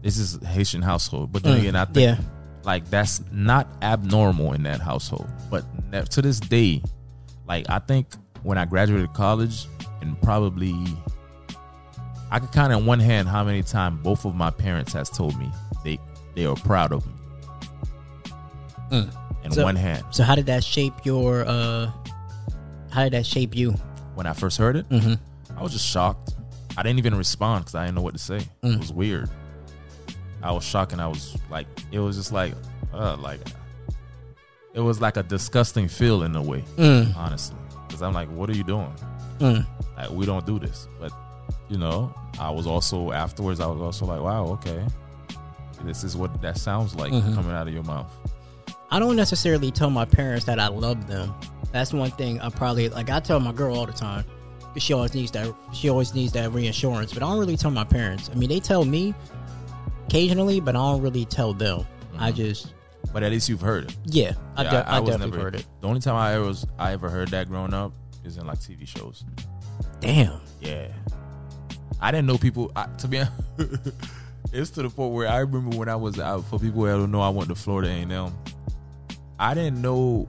This 0.01 0.17
is 0.17 0.39
Haitian 0.45 0.81
household, 0.81 1.31
but 1.31 1.43
then 1.43 1.57
Mm, 1.57 1.59
again, 1.59 1.75
I 1.75 1.85
think 1.85 1.97
yeah. 1.97 2.17
like 2.63 2.89
that's 2.89 3.21
not 3.31 3.67
abnormal 3.81 4.53
in 4.53 4.63
that 4.63 4.79
household. 4.79 5.29
But 5.49 5.63
ne- 5.91 6.03
to 6.03 6.21
this 6.21 6.39
day, 6.39 6.81
like 7.47 7.69
I 7.69 7.79
think 7.79 8.07
when 8.43 8.57
I 8.57 8.65
graduated 8.65 9.13
college, 9.13 9.65
and 10.01 10.19
probably 10.21 10.75
I 12.31 12.39
could 12.39 12.51
count 12.51 12.71
on 12.73 12.85
one 12.85 12.99
hand 12.99 13.27
how 13.27 13.43
many 13.43 13.63
times 13.63 13.99
both 14.03 14.25
of 14.25 14.35
my 14.35 14.49
parents 14.51 14.93
has 14.93 15.09
told 15.09 15.37
me 15.39 15.49
they 16.37 16.45
are 16.45 16.55
proud 16.55 16.93
of 16.93 17.05
me. 17.05 17.13
Mm. 18.91 19.11
In 19.43 19.51
So- 19.51 19.63
one 19.63 19.75
hand, 19.75 20.03
So 20.11 20.23
how 20.23 20.35
did 20.35 20.45
that 20.45 20.63
shape 20.63 20.93
your? 21.03 21.43
uh 21.47 21.91
How 22.91 23.03
did 23.03 23.13
that 23.13 23.25
shape 23.25 23.55
you? 23.55 23.73
when 24.15 24.25
I 24.27 24.33
first 24.33 24.57
heard 24.57 24.75
it, 24.75 24.87
Mm-hmm. 24.89 25.13
I 25.57 25.61
was 25.63 25.71
just 25.73 25.85
shocked. 25.87 26.35
I 26.77 26.83
didn't 26.83 26.99
even 26.99 27.15
respond 27.15 27.65
because 27.65 27.75
I 27.75 27.85
didn't 27.85 27.95
know 27.95 28.01
what 28.03 28.13
to 28.13 28.19
say. 28.19 28.39
Mm. 28.63 28.75
It 28.75 28.79
was 28.79 28.93
weird. 28.93 29.29
I 30.43 30.51
was 30.51 30.63
shocked 30.63 30.91
and 30.93 31.01
I 31.01 31.07
was 31.07 31.35
like, 31.49 31.65
it 31.91 31.99
was 31.99 32.15
just 32.17 32.31
like, 32.31 32.53
uh, 32.93 33.15
like, 33.17 33.39
it 34.75 34.79
was 34.81 35.01
like 35.01 35.17
a 35.17 35.23
disgusting 35.23 35.87
feel 35.87 36.21
in 36.23 36.35
a 36.35 36.41
way, 36.41 36.63
Mm. 36.77 37.15
honestly. 37.17 37.57
Because 37.87 38.01
I'm 38.03 38.13
like, 38.13 38.29
what 38.29 38.49
are 38.51 38.55
you 38.55 38.63
doing? 38.63 38.93
Mm. 39.39 39.65
Like, 39.97 40.09
we 40.11 40.25
don't 40.27 40.45
do 40.45 40.59
this. 40.59 40.87
But, 40.99 41.11
you 41.69 41.77
know, 41.79 42.13
I 42.39 42.49
was 42.51 42.65
also, 42.67 43.11
afterwards, 43.11 43.59
I 43.59 43.65
was 43.67 43.81
also 43.81 44.05
like, 44.05 44.21
wow, 44.21 44.45
okay. 44.57 44.83
This 45.83 46.03
is 46.03 46.17
what 46.17 46.41
that 46.41 46.57
sounds 46.57 46.95
like 46.95 47.11
Mhm. 47.13 47.33
coming 47.35 47.51
out 47.51 47.67
of 47.67 47.73
your 47.73 47.83
mouth. 47.83 48.11
I 48.91 48.99
don't 48.99 49.15
necessarily 49.15 49.71
tell 49.71 49.89
my 49.89 50.05
parents 50.05 50.45
that 50.45 50.59
I 50.59 50.67
love 50.67 51.07
them. 51.07 51.33
That's 51.71 51.93
one 51.93 52.11
thing 52.11 52.39
I 52.41 52.49
probably 52.49 52.89
like. 52.89 53.09
I 53.09 53.19
tell 53.19 53.39
my 53.39 53.51
girl 53.51 53.77
all 53.77 53.85
the 53.85 53.91
time 53.93 54.23
'cause 54.73 54.81
she 54.83 54.93
always 54.93 55.13
needs 55.13 55.31
that. 55.31 55.53
She 55.73 55.89
always 55.89 56.13
needs 56.13 56.31
that 56.33 56.51
reassurance. 56.53 57.13
But 57.13 57.23
I 57.23 57.27
don't 57.27 57.39
really 57.39 57.57
tell 57.57 57.71
my 57.71 57.83
parents. 57.83 58.29
I 58.33 58.35
mean, 58.37 58.49
they 58.49 58.59
tell 58.59 58.85
me 58.85 59.13
occasionally, 60.07 60.59
but 60.59 60.75
I 60.75 60.79
don't 60.79 61.01
really 61.01 61.25
tell 61.25 61.53
them. 61.53 61.85
I 62.17 62.31
just 62.31 62.73
But 63.13 63.23
at 63.23 63.31
least 63.31 63.47
you've 63.49 63.61
heard 63.61 63.85
it. 63.85 63.97
yeah, 64.05 64.31
I, 64.55 64.63
Yeah, 64.63 64.69
de- 64.71 64.89
I, 64.89 64.99
was 64.99 65.09
definitely 65.11 65.31
never- 65.31 65.43
heard 65.43 65.55
it. 65.55 65.65
The 65.81 65.87
only 65.87 65.99
time 65.99 66.15
I 66.15 66.33
ever 66.33 66.45
was 66.45 66.65
I 66.79 66.93
ever 66.93 67.09
heard 67.09 67.29
that 67.29 67.47
growing 67.49 67.73
up 67.73 67.91
is 68.23 68.37
in 68.37 68.45
like 68.47 68.59
TV 68.59 68.85
shows. 68.85 69.23
Damn. 69.99 70.39
Yeah, 70.61 70.87
I 72.01 72.11
didn't 72.11 72.25
know 72.27 72.37
people. 72.37 72.71
I, 72.75 72.85
to 72.99 73.07
be 73.07 73.19
honest, 73.19 73.31
it's 74.53 74.71
to 74.71 74.83
the 74.83 74.89
point 74.89 75.13
where 75.13 75.27
I 75.27 75.39
remember 75.39 75.77
when 75.77 75.89
I 75.89 75.95
was 75.95 76.19
out. 76.19 76.45
For 76.45 76.59
people 76.59 76.85
who 76.85 76.87
don't 76.87 77.11
know, 77.11 77.21
I 77.21 77.29
went 77.29 77.49
to 77.49 77.55
Florida 77.55 77.89
A 77.89 77.93
and 77.93 78.11
M. 78.11 78.33
I 79.39 79.53
didn't 79.53 79.81
know 79.81 80.27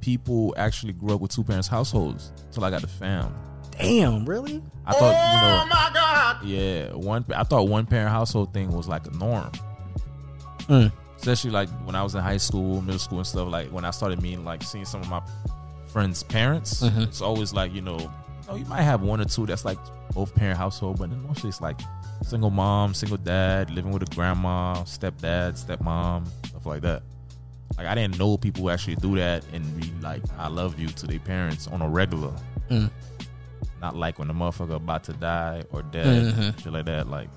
people 0.00 0.54
actually 0.56 0.92
grew 0.92 1.14
up 1.14 1.20
with 1.20 1.30
two 1.30 1.44
parents 1.44 1.68
households 1.68 2.32
until 2.46 2.64
I 2.64 2.70
got 2.70 2.80
the 2.82 2.86
fam. 2.88 3.34
Damn. 3.72 4.24
Really? 4.24 4.62
I 4.86 4.92
thought 4.92 5.12
you 5.12 5.40
know. 5.40 5.66
my 5.70 5.90
god. 5.92 6.44
Yeah, 6.44 6.92
one. 6.94 7.24
I 7.34 7.42
thought 7.44 7.68
one 7.68 7.86
parent 7.86 8.10
household 8.10 8.52
thing 8.54 8.70
was 8.72 8.88
like 8.88 9.06
a 9.06 9.10
norm. 9.10 9.50
Mm. 10.62 10.92
Especially 11.16 11.50
like 11.50 11.68
when 11.84 11.94
I 11.94 12.02
was 12.02 12.14
in 12.14 12.20
high 12.22 12.36
school, 12.36 12.80
middle 12.82 12.98
school, 12.98 13.18
and 13.18 13.26
stuff. 13.26 13.48
Like 13.48 13.68
when 13.70 13.84
I 13.84 13.90
started 13.90 14.22
meeting, 14.22 14.44
like 14.44 14.62
seeing 14.62 14.84
some 14.84 15.00
of 15.00 15.08
my 15.08 15.20
friends' 15.92 16.22
parents. 16.22 16.82
Mhm. 16.82 17.02
It's 17.02 17.20
always 17.20 17.52
like 17.52 17.72
you 17.74 17.82
know, 17.82 17.98
you 17.98 18.10
know, 18.48 18.54
you 18.56 18.64
might 18.66 18.82
have 18.82 19.02
one 19.02 19.20
or 19.20 19.24
two 19.24 19.46
that's 19.46 19.64
like 19.64 19.78
both 20.14 20.34
parent 20.34 20.58
household, 20.58 20.98
but 20.98 21.10
then 21.10 21.22
mostly 21.26 21.48
it's 21.50 21.60
like 21.60 21.80
single 22.22 22.50
mom, 22.50 22.94
single 22.94 23.18
dad, 23.18 23.70
living 23.70 23.92
with 23.92 24.02
a 24.02 24.14
grandma, 24.14 24.74
stepdad, 24.84 25.62
stepmom, 25.64 26.26
stuff 26.46 26.66
like 26.66 26.82
that. 26.82 27.02
Like 27.76 27.86
I 27.86 27.94
didn't 27.94 28.18
know 28.18 28.36
people 28.36 28.62
who 28.62 28.70
actually 28.70 28.96
do 28.96 29.14
that 29.16 29.44
and 29.52 29.80
be 29.80 29.92
like, 30.00 30.22
"I 30.38 30.48
love 30.48 30.78
you" 30.78 30.88
to 30.88 31.06
their 31.06 31.20
parents 31.20 31.66
on 31.68 31.80
a 31.82 31.88
regular. 31.88 32.34
Mm. 32.70 32.90
Not 33.80 33.94
like 33.94 34.18
when 34.18 34.26
the 34.28 34.34
motherfucker 34.34 34.74
about 34.74 35.04
to 35.04 35.12
die 35.12 35.62
or 35.70 35.82
dead, 35.82 36.34
Mhm. 36.34 36.60
shit 36.62 36.72
like 36.72 36.86
that. 36.86 37.08
Like, 37.08 37.28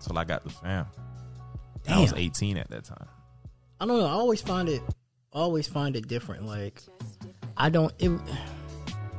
till 0.00 0.16
I 0.16 0.24
got 0.24 0.44
the 0.44 0.50
fam. 0.50 0.86
I 1.88 2.00
was 2.00 2.12
18 2.14 2.56
at 2.56 2.70
that 2.70 2.84
time. 2.84 3.06
I 3.80 3.86
don't 3.86 3.98
know. 3.98 4.06
I 4.06 4.12
always 4.12 4.40
find 4.40 4.68
it, 4.68 4.82
always 5.32 5.66
find 5.66 5.96
it 5.96 6.08
different. 6.08 6.46
Like, 6.46 6.82
I 7.56 7.68
don't. 7.68 7.92
It, 7.98 8.10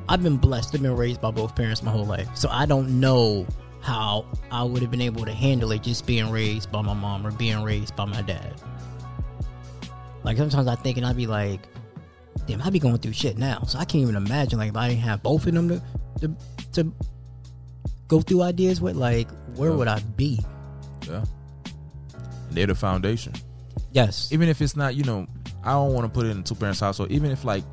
I've 0.10 0.22
been 0.24 0.38
blessed. 0.38 0.76
I've 0.76 0.82
been 0.82 0.96
raised 0.96 1.22
by 1.22 1.32
both 1.32 1.56
parents 1.56 1.82
my 1.84 1.92
whole 1.92 2.06
life, 2.06 2.28
so 2.36 2.50
I 2.50 2.66
don't 2.66 3.00
know 3.00 3.46
how 3.82 4.26
I 4.52 4.64
would 4.64 4.82
have 4.82 4.92
been 4.92 5.02
able 5.02 5.26
to 5.26 5.34
handle 5.34 5.72
it 5.72 5.82
just 5.84 6.06
being 6.06 6.30
raised 6.30 6.72
by 6.72 6.82
my 6.82 6.94
mom 6.94 7.26
or 7.26 7.32
being 7.32 7.64
raised 7.64 7.96
by 7.96 8.06
my 8.06 8.22
dad. 8.22 8.54
Like 10.24 10.38
sometimes 10.38 10.68
I 10.68 10.76
think, 10.76 10.98
and 10.98 11.06
I'd 11.06 11.18
be 11.18 11.28
like, 11.28 11.62
"Damn, 12.46 12.62
I'd 12.62 12.74
be 12.74 12.80
going 12.80 12.98
through 12.98 13.14
shit 13.14 13.38
now." 13.38 13.64
So 13.64 13.80
I 13.80 13.86
can't 13.86 14.04
even 14.04 14.16
imagine 14.16 14.60
like 14.60 14.70
if 14.70 14.78
I 14.78 14.90
didn't 14.90 15.02
have 15.02 15.24
both 15.24 15.48
of 15.48 15.54
them 15.54 15.70
to 15.70 15.82
to, 16.22 16.36
to 16.74 16.94
go 18.08 18.22
through 18.22 18.44
ideas 18.44 18.82
with. 18.82 18.96
Like, 18.96 19.30
where 19.56 19.72
Yeah. 19.72 19.76
would 19.78 19.88
I 19.88 20.00
be? 20.00 20.40
Yeah. 21.08 21.24
They're 22.52 22.68
the 22.68 22.76
foundation. 22.76 23.34
Yes. 23.94 24.32
Even 24.32 24.48
if 24.50 24.62
it's 24.62 24.76
not, 24.76 24.96
you 24.96 25.04
know, 25.04 25.26
I 25.64 25.72
don't 25.72 25.94
want 25.94 26.06
to 26.06 26.10
put 26.10 26.26
it 26.28 26.32
in 26.32 26.44
two 26.44 26.56
parents 26.56 26.80
household. 26.82 27.12
Even 27.12 27.32
if 27.32 27.44
like 27.46 27.64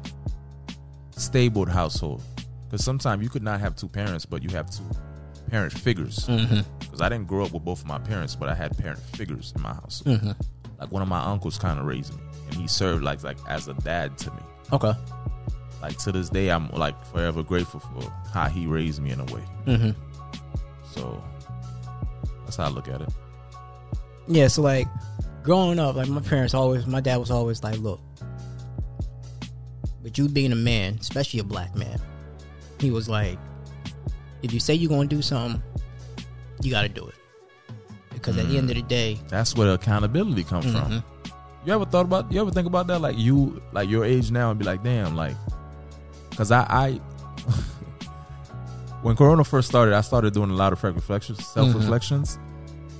stable 1.18 1.66
household, 1.66 2.22
because 2.64 2.84
sometimes 2.84 3.22
you 3.22 3.28
could 3.28 3.42
not 3.42 3.60
have 3.60 3.76
two 3.76 3.88
parents, 3.88 4.24
but 4.26 4.42
you 4.42 4.50
have 4.50 4.70
two 4.70 4.84
parent 5.50 5.72
figures. 5.72 6.26
Because 6.26 7.00
I 7.00 7.08
didn't 7.08 7.26
grow 7.26 7.44
up 7.44 7.52
with 7.52 7.64
both 7.64 7.80
of 7.80 7.86
my 7.86 7.98
parents, 7.98 8.34
but 8.36 8.48
I 8.48 8.54
had 8.54 8.76
parent 8.76 9.00
figures 9.00 9.52
in 9.56 9.62
my 9.62 9.74
house. 9.74 10.02
Mhm. 10.04 10.34
Like 10.78 10.92
one 10.92 11.02
of 11.02 11.08
my 11.08 11.20
uncles 11.20 11.58
kind 11.58 11.78
of 11.78 11.86
raised 11.86 12.14
me, 12.14 12.22
and 12.46 12.54
he 12.54 12.68
served 12.68 13.02
like 13.02 13.22
like 13.24 13.38
as 13.48 13.68
a 13.68 13.74
dad 13.74 14.16
to 14.18 14.30
me. 14.30 14.40
Okay. 14.72 14.92
Like 15.82 15.96
to 15.98 16.12
this 16.12 16.28
day, 16.28 16.50
I'm 16.50 16.68
like 16.70 16.94
forever 17.06 17.42
grateful 17.42 17.80
for 17.80 18.12
how 18.32 18.48
he 18.48 18.66
raised 18.66 19.00
me 19.00 19.10
in 19.10 19.20
a 19.20 19.24
way. 19.24 19.42
Mm-hmm. 19.66 19.90
So 20.92 21.22
that's 22.44 22.56
how 22.56 22.64
I 22.64 22.68
look 22.68 22.88
at 22.88 23.00
it. 23.00 23.08
Yeah, 24.26 24.48
so 24.48 24.62
like 24.62 24.86
growing 25.42 25.78
up, 25.78 25.96
like 25.96 26.08
my 26.08 26.20
parents 26.20 26.52
always, 26.52 26.86
my 26.86 27.00
dad 27.00 27.16
was 27.16 27.30
always 27.30 27.62
like, 27.62 27.78
look, 27.78 28.00
but 30.02 30.16
you 30.18 30.28
being 30.28 30.52
a 30.52 30.56
man, 30.56 30.96
especially 31.00 31.40
a 31.40 31.44
black 31.44 31.74
man, 31.76 32.00
he 32.80 32.90
was 32.90 33.08
like, 33.08 33.38
if 34.42 34.52
you 34.52 34.60
say 34.60 34.74
you're 34.74 34.88
gonna 34.90 35.08
do 35.08 35.20
something, 35.22 35.60
you 36.62 36.70
got 36.70 36.82
to 36.82 36.88
do 36.88 37.06
it, 37.06 37.14
because 38.12 38.36
at 38.38 38.48
the 38.48 38.56
end 38.58 38.70
of 38.70 38.76
the 38.76 38.82
day, 38.82 39.18
That's 39.28 39.54
where 39.56 39.66
the 39.68 39.74
accountability 39.74 40.44
comes 40.44 40.66
Mhm. 40.66 40.72
from. 40.82 41.04
You 41.66 41.72
ever 41.74 41.84
thought 41.84 42.04
about? 42.06 42.30
You 42.32 42.40
ever 42.40 42.50
think 42.50 42.66
about 42.66 42.86
that? 42.86 43.00
Like 43.00 43.18
you, 43.18 43.60
like 43.72 43.88
your 43.88 44.04
age 44.04 44.30
now, 44.30 44.50
and 44.50 44.58
be 44.58 44.64
like, 44.64 44.82
damn, 44.82 45.16
like, 45.16 45.34
because 46.30 46.50
I, 46.52 46.60
I, 46.68 47.00
when 49.02 49.16
Corona 49.16 49.44
first 49.44 49.68
started, 49.68 49.94
I 49.94 50.00
started 50.00 50.32
doing 50.34 50.50
a 50.50 50.54
lot 50.54 50.72
of 50.72 50.82
reflections, 50.82 51.44
self 51.46 51.74
reflections, 51.74 52.38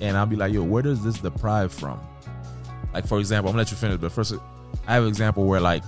and 0.01 0.15
I'll 0.17 0.25
be 0.25 0.35
like, 0.35 0.53
yo, 0.53 0.63
where 0.63 0.83
does 0.83 1.03
this 1.03 1.17
deprive 1.19 1.71
from? 1.73 1.99
Like 2.93 3.07
for 3.07 3.19
example, 3.19 3.49
I'm 3.49 3.53
gonna 3.53 3.63
let 3.63 3.71
you 3.71 3.77
finish, 3.77 3.97
but 3.99 4.11
first, 4.11 4.33
I 4.87 4.93
have 4.93 5.03
an 5.03 5.09
example 5.09 5.45
where 5.45 5.59
like, 5.61 5.83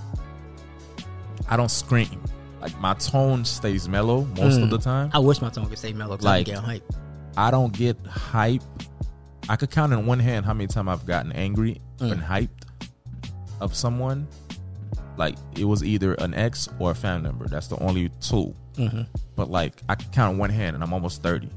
I 1.48 1.56
don't 1.56 1.70
scream. 1.70 2.22
Like 2.60 2.78
my 2.80 2.94
tone 2.94 3.44
stays 3.44 3.88
mellow 3.88 4.24
most 4.36 4.58
of 4.58 4.68
Mm. 4.68 4.70
the 4.70 4.78
time. 4.78 5.10
I 5.12 5.18
wish 5.18 5.40
my 5.40 5.50
tone 5.50 5.66
could 5.66 5.78
stay 5.78 5.92
mellow. 5.92 6.16
'cause 6.16 6.26
I 6.26 6.38
Like- 6.38 6.46
get 6.46 6.58
hype. 6.58 6.92
I 7.36 7.50
don't 7.50 7.72
get 7.72 7.96
hype. 8.06 8.62
I 9.48 9.56
could 9.56 9.70
count 9.70 9.92
in 9.92 10.06
one 10.06 10.20
hand 10.20 10.46
how 10.46 10.54
many 10.54 10.68
times 10.68 10.88
I've 10.88 11.04
gotten 11.06 11.32
angry 11.32 11.80
Mm. 11.98 12.12
and 12.12 12.22
hyped 12.22 12.66
of 13.60 13.74
someone. 13.74 14.28
Like 15.16 15.36
it 15.56 15.64
was 15.64 15.82
either 15.84 16.14
an 16.14 16.34
ex 16.34 16.68
or 16.78 16.92
a 16.92 16.94
family 16.94 17.22
member. 17.28 17.46
That's 17.48 17.66
the 17.66 17.76
only 17.82 18.08
2 18.20 18.54
Mhm. 18.76 19.06
But 19.36 19.50
like 19.50 19.82
I 19.88 19.94
can 19.94 20.10
count 20.10 20.32
in 20.34 20.38
one 20.38 20.50
hand, 20.50 20.74
and 20.74 20.82
I'm 20.84 20.92
almost 20.92 21.22
thirty. 21.22 21.48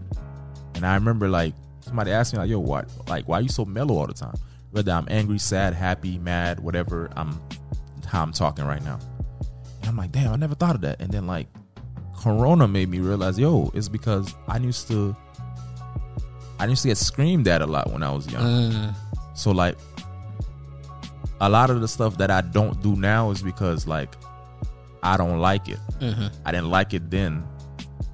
And 0.73 0.85
I 0.85 0.95
remember 0.95 1.29
like 1.29 1.53
somebody 1.81 2.11
asked 2.11 2.33
me 2.33 2.39
like, 2.39 2.49
"Yo, 2.49 2.59
what? 2.59 2.89
Like, 3.07 3.27
why 3.27 3.37
are 3.37 3.41
you 3.41 3.47
so 3.49 3.63
mellow 3.63 3.95
all 3.97 4.07
the 4.07 4.13
time? 4.13 4.35
Whether 4.71 4.91
I'm 4.91 5.05
angry, 5.09 5.37
sad, 5.37 5.73
happy, 5.73 6.17
mad, 6.17 6.59
whatever. 6.59 7.09
I'm 7.15 7.39
how 8.07 8.23
I'm 8.23 8.33
talking 8.33 8.65
right 8.65 8.83
now." 8.83 8.99
And 9.85 9.91
I'm 9.91 9.97
like, 9.97 10.11
"Damn, 10.11 10.33
I 10.33 10.35
never 10.35 10.55
thought 10.55 10.73
of 10.73 10.81
that." 10.81 10.99
And 10.99 11.11
then 11.11 11.27
like 11.27 11.47
Corona 12.17 12.67
made 12.67 12.89
me 12.89 12.99
realize, 12.99 13.37
yo, 13.37 13.69
it's 13.75 13.87
because 13.89 14.33
I 14.47 14.57
used 14.57 14.87
to 14.87 15.15
I 16.59 16.65
used 16.65 16.81
to 16.83 16.87
get 16.87 16.97
screamed 16.97 17.47
at 17.47 17.61
a 17.61 17.67
lot 17.67 17.91
when 17.91 18.01
I 18.01 18.11
was 18.11 18.25
young. 18.31 18.71
Mm. 18.71 18.95
So 19.35 19.51
like 19.51 19.77
a 21.41 21.49
lot 21.49 21.69
of 21.69 21.81
the 21.81 21.87
stuff 21.87 22.17
that 22.17 22.31
I 22.31 22.41
don't 22.41 22.81
do 22.81 22.95
now 22.95 23.29
is 23.31 23.41
because 23.43 23.85
like 23.87 24.15
I 25.03 25.17
don't 25.17 25.39
like 25.39 25.67
it. 25.69 25.79
Mhm. 25.99 26.31
I 26.45 26.51
didn't 26.51 26.69
like 26.71 26.93
it 26.93 27.11
then. 27.11 27.43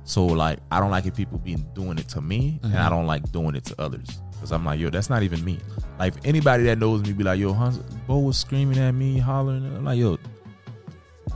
So 0.03 0.25
like 0.25 0.59
I 0.71 0.79
don't 0.81 0.91
like 0.91 1.05
it 1.05 1.15
people 1.15 1.37
being 1.37 1.65
doing 1.73 1.97
it 1.97 2.09
to 2.09 2.21
me 2.21 2.59
and 2.63 2.75
I 2.75 2.89
don't 2.89 3.07
like 3.07 3.31
doing 3.31 3.55
it 3.55 3.63
to 3.65 3.81
others. 3.81 4.19
because 4.33 4.51
I'm 4.51 4.65
like, 4.65 4.79
yo, 4.79 4.89
that's 4.89 5.07
not 5.07 5.21
even 5.21 5.45
me. 5.45 5.59
Like 5.99 6.15
anybody 6.25 6.63
that 6.63 6.79
knows 6.79 7.03
me 7.03 7.13
be 7.13 7.23
like, 7.23 7.39
yo, 7.39 7.53
Hans, 7.53 7.77
Bo 8.07 8.17
was 8.17 8.39
screaming 8.39 8.79
at 8.79 8.91
me, 8.93 9.19
hollering. 9.19 9.63
I'm 9.63 9.85
like, 9.85 9.99
yo, 9.99 10.17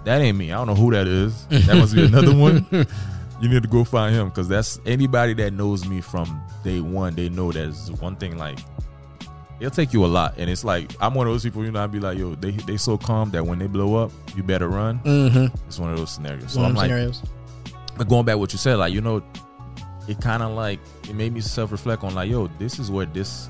that 0.06 0.22
ain't 0.22 0.38
me. 0.38 0.52
I 0.52 0.56
don't 0.58 0.68
know 0.68 0.76
who 0.76 0.92
that 0.92 1.08
is. 1.08 1.46
That 1.68 1.76
must 1.78 1.94
be 1.96 2.06
another 2.06 2.36
one. 2.36 2.66
You 3.42 3.50
need 3.50 3.64
to 3.64 3.70
go 3.70 3.84
find 3.84 4.16
him 4.16 4.30
because 4.30 4.48
that's 4.48 4.80
anybody 4.86 5.34
that 5.36 5.52
knows 5.52 5.86
me 5.86 6.00
from 6.02 6.42
day 6.64 6.80
one. 6.80 7.16
They 7.16 7.28
know 7.30 7.52
that's 7.52 7.90
one 7.92 8.16
thing 8.16 8.38
like 8.38 8.60
it'll 9.60 9.72
take 9.72 9.94
you 9.94 10.04
a 10.06 10.08
lot, 10.08 10.36
and 10.38 10.50
it's 10.50 10.64
like 10.64 10.92
I'm 11.02 11.14
one 11.14 11.28
of 11.28 11.34
those 11.34 11.44
people. 11.44 11.64
You 11.66 11.72
know, 11.72 11.84
I'd 11.84 11.92
be 11.92 12.00
like, 12.00 12.18
yo, 12.18 12.36
they 12.36 12.52
they 12.52 12.78
so 12.78 12.98
calm 12.98 13.32
that 13.32 13.46
when 13.46 13.60
they 13.60 13.68
blow 13.68 13.96
up, 13.96 14.12
you 14.36 14.44
better 14.44 14.70
run. 14.70 15.00
Mm-hmm. 15.00 15.54
It's 15.68 15.80
one 15.80 15.92
of 15.92 15.98
those 15.98 16.12
scenarios. 16.12 16.54
So 16.54 16.62
One 16.62 16.70
I'm 16.72 16.76
like, 16.76 16.86
scenarios. 16.86 17.22
but 17.98 18.08
going 18.08 18.26
back 18.26 18.38
what 18.38 18.54
you 18.54 18.58
said, 18.58 18.76
like 18.78 18.94
you 18.94 19.02
know, 19.02 19.22
it 20.08 20.22
kind 20.22 20.42
of 20.42 20.52
like 20.54 20.80
it 21.10 21.16
made 21.16 21.34
me 21.34 21.42
self 21.42 21.72
reflect 21.74 22.04
on 22.04 22.16
like, 22.16 22.30
yo, 22.30 22.48
this 22.58 22.80
is 22.80 22.90
where 22.90 23.06
this 23.06 23.50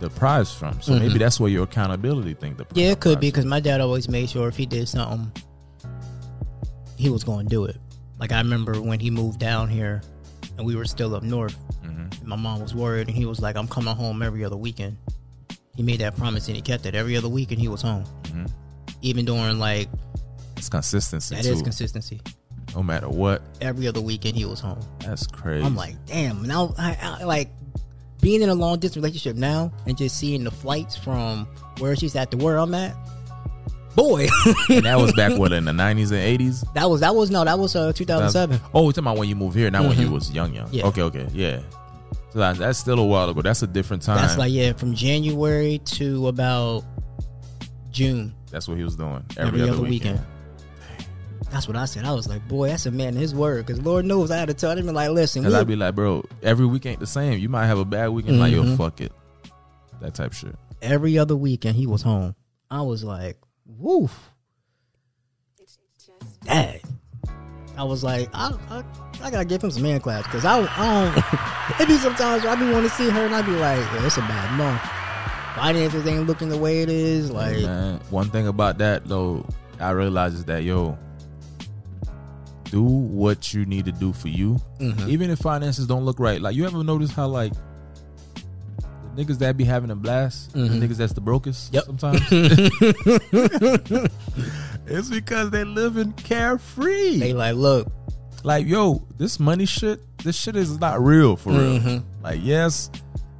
the 0.00 0.10
prize 0.10 0.52
from. 0.52 0.80
So 0.82 0.94
maybe 0.98 1.14
Mhm. 1.14 1.18
that's 1.20 1.38
where 1.38 1.50
your 1.50 1.62
accountability 1.64 2.34
thing. 2.34 2.56
The 2.56 2.66
Yeah, 2.74 2.90
it 2.90 2.98
could 3.00 3.20
be 3.20 3.28
because 3.28 3.44
my 3.44 3.60
dad 3.60 3.80
always 3.80 4.08
made 4.08 4.30
sure 4.30 4.48
if 4.48 4.56
he 4.56 4.66
did 4.66 4.88
something, 4.88 5.30
he 7.02 7.10
was 7.10 7.24
going 7.24 7.46
to 7.46 7.50
do 7.50 7.64
it. 7.64 7.76
Like 8.18 8.32
I 8.32 8.38
remember 8.38 8.80
when 8.80 9.00
he 9.00 9.10
moved 9.10 9.38
down 9.40 9.68
here, 9.68 10.00
and 10.56 10.66
we 10.66 10.76
were 10.76 10.84
still 10.84 11.14
up 11.14 11.22
north. 11.22 11.56
Mhm. 11.84 12.24
My 12.24 12.36
mom 12.36 12.60
was 12.60 12.74
worried, 12.74 13.08
and 13.08 13.16
he 13.16 13.26
was 13.26 13.40
like, 13.40 13.56
"I'm 13.56 13.66
coming 13.68 13.94
home 13.96 14.22
every 14.22 14.44
other 14.44 14.56
weekend." 14.56 14.96
He 15.74 15.82
made 15.82 16.00
that 16.00 16.16
promise, 16.16 16.46
and 16.48 16.56
he 16.56 16.62
kept 16.62 16.86
it. 16.86 16.94
Every 16.94 17.16
other 17.16 17.28
weekend, 17.28 17.60
he 17.60 17.68
was 17.68 17.82
home. 17.82 18.04
Mhm. 18.24 18.50
Even 19.00 19.24
during 19.24 19.58
like 19.58 19.88
it's 20.56 20.68
consistency 20.68 21.34
that 21.34 21.42
too. 21.44 21.52
is 21.52 21.62
consistency. 21.62 22.20
no 22.76 22.82
matter 22.82 23.08
what, 23.08 23.42
Every 23.60 23.86
other 23.88 24.00
weekend, 24.00 24.36
he 24.36 24.44
was 24.46 24.60
home. 24.60 24.80
that's 25.00 25.26
crazy. 25.26 25.64
I'm 25.66 25.74
like, 25.76 25.96
damn. 26.06 26.42
Now, 26.46 26.72
I, 26.78 26.96
I 27.20 27.24
like 27.24 27.50
being 28.22 28.40
in 28.40 28.48
a 28.48 28.54
long 28.54 28.78
distance 28.78 28.96
relationship 28.96 29.36
now, 29.36 29.72
and 29.86 29.96
just 29.98 30.16
seeing 30.16 30.44
the 30.44 30.50
flights 30.52 30.96
from 30.96 31.46
where 31.80 31.96
she's 31.96 32.14
at 32.16 32.30
to 32.30 32.36
where 32.38 32.56
I'm 32.58 32.72
at. 32.74 32.94
Boy, 33.94 34.26
and 34.70 34.86
that 34.86 34.98
was 34.98 35.12
back 35.12 35.36
what 35.38 35.52
in 35.52 35.64
the 35.66 35.72
90s 35.72 36.12
and 36.12 36.40
80s. 36.40 36.64
that 36.74 36.88
was 36.88 37.00
that 37.00 37.14
was 37.14 37.30
no, 37.30 37.44
that 37.44 37.58
was 37.58 37.76
uh 37.76 37.92
2007. 37.92 38.58
Oh, 38.74 38.84
you're 38.84 38.92
talking 38.92 39.04
about 39.04 39.18
when 39.18 39.28
you 39.28 39.36
moved 39.36 39.56
here, 39.56 39.70
not 39.70 39.82
when 39.84 39.98
you 39.98 40.08
Mhm. 40.08 40.12
was 40.12 40.30
young, 40.32 40.54
young. 40.54 40.68
Yeah. 40.72 40.86
Okay, 40.86 41.02
okay, 41.02 41.26
yeah. 41.32 41.60
So 42.32 42.38
that, 42.38 42.56
that's 42.56 42.78
still 42.78 42.98
a 42.98 43.04
while 43.04 43.28
ago. 43.28 43.42
That's 43.42 43.62
a 43.62 43.66
different 43.66 44.02
time. 44.02 44.16
That's 44.16 44.38
like 44.38 44.50
yeah, 44.52 44.72
from 44.72 44.94
January 44.94 45.78
to 45.84 46.28
about 46.28 46.84
June. 47.90 48.34
That's 48.50 48.66
what 48.68 48.78
he 48.78 48.84
was 48.84 48.96
doing 48.96 49.22
Every, 49.36 49.62
other, 49.68 49.80
weekend. 49.82 50.20
That's 51.50 51.68
what 51.68 51.76
I 51.76 51.84
said. 51.84 52.04
I 52.06 52.12
was 52.12 52.26
like, 52.28 52.46
boy, 52.48 52.68
that's 52.68 52.86
a 52.86 52.90
man 52.90 53.14
his 53.14 53.34
word. 53.34 53.66
Because 53.66 53.82
Lord 53.82 54.06
knows 54.06 54.30
I 54.30 54.38
had 54.38 54.48
to 54.48 54.54
tell 54.54 54.76
him 54.76 54.86
like, 54.86 55.10
listen, 55.10 55.42
Cause 55.42 55.52
I'd 55.52 55.66
be 55.66 55.76
like, 55.76 55.94
bro, 55.94 56.24
every 56.42 56.64
week 56.64 56.86
ain't 56.86 57.00
the 57.00 57.06
same. 57.06 57.38
You 57.38 57.50
might 57.50 57.66
have 57.66 57.78
a 57.78 57.84
bad 57.84 58.08
weekend, 58.08 58.40
like 58.40 58.52
yo, 58.52 58.62
Mhm. 58.62 58.78
fuck 58.78 59.00
it, 59.02 59.12
that 60.00 60.14
type 60.14 60.32
shit. 60.32 60.54
every 60.80 61.18
other 61.18 61.36
weekend 61.36 61.76
he 61.76 61.86
was 61.86 62.00
home. 62.02 62.34
I 62.70 62.80
was 62.82 63.04
like, 63.04 63.36
woof. 63.66 64.30
Dad. 66.44 66.80
I 67.76 67.84
was 67.84 68.04
like, 68.04 68.28
I, 68.34 68.52
I, 68.68 68.84
I 69.22 69.30
gotta 69.30 69.44
give 69.44 69.62
him 69.62 69.70
some 69.70 69.82
man 69.82 70.00
claps 70.00 70.26
because 70.26 70.44
I, 70.44 70.60
I 70.60 71.14
don't. 71.14 71.80
it 71.80 71.88
be 71.88 71.96
sometimes 71.96 72.44
I 72.44 72.54
be 72.54 72.70
want 72.70 72.84
to 72.84 72.90
see 72.90 73.08
her 73.08 73.24
and 73.24 73.34
I 73.34 73.42
be 73.42 73.52
like, 73.52 73.78
yeah, 73.78 74.06
it's 74.06 74.16
a 74.18 74.20
bad 74.20 74.56
month. 74.56 74.82
Finances 75.56 76.06
ain't 76.06 76.26
looking 76.26 76.48
the 76.48 76.58
way 76.58 76.82
it 76.82 76.88
is. 76.90 77.30
Like, 77.30 77.56
Hey, 77.56 77.62
man, 77.64 78.00
one 78.10 78.28
thing 78.30 78.46
about 78.46 78.78
that 78.78 79.06
though, 79.06 79.46
I 79.80 79.90
realize 79.90 80.34
is 80.34 80.44
that 80.46 80.64
yo, 80.64 80.98
do 82.64 82.82
what 82.82 83.54
you 83.54 83.64
need 83.64 83.84
to 83.86 83.92
do 83.92 84.12
for 84.12 84.28
you, 84.28 84.56
Mhm. 84.80 85.08
even 85.08 85.30
if 85.30 85.38
finances 85.38 85.86
don't 85.86 86.04
look 86.04 86.18
right. 86.18 86.40
Like 86.40 86.54
you 86.56 86.66
ever 86.66 86.82
notice 86.84 87.10
how 87.12 87.28
like 87.28 87.52
the 87.54 87.60
niggas 89.16 89.38
that 89.38 89.56
be 89.56 89.64
having 89.64 89.90
a 89.90 89.96
blast, 89.96 90.52
Mhm. 90.54 90.68
the 90.80 90.86
niggas 90.88 90.96
that's 90.96 91.12
the 91.12 91.20
brokest, 91.20 91.72
Yep. 91.74 91.84
sometimes. 91.86 92.20
it's 94.86 95.08
because 95.10 95.50
they 95.50 95.64
living 95.64 96.12
carefree. 96.12 97.18
they 97.18 97.32
like, 97.32 97.54
look, 97.56 97.90
like 98.44 98.66
yo 98.66 99.00
this 99.18 99.38
money 99.38 99.64
shit 99.64 100.00
this 100.18 100.34
shit 100.34 100.56
is 100.56 100.80
not 100.80 101.00
real 101.00 101.36
for 101.36 101.50
real 101.50 101.78
Mhm. 101.78 102.02
like 102.24 102.40
yes 102.42 102.90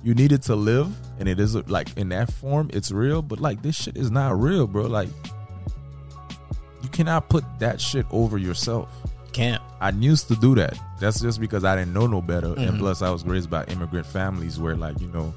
you 0.05 0.15
need 0.15 0.31
it 0.31 0.43
to 0.43 0.55
live 0.55 0.89
and 1.19 1.29
it 1.29 1.41
is 1.41 1.57
like 1.69 1.89
in 1.97 2.11
that 2.11 2.33
form 2.33 2.71
it's 2.73 2.93
real 2.93 3.21
but 3.21 3.41
like 3.41 3.63
this 3.63 3.75
shit 3.75 3.97
is 3.97 4.13
not 4.13 4.41
real 4.41 4.69
bro 4.69 4.83
like 4.87 5.09
you 6.85 6.89
cannot 6.91 7.29
put 7.29 7.43
that 7.59 7.81
shit 7.81 8.07
over 8.13 8.39
yourself 8.39 8.89
can't. 9.33 9.61
i 9.81 9.91
used 9.91 10.29
to 10.29 10.37
do 10.37 10.55
that 10.55 10.79
that's 11.01 11.21
just 11.21 11.41
because 11.41 11.65
i 11.65 11.75
didn't 11.75 11.93
know 11.93 12.07
no 12.07 12.23
better 12.23 12.49
Mhm. 12.55 12.69
and 12.69 12.79
plus 12.79 13.03
i 13.03 13.11
was 13.11 13.25
raised 13.25 13.51
by 13.51 13.65
immigrant 13.65 14.07
families 14.07 14.61
where 14.61 14.77
like 14.77 15.01
you 15.01 15.09
know 15.09 15.35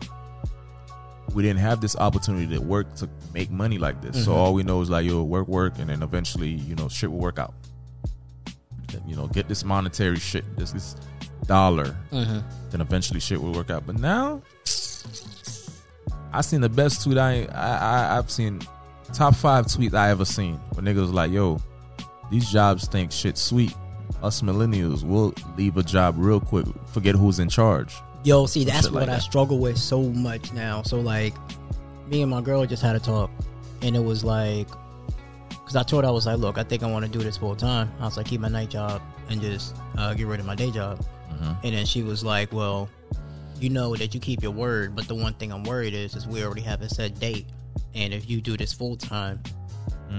we 1.34 1.41
didn't 1.43 1.59
have 1.59 1.82
this 1.82 1.95
opportunity 1.97 2.47
to 2.55 2.59
work 2.61 2.93
to 2.95 3.09
make 3.34 3.49
money 3.51 3.78
like 3.78 4.01
this 4.01 4.23
so 4.26 4.32
Mhm. 4.32 4.36
all 4.38 4.53
we 4.53 4.63
know 4.63 4.80
is 4.82 4.89
like 4.89 5.05
yo 5.05 5.23
work 5.23 5.47
work 5.47 5.73
and 5.80 5.89
then 5.89 6.01
eventually 6.03 6.49
you 6.49 6.76
know 6.76 6.88
shit 6.89 7.11
will 7.11 7.19
work 7.19 7.39
out 7.39 7.53
you 9.07 9.15
know, 9.15 9.28
get 9.28 9.49
this 9.49 9.65
monetary 9.65 10.17
shit, 10.17 10.45
this, 10.57 10.71
this 10.71 10.95
dollar, 11.47 11.95
Mhm. 12.13 12.43
then 12.71 12.80
eventually 12.82 13.19
shit 13.19 13.41
will 13.41 13.51
work 13.51 13.69
out. 13.69 13.86
But 13.86 13.99
now, 13.99 14.41
I 16.32 16.41
seen 16.41 16.61
the 16.61 16.69
best 16.69 17.03
tweet 17.03 17.17
I, 17.17 17.43
I, 17.53 17.76
I 17.78 18.17
I've 18.17 18.32
seen, 18.32 18.61
top 19.13 19.36
five 19.36 19.65
tweets 19.65 19.93
I 19.93 20.09
ever 20.11 20.23
seen. 20.23 20.59
where 20.73 20.84
niggas 20.86 21.11
like, 21.11 21.32
"Yo, 21.32 21.59
these 22.32 22.49
jobs 22.49 22.88
think 22.88 23.11
shit 23.11 23.38
sweet. 23.38 23.76
Us 24.23 24.41
millennials 24.41 25.03
will 25.03 25.34
leave 25.57 25.76
a 25.78 25.84
job 25.84 26.15
real 26.17 26.39
quick, 26.39 26.65
forget 26.88 27.15
who's 27.15 27.39
in 27.39 27.49
charge." 27.49 27.93
Yo, 28.26 28.45
see, 28.47 28.63
that's 28.65 28.88
what 28.89 29.01
like 29.01 29.09
I 29.09 29.13
that. 29.13 29.21
struggle 29.21 29.59
with 29.59 29.78
so 29.78 30.01
much 30.01 30.51
now. 30.51 30.82
So 30.82 30.99
like, 30.99 31.34
me 32.07 32.21
and 32.21 32.30
my 32.32 32.41
girl 32.41 32.65
just 32.65 32.82
had 32.82 32.95
a 32.95 32.99
talk, 32.99 33.30
and 33.82 33.95
it 33.95 34.03
was 34.03 34.23
like, 34.23 34.67
because 35.49 35.76
I 35.76 35.84
told 35.84 36.03
her 36.03 36.09
I 36.09 36.11
was 36.11 36.26
like, 36.26 36.38
look, 36.39 36.57
I 36.57 36.63
think 36.63 36.84
I 36.84 36.88
want 36.91 37.05
to 37.05 37.11
do 37.11 37.23
this 37.23 37.38
full 37.38 37.55
time. 37.55 37.91
I 37.99 38.05
was 38.05 38.17
like, 38.17 38.26
keep 38.26 38.41
my 38.41 38.49
night 38.49 38.69
job 38.69 39.01
and 39.30 39.41
just 39.41 39.76
uh, 39.97 40.13
get 40.15 40.26
rid 40.28 40.39
of 40.39 40.45
my 40.45 40.55
day 40.55 40.71
job. 40.71 41.05
Mhm. 41.32 41.57
And 41.63 41.76
then 41.76 41.86
she 41.86 42.01
was 42.03 42.23
like, 42.23 42.51
well, 42.51 42.89
you 43.59 43.69
know 43.69 43.95
that 43.95 44.13
you 44.13 44.19
keep 44.19 44.41
your 44.43 44.51
word, 44.51 44.95
but 44.95 45.07
the 45.07 45.15
one 45.15 45.34
thing 45.36 45.51
I'm 45.53 45.63
worried 45.63 45.93
is, 45.93 46.15
is 46.15 46.28
we 46.28 46.43
already 46.43 46.61
have 46.61 46.82
a 46.82 46.89
set 46.89 47.19
date, 47.19 47.45
and 47.93 48.13
if 48.13 48.30
you 48.30 48.41
do 48.41 48.57
this 48.57 48.73
full 48.73 48.97
time, 48.97 49.41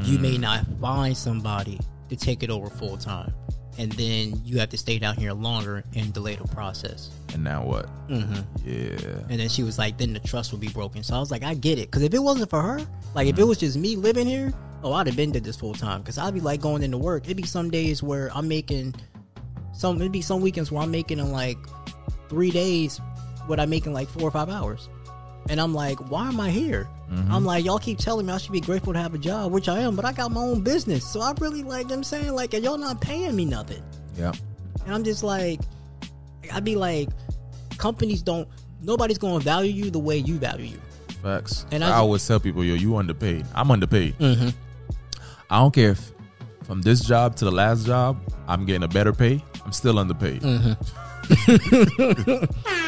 you 0.03 0.19
Mm. 0.19 0.21
may 0.21 0.39
not 0.39 0.65
find 0.81 1.17
somebody 1.17 1.79
to 2.09 2.17
take 2.17 2.43
it 2.43 2.51
over 2.51 2.69
full 2.71 2.97
time, 2.97 3.33
and 3.79 3.93
then 3.93 4.41
you 4.45 4.59
have 4.59 4.71
to 4.71 4.79
stay 4.79 4.99
down 4.99 5.17
here 5.17 5.33
longer 5.33 5.85
and 5.95 6.13
delay 6.13 6.37
the 6.37 6.49
process. 6.49 7.11
And 7.35 7.45
now 7.45 7.65
what? 7.65 7.87
Mm-hmm. 8.09 8.41
Yeah, 8.65 9.23
And 9.29 9.41
then 9.41 9.49
she 9.49 9.63
was 9.63 9.79
like, 9.79 9.99
then 9.99 10.13
the 10.13 10.21
trust 10.21 10.53
will 10.53 10.59
be 10.59 10.69
broken. 10.69 11.03
So 11.03 11.15
I 11.15 11.19
was 11.19 11.31
like, 11.31 11.43
I 11.43 11.55
get 11.55 11.79
it. 11.79 11.91
Because 11.91 12.03
if 12.03 12.15
it 12.15 12.19
wasn't 12.19 12.51
for 12.51 12.63
her, 12.63 12.81
like 13.15 13.27
if 13.29 13.39
it 13.39 13.45
was 13.45 13.59
just 13.59 13.77
me 13.77 13.97
living 13.97 14.27
here, 14.27 14.53
oh, 14.83 14.93
I'd 14.93 15.07
have 15.07 15.17
been 15.17 15.33
did 15.33 15.45
this 15.45 15.57
full 15.57 15.75
time. 15.75 16.01
Because 16.01 16.19
I'd 16.19 16.35
be 16.35 16.41
like 16.41 16.61
going 16.61 16.83
into 16.83 16.99
work. 16.99 17.25
It'd 17.25 17.37
be 17.37 17.45
some 17.47 17.71
days 17.71 18.03
where 18.03 18.31
I'm 18.35 18.49
making 18.49 18.95
some. 19.73 19.97
It'd 20.01 20.13
be 20.13 20.23
some 20.23 20.41
weekends 20.41 20.73
where 20.73 20.83
I'm 20.83 20.91
making 20.91 21.19
in 21.19 21.33
like 21.33 21.59
three 22.29 22.51
days 22.51 23.01
what 23.47 23.61
I'm 23.61 23.71
making 23.71 23.93
like 23.93 24.09
four 24.09 24.27
or 24.27 24.31
five 24.31 24.49
hours. 24.49 24.89
And 25.49 25.61
I'm 25.61 25.75
like, 25.75 26.11
why 26.11 26.29
am 26.29 26.41
I 26.41 26.51
here? 26.51 26.89
Mhm. 27.11 27.31
I'm 27.31 27.45
like, 27.45 27.65
y'all 27.65 27.79
keep 27.79 27.99
telling 27.99 28.27
me 28.27 28.33
I 28.33 28.39
should 28.39 28.53
be 28.53 28.61
grateful 28.61 28.93
to 28.93 28.99
have 28.99 29.15
a 29.15 29.19
job, 29.19 29.53
which 29.53 29.69
I 29.69 29.81
am, 29.81 29.95
but 29.97 30.05
I 30.05 30.13
got 30.13 30.33
my 30.33 30.41
own 30.41 30.63
business. 30.63 31.07
So 31.09 31.21
I 31.21 31.33
really 31.39 31.63
like 31.63 31.89
them 31.89 32.03
saying 32.03 32.33
like, 32.35 32.53
y'all 32.53 32.79
not 32.79 33.01
paying 33.01 33.35
me 33.37 33.45
nothing. 33.45 33.83
yeah. 34.17 34.33
And 34.85 34.95
I'm 34.95 35.05
just 35.05 35.23
like, 35.23 35.61
I'd 36.53 36.65
be 36.65 36.77
like, 36.77 37.09
companies 37.79 38.23
don't, 38.23 38.49
nobody's 38.83 39.19
going 39.19 39.39
to 39.39 39.45
value 39.45 39.73
you 39.73 39.91
the 39.91 39.99
way 39.99 40.19
you 40.19 40.37
value 40.39 40.67
you. 40.67 40.81
Facts. 41.23 41.67
And 41.73 41.83
I 41.85 41.89
I, 41.89 41.91
ju- 41.91 41.97
always 41.97 42.27
tell 42.27 42.41
people, 42.41 42.65
yo, 42.65 42.75
you 42.75 42.97
underpaid. 42.97 43.45
I'm 43.55 43.71
underpaid. 43.71 44.19
Mm-hmm. 44.19 44.49
I 45.51 45.59
don't 45.59 45.75
care 45.75 45.91
if 45.91 46.13
from 46.65 46.83
this 46.83 47.01
job 47.01 47.37
to 47.37 47.45
the 47.45 47.51
last 47.53 47.87
job, 47.87 48.19
I'm 48.49 48.65
getting 48.65 48.83
a 48.85 48.89
better 48.89 49.13
pay. 49.13 49.43
I'm 49.65 49.73
still 49.73 49.99
underpaid. 49.99 50.43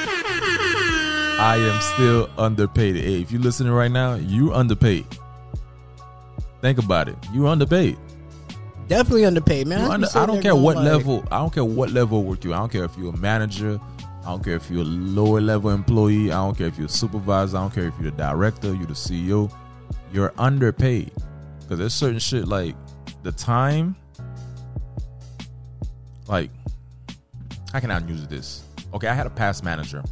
I 1.39 1.57
am 1.57 1.81
still 1.81 2.29
underpaid. 2.37 2.97
Hey, 2.97 3.21
if 3.23 3.31
you're 3.31 3.41
listening 3.41 3.73
right 3.73 3.91
now, 3.91 4.15
you're 4.15 4.53
underpaid. 4.53 5.07
Think 6.61 6.79
about 6.79 7.09
it. 7.09 7.17
You're 7.33 7.47
underpaid. 7.47 7.97
Definitely 8.89 9.25
underpaid, 9.25 9.69
man. 9.69 9.89
I, 9.89 9.95
under- 9.95 10.09
I 10.17 10.27
don't 10.27 10.43
care 10.43 10.57
what 10.57 10.77
like, 10.77 10.85
level. 10.85 11.25
I 11.31 11.39
don't 11.39 11.53
care 11.53 11.65
what 11.65 11.91
level 11.93 12.25
work 12.25 12.43
you. 12.43 12.53
I 12.53 12.59
don't 12.59 12.73
care 12.73 12.83
if 12.83 12.97
you're 12.99 13.15
a 13.15 13.17
manager. 13.17 13.79
I 14.25 14.31
don't 14.33 14.43
care 14.43 14.57
if 14.57 14.69
you're 14.69 14.83
a 14.83 14.85
lower 14.85 15.41
level 15.41 15.71
employee. 15.71 16.33
I 16.33 16.45
don't 16.45 16.59
care 16.59 16.67
if 16.67 16.77
you're 16.77 16.87
a 16.87 16.91
supervisor. 16.91 17.57
I 17.57 17.61
don't 17.61 17.73
care 17.73 17.87
if 17.87 17.95
you're 18.01 18.11
the 18.11 18.17
director. 18.17 18.75
You're 18.75 18.87
the 18.87 18.95
CEO. 18.95 19.53
You're 20.13 20.33
underpaid 20.39 21.13
because 21.61 21.79
there's 21.79 21.95
certain 21.95 22.19
shit 22.19 22.49
like 22.49 22.75
the 23.23 23.31
time. 23.31 23.95
Like, 26.27 26.51
I 27.73 27.99
use 28.09 28.27
this? 28.27 28.65
Okay, 28.93 29.07
I 29.07 29.15
had 29.15 29.27
a 29.27 29.31
past 29.31 29.63
manager. 29.63 30.03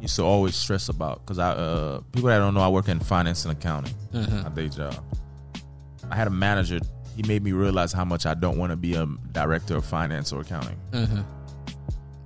Used 0.00 0.16
to 0.16 0.22
always 0.22 0.56
stress 0.56 0.88
about 0.88 1.20
because 1.26 1.38
I 1.38 1.50
uh 1.50 2.00
people 2.12 2.28
that 2.28 2.38
don't 2.38 2.54
know 2.54 2.60
I 2.60 2.68
work 2.68 2.88
in 2.88 3.00
finance 3.00 3.44
and 3.44 3.52
accounting, 3.52 3.94
Mhm. 4.12 4.44
my 4.44 4.48
day 4.50 4.68
job. 4.68 4.94
I 6.10 6.16
had 6.16 6.26
a 6.26 6.30
manager. 6.30 6.78
He 7.16 7.22
made 7.24 7.42
me 7.42 7.52
realize 7.52 7.92
how 7.92 8.04
much 8.04 8.24
I 8.24 8.32
don't 8.34 8.56
want 8.56 8.70
to 8.70 8.76
be 8.76 8.94
a 8.94 9.06
director 9.32 9.76
of 9.76 9.84
finance 9.84 10.32
or 10.32 10.40
accounting 10.40 10.76
Mhm. 10.92 11.24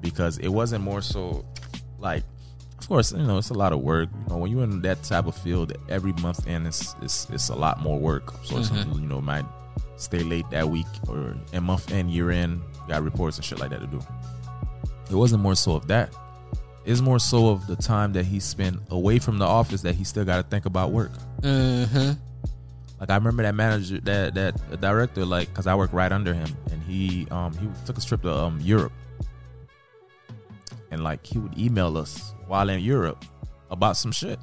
because 0.00 0.38
it 0.38 0.48
wasn't 0.48 0.84
more 0.84 1.00
so 1.02 1.44
like 1.98 2.22
of 2.78 2.88
course, 2.88 3.12
you 3.12 3.22
know 3.24 3.38
it's 3.38 3.48
a 3.50 3.54
lot 3.54 3.72
of 3.72 3.80
work. 3.80 4.10
You 4.12 4.28
know, 4.34 4.36
when 4.36 4.50
you're 4.52 4.62
in 4.64 4.82
that 4.82 5.02
type 5.02 5.26
of 5.26 5.34
field, 5.34 5.72
every 5.88 6.12
month 6.14 6.46
end 6.46 6.66
it's 6.66 6.94
it's, 7.02 7.26
it's 7.30 7.48
a 7.48 7.54
lot 7.56 7.80
more 7.82 7.98
work. 7.98 8.34
So 8.44 8.62
people, 8.62 9.00
you 9.00 9.06
know, 9.08 9.20
might 9.20 9.46
stay 9.96 10.20
late 10.22 10.48
that 10.50 10.68
week 10.68 10.86
or 11.08 11.34
in 11.52 11.64
month 11.64 11.90
end, 11.90 12.10
year 12.12 12.30
end, 12.30 12.60
got 12.86 13.02
reports 13.02 13.36
and 13.38 13.44
shit 13.44 13.58
like 13.58 13.70
that 13.70 13.80
to 13.80 13.86
do. 13.86 14.00
It 15.10 15.14
wasn't 15.16 15.42
more 15.42 15.54
so 15.54 15.72
of 15.76 15.86
that. 15.88 16.12
It's 16.84 17.00
more 17.00 17.18
so 17.18 17.48
of 17.48 17.66
the 17.66 17.76
time 17.76 18.12
that 18.12 18.24
he 18.26 18.40
spent 18.40 18.78
away 18.90 19.18
from 19.18 19.38
the 19.38 19.46
office 19.46 19.82
that 19.82 19.94
he 19.94 20.04
still 20.04 20.24
got 20.24 20.36
to 20.36 20.42
think 20.42 20.66
about 20.66 20.90
work. 20.90 21.12
Mm-hmm. 21.40 22.12
Like 23.00 23.10
I 23.10 23.14
remember 23.16 23.42
that 23.42 23.54
manager, 23.54 24.00
that 24.02 24.34
that 24.34 24.80
director, 24.80 25.24
like 25.24 25.48
because 25.48 25.66
I 25.66 25.74
work 25.74 25.92
right 25.92 26.12
under 26.12 26.32
him, 26.34 26.48
and 26.70 26.82
he 26.82 27.26
um 27.30 27.52
he 27.56 27.68
took 27.86 27.98
a 27.98 28.00
trip 28.00 28.22
to 28.22 28.32
um 28.32 28.60
Europe, 28.60 28.92
and 30.90 31.02
like 31.02 31.24
he 31.26 31.38
would 31.38 31.58
email 31.58 31.96
us 31.98 32.34
while 32.46 32.68
in 32.68 32.80
Europe 32.80 33.24
about 33.70 33.96
some 33.96 34.12
shit. 34.12 34.38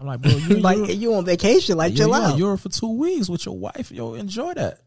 I'm 0.00 0.06
like, 0.06 0.20
bro, 0.20 0.32
you 0.32 0.56
like 0.60 0.76
Europe? 0.76 0.90
you 0.96 1.14
on 1.14 1.24
vacation, 1.24 1.76
like 1.76 1.92
Yeah, 1.92 1.98
chill 2.04 2.08
you 2.08 2.14
in 2.14 2.22
out. 2.22 2.38
Europe 2.38 2.60
for 2.60 2.68
two 2.68 2.96
weeks 2.96 3.28
with 3.28 3.44
your 3.46 3.58
wife, 3.58 3.90
yo, 3.90 4.14
enjoy 4.14 4.54
that. 4.54 4.80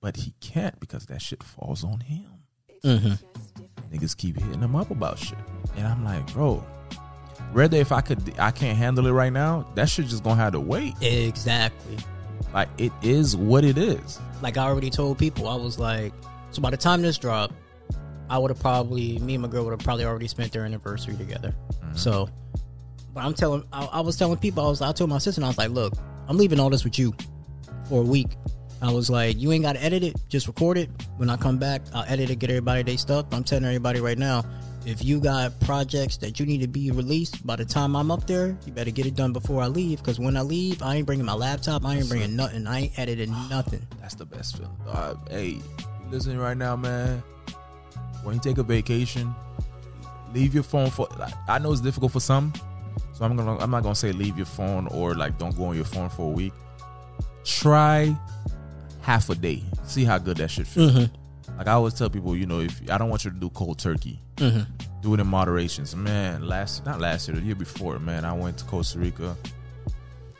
But 0.00 0.16
he 0.16 0.34
can't 0.40 0.78
because 0.80 1.06
that 1.06 1.22
shit 1.22 1.42
falls 1.42 1.84
on 1.84 2.00
him. 2.00 2.26
Mm-hmm. 2.84 3.14
Niggas 3.92 4.16
keep 4.16 4.38
hitting 4.40 4.60
them 4.60 4.74
up 4.74 4.90
about 4.90 5.18
shit, 5.18 5.38
and 5.76 5.86
I'm 5.86 6.04
like, 6.04 6.32
bro, 6.32 6.64
rather 7.52 7.76
if 7.76 7.92
I 7.92 8.00
could, 8.00 8.34
I 8.38 8.50
can't 8.50 8.76
handle 8.76 9.06
it 9.06 9.12
right 9.12 9.32
now. 9.32 9.66
That 9.74 9.88
shit 9.88 10.06
just 10.06 10.24
gonna 10.24 10.36
have 10.36 10.54
to 10.54 10.60
wait. 10.60 10.94
Exactly. 11.02 11.98
Like 12.54 12.68
it 12.78 12.92
is 13.02 13.36
what 13.36 13.64
it 13.64 13.78
is. 13.78 14.18
Like 14.40 14.56
I 14.56 14.64
already 14.64 14.90
told 14.90 15.18
people, 15.18 15.48
I 15.48 15.56
was 15.56 15.78
like, 15.78 16.12
so 16.50 16.60
by 16.60 16.70
the 16.70 16.76
time 16.76 17.02
this 17.02 17.18
dropped, 17.18 17.54
I 18.28 18.38
would 18.38 18.50
have 18.50 18.60
probably 18.60 19.18
me 19.18 19.34
and 19.34 19.42
my 19.42 19.48
girl 19.48 19.64
would 19.64 19.72
have 19.72 19.80
probably 19.80 20.04
already 20.04 20.28
spent 20.28 20.52
their 20.52 20.64
anniversary 20.64 21.16
together. 21.16 21.54
Mm-hmm. 21.72 21.96
So, 21.96 22.28
but 23.12 23.24
I'm 23.24 23.34
telling, 23.34 23.64
I, 23.72 23.84
I 23.84 24.00
was 24.00 24.16
telling 24.16 24.38
people, 24.38 24.64
I 24.64 24.70
was, 24.70 24.80
I 24.80 24.92
told 24.92 25.10
my 25.10 25.18
sister, 25.18 25.40
and 25.40 25.44
I 25.44 25.48
was 25.48 25.58
like, 25.58 25.70
look, 25.70 25.94
I'm 26.28 26.38
leaving 26.38 26.58
all 26.58 26.70
this 26.70 26.84
with 26.84 26.98
you 26.98 27.14
for 27.88 28.00
a 28.00 28.04
week. 28.04 28.36
I 28.82 28.90
was 28.90 29.08
like, 29.08 29.38
you 29.38 29.52
ain't 29.52 29.62
got 29.62 29.74
to 29.74 29.82
edit 29.82 30.02
it, 30.02 30.16
just 30.28 30.48
record 30.48 30.76
it. 30.76 30.90
When 31.16 31.30
I 31.30 31.36
come 31.36 31.56
back, 31.56 31.82
I'll 31.94 32.04
edit 32.08 32.30
it, 32.30 32.40
get 32.40 32.50
everybody 32.50 32.82
their 32.82 32.98
stuff. 32.98 33.26
I'm 33.30 33.44
telling 33.44 33.64
everybody 33.64 34.00
right 34.00 34.18
now, 34.18 34.42
if 34.84 35.04
you 35.04 35.20
got 35.20 35.58
projects 35.60 36.16
that 36.16 36.40
you 36.40 36.46
need 36.46 36.62
to 36.62 36.66
be 36.66 36.90
released 36.90 37.46
by 37.46 37.54
the 37.54 37.64
time 37.64 37.94
I'm 37.94 38.10
up 38.10 38.26
there, 38.26 38.58
you 38.66 38.72
better 38.72 38.90
get 38.90 39.06
it 39.06 39.14
done 39.14 39.32
before 39.32 39.62
I 39.62 39.68
leave. 39.68 39.98
Because 39.98 40.18
when 40.18 40.36
I 40.36 40.42
leave, 40.42 40.82
I 40.82 40.96
ain't 40.96 41.06
bringing 41.06 41.24
my 41.24 41.34
laptop, 41.34 41.84
I 41.84 41.94
ain't 41.94 42.08
bringing 42.08 42.34
nothing, 42.34 42.66
I 42.66 42.80
ain't 42.80 42.98
editing 42.98 43.30
nothing. 43.48 43.86
That's 44.00 44.16
the 44.16 44.26
best 44.26 44.56
feeling. 44.56 44.76
Uh, 44.88 45.14
hey, 45.30 45.60
listening 46.10 46.38
right 46.38 46.56
now, 46.56 46.74
man? 46.74 47.22
When 48.24 48.34
you 48.34 48.40
take 48.40 48.58
a 48.58 48.64
vacation, 48.64 49.32
leave 50.34 50.54
your 50.54 50.64
phone 50.64 50.90
for. 50.90 51.06
Like, 51.20 51.34
I 51.48 51.60
know 51.60 51.70
it's 51.70 51.80
difficult 51.80 52.10
for 52.10 52.20
some, 52.20 52.52
so 53.12 53.24
I'm 53.24 53.36
gonna. 53.36 53.58
I'm 53.58 53.70
not 53.70 53.84
gonna 53.84 53.94
say 53.94 54.10
leave 54.10 54.36
your 54.36 54.46
phone 54.46 54.88
or 54.88 55.14
like 55.14 55.38
don't 55.38 55.56
go 55.56 55.66
on 55.66 55.76
your 55.76 55.84
phone 55.84 56.08
for 56.08 56.30
a 56.30 56.34
week. 56.34 56.52
Try 57.44 58.16
half 59.02 59.28
a 59.28 59.34
day. 59.34 59.62
See 59.84 60.04
how 60.04 60.18
good 60.18 60.38
that 60.38 60.50
shit 60.50 60.66
feels. 60.66 60.92
Mm-hmm. 60.92 61.58
Like 61.58 61.66
I 61.66 61.72
always 61.72 61.94
tell 61.94 62.08
people, 62.08 62.34
you 62.36 62.46
know, 62.46 62.60
if 62.60 62.80
I 62.90 62.96
don't 62.96 63.10
want 63.10 63.24
you 63.24 63.30
to 63.30 63.36
do 63.36 63.50
cold 63.50 63.78
turkey, 63.78 64.18
mm-hmm. 64.36 64.62
do 65.02 65.14
it 65.14 65.20
in 65.20 65.26
moderations. 65.26 65.94
Man, 65.94 66.46
last 66.46 66.86
not 66.86 67.00
last 67.00 67.28
year, 67.28 67.36
the 67.36 67.42
year 67.42 67.54
before, 67.54 67.98
man, 67.98 68.24
I 68.24 68.32
went 68.32 68.58
to 68.58 68.64
Costa 68.64 68.98
Rica. 68.98 69.36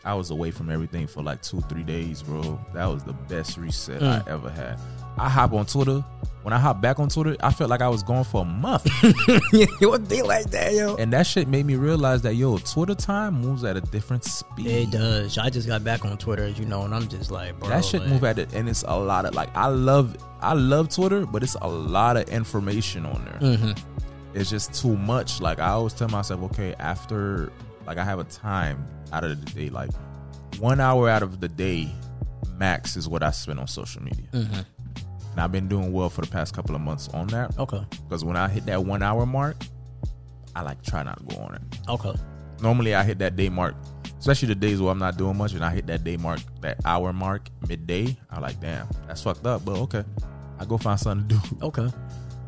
I 0.05 0.15
was 0.15 0.31
away 0.31 0.51
from 0.51 0.71
everything 0.71 1.07
for 1.07 1.23
like 1.23 1.43
two, 1.43 1.61
three 1.63 1.85
days, 1.85 2.23
bro. 2.23 2.59
That 2.75 2.87
was 2.87 3.05
the 3.05 3.13
best 3.13 3.57
reset 3.57 4.03
I 4.03 4.21
mm. 4.21 4.29
ever 4.29 4.51
had. 4.51 4.79
I 5.19 5.29
hop 5.29 5.53
on 5.53 5.67
Twitter. 5.67 6.05
When 6.43 6.53
I 6.53 6.59
hop 6.59 6.81
back 6.81 6.99
on 6.99 7.09
Twitter, 7.09 7.37
I 7.41 7.53
felt 7.53 7.71
like 7.71 7.83
I 7.83 7.89
was 7.89 8.03
gone 8.03 8.25
for 8.25 8.43
a 8.43 8.45
month. 8.45 8.89
what 9.81 10.09
be 10.09 10.23
like 10.23 10.51
that, 10.51 10.73
yo? 10.73 10.97
and 10.97 11.13
that 11.13 11.25
shit 11.27 11.47
made 11.47 11.65
me 11.67 11.77
realize 11.77 12.23
that 12.23 12.35
yo, 12.35 12.59
Twitter 12.59 12.97
time 12.97 13.35
moves 13.41 13.63
at 13.63 13.77
a 13.77 13.81
different 13.81 14.25
speed. 14.25 14.67
It 14.67 14.91
does. 14.91 15.39
I 15.39 15.51
just 15.51 15.69
got 15.69 15.85
back 15.85 16.05
on 16.05 16.19
Twitter, 16.19 16.43
as 16.43 16.59
you 16.59 16.65
know, 16.67 16.83
and 16.83 16.93
I'm 16.95 17.07
just 17.09 17.31
like, 17.31 17.57
bro. 17.61 17.69
that 17.69 17.85
shit 17.85 18.01
like, 18.01 18.11
move 18.11 18.25
at 18.25 18.41
it 18.41 18.53
and 18.55 18.69
it's 18.69 18.83
a 18.89 18.99
lot 18.99 19.25
of 19.25 19.35
like 19.37 19.55
I 19.57 19.67
love 19.69 20.17
I 20.41 20.55
love 20.55 20.89
Twitter, 20.89 21.27
but 21.27 21.45
it's 21.45 21.55
a 21.63 21.69
lot 21.69 22.17
of 22.17 22.29
information 22.29 23.07
on 23.07 23.25
there. 23.25 23.57
Mhm. 23.57 23.79
It's 24.35 24.51
just 24.51 24.75
too 24.75 24.97
much. 24.97 25.41
Like 25.41 25.61
I 25.61 25.69
always 25.69 25.93
tell 25.93 26.09
myself, 26.09 26.43
okay, 26.51 26.75
after 26.81 27.53
like 27.87 27.99
I 27.99 28.05
have 28.05 28.19
a 28.19 28.25
time 28.25 28.85
out 29.13 29.23
of 29.23 29.45
the 29.45 29.53
day, 29.53 29.69
like 29.71 29.91
one 30.59 30.81
hour 30.81 31.09
out 31.09 31.23
of 31.23 31.41
the 31.41 31.49
day 31.49 31.89
max 32.59 32.97
is 32.97 33.09
what 33.09 33.23
I 33.23 33.31
spend 33.31 33.61
on 33.61 33.69
social 33.69 34.03
media. 34.03 34.27
Mhm. 34.33 34.65
And 35.33 35.41
I've 35.41 35.53
been 35.53 35.67
doing 35.67 35.93
well 35.93 36.11
for 36.11 36.21
the 36.21 36.31
past 36.31 36.55
couple 36.55 36.75
of 36.75 36.81
months 36.81 37.09
on 37.09 37.27
that. 37.29 37.59
Okay. 37.59 37.83
Because 38.05 38.25
when 38.25 38.37
I 38.37 38.49
hit 38.49 38.67
that 38.67 38.85
one 38.85 39.03
hour 39.03 39.27
mark, 39.27 39.57
I 40.55 40.63
like 40.63 40.83
try 40.83 41.03
not 41.03 41.19
to 41.19 41.35
go 41.35 41.43
on 41.43 41.55
it. 41.55 41.63
Okay. 41.89 42.13
Normally 42.61 42.95
I 42.95 43.03
hit 43.03 43.19
that 43.19 43.35
day 43.35 43.49
mark, 43.49 43.75
especially 44.19 44.49
the 44.49 44.55
days 44.55 44.81
where 44.81 44.93
I'm 44.93 44.99
not 44.99 45.17
doing 45.17 45.37
much, 45.37 45.55
and 45.55 45.65
I 45.65 45.71
hit 45.71 45.87
that 45.87 46.05
day 46.05 46.17
mark, 46.17 46.41
that 46.61 46.79
hour 46.85 47.13
mark, 47.13 47.49
midday. 47.67 48.17
I'm 48.31 48.43
like, 48.43 48.61
damn, 48.61 48.87
that's 49.07 49.23
fucked 49.23 49.47
up, 49.47 49.65
but 49.65 49.77
okay. 49.79 50.05
I 50.61 50.65
go 50.65 50.79
find 50.79 51.01
something 51.01 51.29
to 51.29 51.35
do. 51.35 51.57
Okay. 51.67 51.89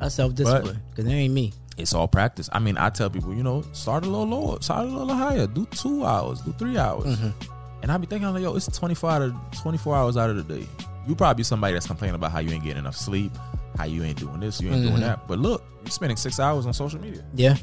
That's 0.00 0.14
self 0.14 0.34
discipline. 0.34 0.80
Because 0.90 1.06
it 1.06 1.14
ain't 1.14 1.32
me. 1.32 1.52
It's 1.76 1.94
all 1.94 2.06
practice. 2.06 2.48
I 2.52 2.58
mean, 2.58 2.76
I 2.76 2.90
tell 2.90 3.10
people, 3.10 3.34
you 3.34 3.42
know, 3.42 3.62
start 3.72 4.04
a 4.04 4.08
little 4.08 4.26
lower, 4.26 4.60
start 4.60 4.86
a 4.86 4.90
little 4.90 5.14
higher, 5.14 5.46
do 5.46 5.66
two 5.66 6.04
hours, 6.04 6.40
do 6.42 6.52
three 6.52 6.78
hours. 6.78 7.16
Mm-hmm. 7.16 7.52
And 7.82 7.90
I 7.92 7.96
be 7.96 8.06
thinking, 8.06 8.32
like, 8.32 8.42
yo, 8.42 8.54
it's 8.54 8.66
24 8.66 9.10
out 9.10 9.22
of 9.22 9.34
24 9.62 9.96
hours 9.96 10.16
out 10.16 10.30
of 10.30 10.36
the 10.36 10.58
day. 10.58 10.66
You 11.06 11.14
probably 11.14 11.44
somebody 11.44 11.74
that's 11.74 11.86
complaining 11.86 12.14
about 12.14 12.32
how 12.32 12.38
you 12.38 12.50
ain't 12.50 12.64
getting 12.64 12.78
enough 12.78 12.96
sleep, 12.96 13.32
how 13.76 13.84
you 13.84 14.02
ain't 14.02 14.18
doing 14.18 14.40
this, 14.40 14.60
you 14.60 14.70
ain't 14.70 14.82
doing 14.82 15.00
that. 15.00 15.26
But 15.28 15.38
look, 15.38 15.64
you're 15.82 15.90
spending 15.90 16.16
six 16.16 16.40
hours 16.40 16.66
on 16.66 16.72
social 16.72 17.00
media. 17.00 17.24
Yeah. 17.34 17.56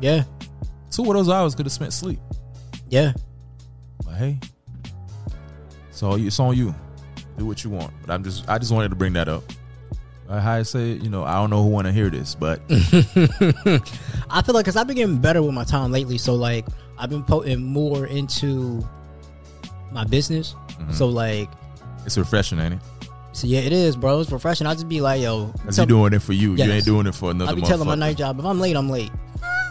Yeah. 0.00 0.24
Two 0.90 1.02
of 1.04 1.14
those 1.14 1.28
hours 1.28 1.54
could 1.54 1.66
have 1.66 1.72
spent 1.72 1.92
sleep. 1.92 2.20
Yeah. 2.88 3.12
But 4.04 4.14
hey, 4.14 4.38
so 5.90 6.16
it's 6.16 6.38
on 6.38 6.56
you. 6.56 6.74
Do 7.38 7.46
what 7.46 7.64
you 7.64 7.70
want. 7.70 7.92
But 8.00 8.12
I'm 8.12 8.22
just, 8.22 8.48
I 8.48 8.58
just 8.58 8.72
wanted 8.72 8.90
to 8.90 8.96
bring 8.96 9.14
that 9.14 9.28
up. 9.28 9.42
I 10.28 10.62
say, 10.62 10.92
you 10.92 11.10
know, 11.10 11.24
I 11.24 11.34
don't 11.34 11.50
know 11.50 11.62
who 11.62 11.68
want 11.68 11.86
to 11.86 11.92
hear 11.92 12.10
this, 12.10 12.34
but 12.34 12.60
I 12.70 14.42
feel 14.42 14.54
like 14.54 14.64
because 14.64 14.76
I've 14.76 14.86
been 14.86 14.96
getting 14.96 15.18
better 15.18 15.42
with 15.42 15.54
my 15.54 15.64
time 15.64 15.92
lately. 15.92 16.18
So, 16.18 16.34
like, 16.34 16.66
I've 16.98 17.10
been 17.10 17.22
putting 17.22 17.62
more 17.62 18.06
into 18.06 18.86
my 19.92 20.04
business. 20.04 20.54
Mm-hmm. 20.54 20.92
So, 20.92 21.08
like, 21.08 21.50
it's 22.06 22.18
refreshing, 22.18 22.58
ain't 22.58 22.74
it? 22.74 22.80
so 23.32 23.46
yeah, 23.48 23.58
it 23.60 23.72
is, 23.72 23.96
bro. 23.96 24.20
It's 24.20 24.30
refreshing. 24.30 24.66
I 24.66 24.74
just 24.74 24.88
be 24.88 25.00
like, 25.00 25.20
yo, 25.20 25.46
Because 25.46 25.74
tell- 25.76 25.82
you're 25.88 25.98
doing 25.98 26.12
it 26.12 26.22
for 26.22 26.32
you. 26.32 26.54
Yes. 26.54 26.66
You 26.68 26.72
ain't 26.72 26.84
doing 26.84 27.06
it 27.08 27.14
for 27.14 27.30
another 27.32 27.50
I 27.50 27.54
be 27.54 27.62
telling 27.62 27.86
my 27.88 27.94
night 27.96 28.16
job 28.16 28.38
if 28.38 28.44
I'm 28.44 28.60
late, 28.60 28.76
I'm 28.76 28.88
late. 28.88 29.10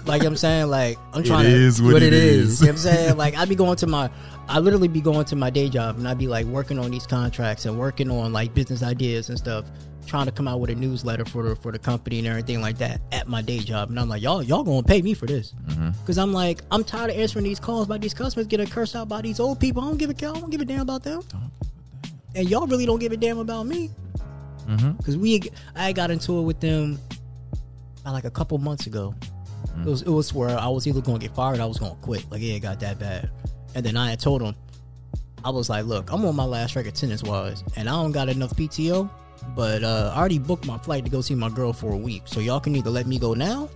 Like 0.05 0.21
you 0.21 0.25
know 0.25 0.31
I'm 0.31 0.35
saying, 0.37 0.67
like 0.67 0.97
I'm 1.13 1.21
It 1.21 1.27
trying 1.27 1.45
is 1.45 1.77
to 1.77 1.83
what 1.85 1.93
what 1.93 2.03
it 2.03 2.11
is. 2.13 2.59
is. 2.59 2.59
You 2.61 2.65
know 2.67 2.71
what 2.73 2.75
I'm 2.75 2.77
saying? 2.79 3.17
Like 3.17 3.37
I 3.37 3.45
be 3.45 3.55
going 3.55 3.77
to 3.77 3.87
my 3.87 4.09
I 4.49 4.59
literally 4.59 4.89
be 4.89 4.99
going 4.99 5.23
to 5.25 5.35
my 5.37 5.49
day 5.49 5.69
job 5.69 5.97
and 5.97 6.05
I 6.09 6.13
be 6.13 6.27
like 6.27 6.45
working 6.47 6.77
on 6.77 6.91
these 6.91 7.07
contracts 7.07 7.63
and 7.65 7.79
working 7.79 8.11
on 8.11 8.33
like 8.33 8.53
business 8.53 8.83
ideas 8.83 9.29
and 9.29 9.37
stuff, 9.37 9.63
trying 10.05 10.25
to 10.25 10.33
come 10.33 10.45
out 10.45 10.59
with 10.59 10.69
a 10.71 10.75
newsletter 10.75 11.23
for 11.23 11.43
the 11.47 11.55
for 11.55 11.71
the 11.71 11.79
company 11.79 12.19
and 12.19 12.27
everything 12.27 12.59
like 12.59 12.77
that 12.79 12.99
at 13.13 13.29
my 13.29 13.41
day 13.41 13.59
job. 13.59 13.89
And 13.91 13.97
I'm 13.97 14.09
like, 14.09 14.21
y'all 14.21 14.43
y'all 14.43 14.65
gonna 14.65 14.83
pay 14.83 15.01
me 15.01 15.13
for 15.13 15.25
this. 15.25 15.53
Mm-hmm. 15.69 15.91
Cause 16.05 16.17
I'm 16.17 16.33
like, 16.33 16.63
I'm 16.69 16.83
tired 16.83 17.11
of 17.11 17.15
answering 17.15 17.45
these 17.45 17.61
calls 17.61 17.87
by 17.87 17.97
these 17.97 18.13
customers 18.13 18.45
getting 18.47 18.67
cursed 18.67 18.97
out 18.97 19.07
by 19.07 19.21
these 19.21 19.39
old 19.39 19.61
people. 19.61 19.81
I 19.83 19.85
don't 19.87 19.97
give 19.97 20.09
a 20.09 20.13
I 20.13 20.33
don't 20.37 20.49
give 20.49 20.59
a 20.59 20.65
damn 20.65 20.81
about 20.81 21.03
them. 21.03 21.21
And 22.35 22.49
y'all 22.49 22.67
really 22.67 22.85
don't 22.85 22.99
give 22.99 23.11
a 23.11 23.17
damn 23.17 23.37
about 23.37 23.63
me. 23.67 23.91
Mhm. 24.67 25.03
Cause 25.05 25.17
we 25.17 25.41
I 25.75 25.91
got 25.91 26.09
into 26.09 26.39
it 26.39 26.43
with 26.43 26.59
them 26.59 26.97
about 28.01 28.13
like 28.13 28.23
a 28.25 28.31
couple 28.31 28.57
months 28.57 28.87
ago. 28.87 29.13
It 29.79 29.85
was 29.85 30.01
it 30.03 30.09
was 30.09 30.33
where 30.33 30.57
I 30.57 30.67
was 30.67 30.87
either 30.87 31.01
gonna 31.01 31.19
get 31.19 31.33
fired, 31.35 31.59
or 31.59 31.63
I 31.63 31.65
was 31.65 31.79
gonna 31.79 31.95
quit. 32.01 32.25
Like 32.31 32.41
yeah, 32.41 32.53
it 32.53 32.59
got 32.61 32.79
that 32.81 32.99
bad. 32.99 33.29
And 33.75 33.85
then 33.85 33.97
I 33.97 34.09
had 34.11 34.19
told 34.19 34.41
them, 34.41 34.55
I 35.43 35.49
was 35.49 35.69
like, 35.69 35.85
look, 35.85 36.11
I'm 36.11 36.23
on 36.25 36.35
my 36.35 36.45
last 36.45 36.75
record 36.75 36.95
tennis 36.95 37.23
wise, 37.23 37.63
and 37.75 37.89
I 37.89 37.93
don't 37.93 38.11
got 38.11 38.29
enough 38.29 38.55
PTO. 38.55 39.09
But 39.55 39.83
uh, 39.83 40.13
I 40.15 40.19
already 40.19 40.39
booked 40.39 40.65
my 40.65 40.77
flight 40.77 41.03
to 41.05 41.09
go 41.11 41.19
see 41.21 41.35
my 41.35 41.49
girl 41.49 41.73
for 41.73 41.91
a 41.91 41.97
week, 41.97 42.23
so 42.25 42.39
y'all 42.39 42.59
can 42.61 42.75
either 42.75 42.89
let 42.89 43.07
me 43.07 43.19
go 43.19 43.33
now, 43.33 43.67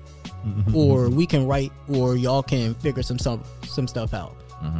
or 0.74 1.10
we 1.10 1.26
can 1.26 1.46
write, 1.48 1.72
or 1.90 2.16
y'all 2.16 2.44
can 2.44 2.74
figure 2.76 3.04
some 3.04 3.20
some 3.20 3.44
some 3.68 3.88
stuff 3.88 4.14
out. 4.14 4.36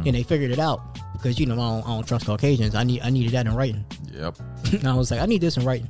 And 0.06 0.14
they 0.14 0.22
figured 0.22 0.50
it 0.50 0.58
out 0.58 0.80
because 1.18 1.38
you 1.38 1.46
know 1.46 1.54
I 1.54 1.56
don't, 1.80 1.84
I 1.84 1.88
don't 1.96 2.06
trust 2.08 2.26
Caucasians. 2.26 2.74
I 2.74 2.84
need 2.84 3.02
I 3.02 3.10
needed 3.10 3.32
that 3.32 3.46
in 3.46 3.54
writing. 3.54 3.84
Yep. 4.12 4.38
And 4.72 4.86
I 4.88 4.94
was 4.94 5.10
like, 5.10 5.20
I 5.20 5.26
need 5.26 5.40
this 5.40 5.56
in 5.56 5.64
writing. 5.64 5.88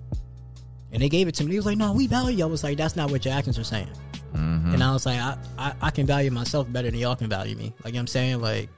And 0.93 1.03
they 1.03 1.09
gave 1.09 1.29
it 1.29 1.35
to 1.37 1.45
me. 1.45 1.51
He 1.53 1.57
was 1.59 1.66
like, 1.66 1.76
No, 1.79 1.93
we 1.93 2.07
value. 2.07 2.39
you." 2.39 2.45
I 2.45 2.47
was 2.47 2.64
like, 2.64 2.76
That's 2.79 2.97
not 2.97 3.11
what 3.11 3.24
your 3.24 3.35
actions 3.35 3.59
are 3.59 3.64
saying. 3.64 3.89
Mm-hmm. 4.35 4.74
And 4.74 4.83
I 4.85 4.93
was 4.93 5.07
like, 5.07 5.18
I, 5.18 5.37
I, 5.59 5.72
I 5.83 5.91
can 5.91 6.07
value 6.07 6.31
myself 6.31 6.70
better 6.72 6.91
than 6.91 6.99
y'all 7.01 7.16
can 7.16 7.29
value 7.29 7.57
me. 7.57 7.72
Like 7.85 7.87
you 7.87 7.93
know 7.93 7.99
what 7.99 8.01
I'm 8.01 8.07
saying, 8.09 8.41
like, 8.41 8.68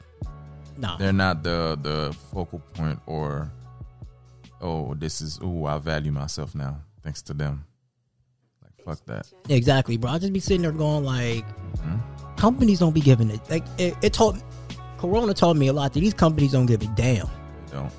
nah. 0.77 0.97
They're 0.97 1.13
not 1.13 1.43
the 1.43 1.79
the 1.83 2.17
focal 2.33 2.61
point 2.75 2.99
or 3.07 3.51
oh, 4.61 4.95
this 4.95 5.21
is 5.21 5.39
oh, 5.43 5.65
I 5.67 5.79
value 5.79 6.13
myself 6.13 6.55
now 6.55 6.81
thanks 7.03 7.23
to 7.23 7.35
them. 7.35 7.65
Like 8.63 8.85
fuck 8.85 9.07
that. 9.07 9.27
Exactly, 9.49 9.97
bro. 9.97 10.11
I 10.13 10.19
just 10.19 10.33
be 10.33 10.41
sitting 10.41 10.63
there 10.63 10.73
going 10.73 11.05
like, 11.05 11.45
Mm-hmm. 11.79 12.37
companies 12.37 12.79
don't 12.81 12.93
be 12.95 13.01
giving 13.01 13.31
it. 13.31 13.41
Like 13.49 13.65
it, 13.79 13.95
it 14.03 14.13
taught 14.13 14.37
Corona 15.01 15.33
taught 15.33 15.57
me 15.57 15.69
a 15.69 15.73
lot 15.73 15.95
that 15.95 16.01
these 16.01 16.13
companies 16.13 16.53
don't 16.53 16.67
give 16.67 16.83
a 16.83 16.87
damn. 16.89 17.27
They 17.67 17.73
don't. 17.73 17.93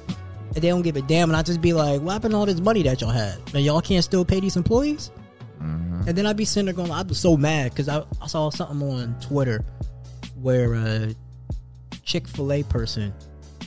And 0.53 0.63
they 0.63 0.67
don't 0.67 0.83
give 0.83 0.97
a 0.97 1.01
damn, 1.01 1.31
and 1.31 1.35
I 1.35 1.41
just 1.41 1.59
be 1.59 1.73
like, 1.73 1.99
what 2.01 2.11
happened 2.11 2.33
to 2.33 2.37
all 2.37 2.45
this 2.45 2.59
money 2.59 2.83
that 2.83 3.01
y'all 3.01 3.09
had? 3.09 3.37
And 3.55 3.65
y'all 3.65 3.81
can't 3.81 4.03
still 4.03 4.23
pay 4.23 4.39
these 4.39 4.55
employees? 4.55 5.09
Mm-hmm. 5.59 6.07
And 6.07 6.15
then 6.17 6.27
I'd 6.27 6.37
be 6.37 6.45
sitting 6.45 6.65
there 6.65 6.75
going, 6.75 6.91
I 6.91 7.01
was 7.01 7.19
so 7.19 7.35
mad 7.35 7.71
because 7.71 7.89
I, 7.89 8.03
I 8.21 8.27
saw 8.27 8.51
something 8.51 8.87
on 8.87 9.19
Twitter 9.19 9.65
where 10.39 10.75
a 10.75 11.15
Chick 12.03 12.27
Fil 12.27 12.53
A 12.53 12.63
person 12.63 13.13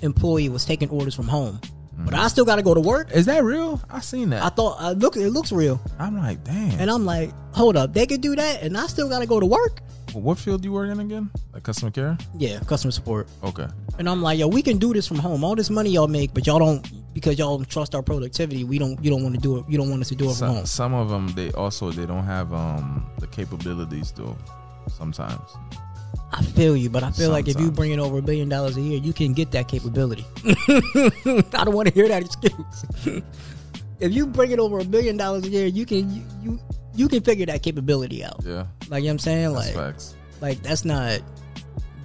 employee 0.02 0.48
was 0.48 0.64
taking 0.64 0.88
orders 0.90 1.16
from 1.16 1.26
home, 1.26 1.60
but 1.98 2.14
I 2.14 2.28
still 2.28 2.44
got 2.44 2.56
to 2.56 2.62
go 2.62 2.72
to 2.72 2.80
work. 2.80 3.10
Is 3.10 3.26
that 3.26 3.42
real? 3.42 3.80
I 3.90 3.98
seen 4.00 4.30
that. 4.30 4.44
I 4.44 4.50
thought 4.50 4.76
I 4.78 4.92
look 4.92 5.16
it 5.16 5.30
looks 5.30 5.50
real, 5.50 5.80
I'm 5.98 6.16
like, 6.16 6.44
damn. 6.44 6.78
and 6.78 6.88
I'm 6.88 7.04
like, 7.04 7.32
hold 7.52 7.76
up, 7.76 7.94
they 7.94 8.06
could 8.06 8.20
do 8.20 8.36
that, 8.36 8.62
and 8.62 8.76
I 8.76 8.86
still 8.86 9.08
got 9.08 9.20
to 9.20 9.26
go 9.26 9.40
to 9.40 9.46
work. 9.46 9.80
What 10.14 10.38
field 10.38 10.62
do 10.62 10.68
you 10.68 10.72
work 10.72 10.90
in 10.90 11.00
again? 11.00 11.30
Like 11.52 11.62
customer 11.62 11.90
care? 11.90 12.16
Yeah, 12.38 12.60
customer 12.60 12.92
support. 12.92 13.28
Okay. 13.42 13.66
And 13.98 14.08
I'm 14.08 14.22
like, 14.22 14.38
yo, 14.38 14.48
we 14.48 14.62
can 14.62 14.78
do 14.78 14.92
this 14.92 15.06
from 15.06 15.18
home. 15.18 15.44
All 15.44 15.54
this 15.54 15.70
money 15.70 15.90
y'all 15.90 16.08
make, 16.08 16.32
but 16.34 16.46
y'all 16.46 16.58
don't 16.58 16.88
because 17.14 17.38
y'all 17.38 17.56
don't 17.58 17.68
trust 17.68 17.94
our 17.94 18.02
productivity. 18.02 18.64
We 18.64 18.78
don't. 18.78 19.02
You 19.04 19.10
don't 19.10 19.22
want 19.22 19.34
to 19.34 19.40
do 19.40 19.58
it. 19.58 19.64
You 19.68 19.78
don't 19.78 19.90
want 19.90 20.02
us 20.02 20.08
to 20.08 20.14
do 20.14 20.24
it 20.24 20.28
from 20.28 20.34
Some, 20.34 20.54
home. 20.54 20.66
some 20.66 20.94
of 20.94 21.08
them 21.08 21.28
they 21.28 21.50
also 21.52 21.90
they 21.90 22.06
don't 22.06 22.24
have 22.24 22.52
um 22.52 23.08
the 23.18 23.26
capabilities 23.26 24.12
though. 24.12 24.36
Sometimes. 24.88 25.40
I 26.32 26.42
feel 26.42 26.76
you, 26.76 26.90
but 26.90 27.02
I 27.04 27.10
feel 27.12 27.30
like 27.30 27.46
if 27.48 27.58
you 27.60 27.70
bring 27.70 27.92
in 27.92 28.00
over 28.00 28.18
a 28.18 28.22
billion 28.22 28.48
dollars 28.48 28.76
a 28.76 28.80
year, 28.80 28.98
you 28.98 29.12
can 29.12 29.32
get 29.34 29.50
that 29.52 29.68
capability. 29.68 30.24
I 30.44 31.62
don't 31.64 31.74
want 31.74 31.88
to 31.88 31.94
hear 31.94 32.08
that 32.08 32.22
excuse. 32.24 33.22
if 34.00 34.12
you 34.12 34.26
bring 34.26 34.50
it 34.50 34.58
over 34.58 34.78
a 34.80 34.84
billion 34.84 35.16
dollars 35.16 35.44
a 35.44 35.48
year, 35.48 35.66
you 35.66 35.86
can 35.86 36.10
you, 36.14 36.22
you 36.42 36.60
you 36.94 37.08
can 37.08 37.22
figure 37.22 37.46
that 37.46 37.62
capability 37.62 38.24
out. 38.24 38.40
Yeah. 38.44 38.66
Like 38.88 39.02
you 39.02 39.08
know 39.08 39.10
what 39.10 39.10
I'm 39.10 39.18
saying, 39.20 39.52
That's 39.54 39.66
like 39.66 39.74
facts. 39.74 40.16
like 40.40 40.62
that's 40.62 40.84
not 40.84 41.20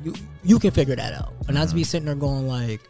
you 0.04 0.14
you 0.44 0.60
can 0.60 0.72
figure 0.72 0.96
that 0.96 1.14
out. 1.14 1.34
And 1.48 1.58
I'd 1.58 1.68
Mm-hmm. 1.68 1.76
be 1.78 1.84
sitting 1.84 2.06
there 2.06 2.16
going 2.16 2.48
like, 2.48 2.82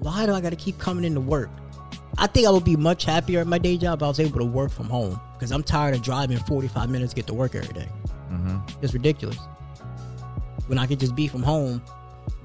why 0.00 0.26
do 0.26 0.32
I 0.32 0.40
got 0.40 0.50
to 0.50 0.56
keep 0.56 0.78
coming 0.78 1.04
into 1.04 1.20
work? 1.20 1.50
I 2.18 2.26
think 2.28 2.46
I 2.46 2.50
would 2.50 2.64
be 2.64 2.76
much 2.76 3.04
happier 3.04 3.40
at 3.40 3.46
my 3.46 3.58
day 3.58 3.76
job 3.76 3.98
if 3.98 4.02
I 4.04 4.08
was 4.08 4.20
able 4.20 4.38
to 4.38 4.44
work 4.44 4.70
from 4.70 4.86
home 4.88 5.18
because 5.34 5.50
I'm 5.50 5.62
tired 5.64 5.94
of 5.96 6.02
driving 6.02 6.38
45 6.38 6.88
minutes 6.90 7.12
to 7.12 7.16
get 7.16 7.26
to 7.26 7.34
work 7.34 7.54
every 7.54 7.72
day. 7.74 7.88
Mm-hmm. 8.30 8.84
It's 8.84 8.94
ridiculous. 8.94 9.36
When 10.68 10.78
I 10.78 10.86
could 10.86 11.00
just 11.00 11.16
be 11.16 11.26
from 11.26 11.42
home, 11.42 11.82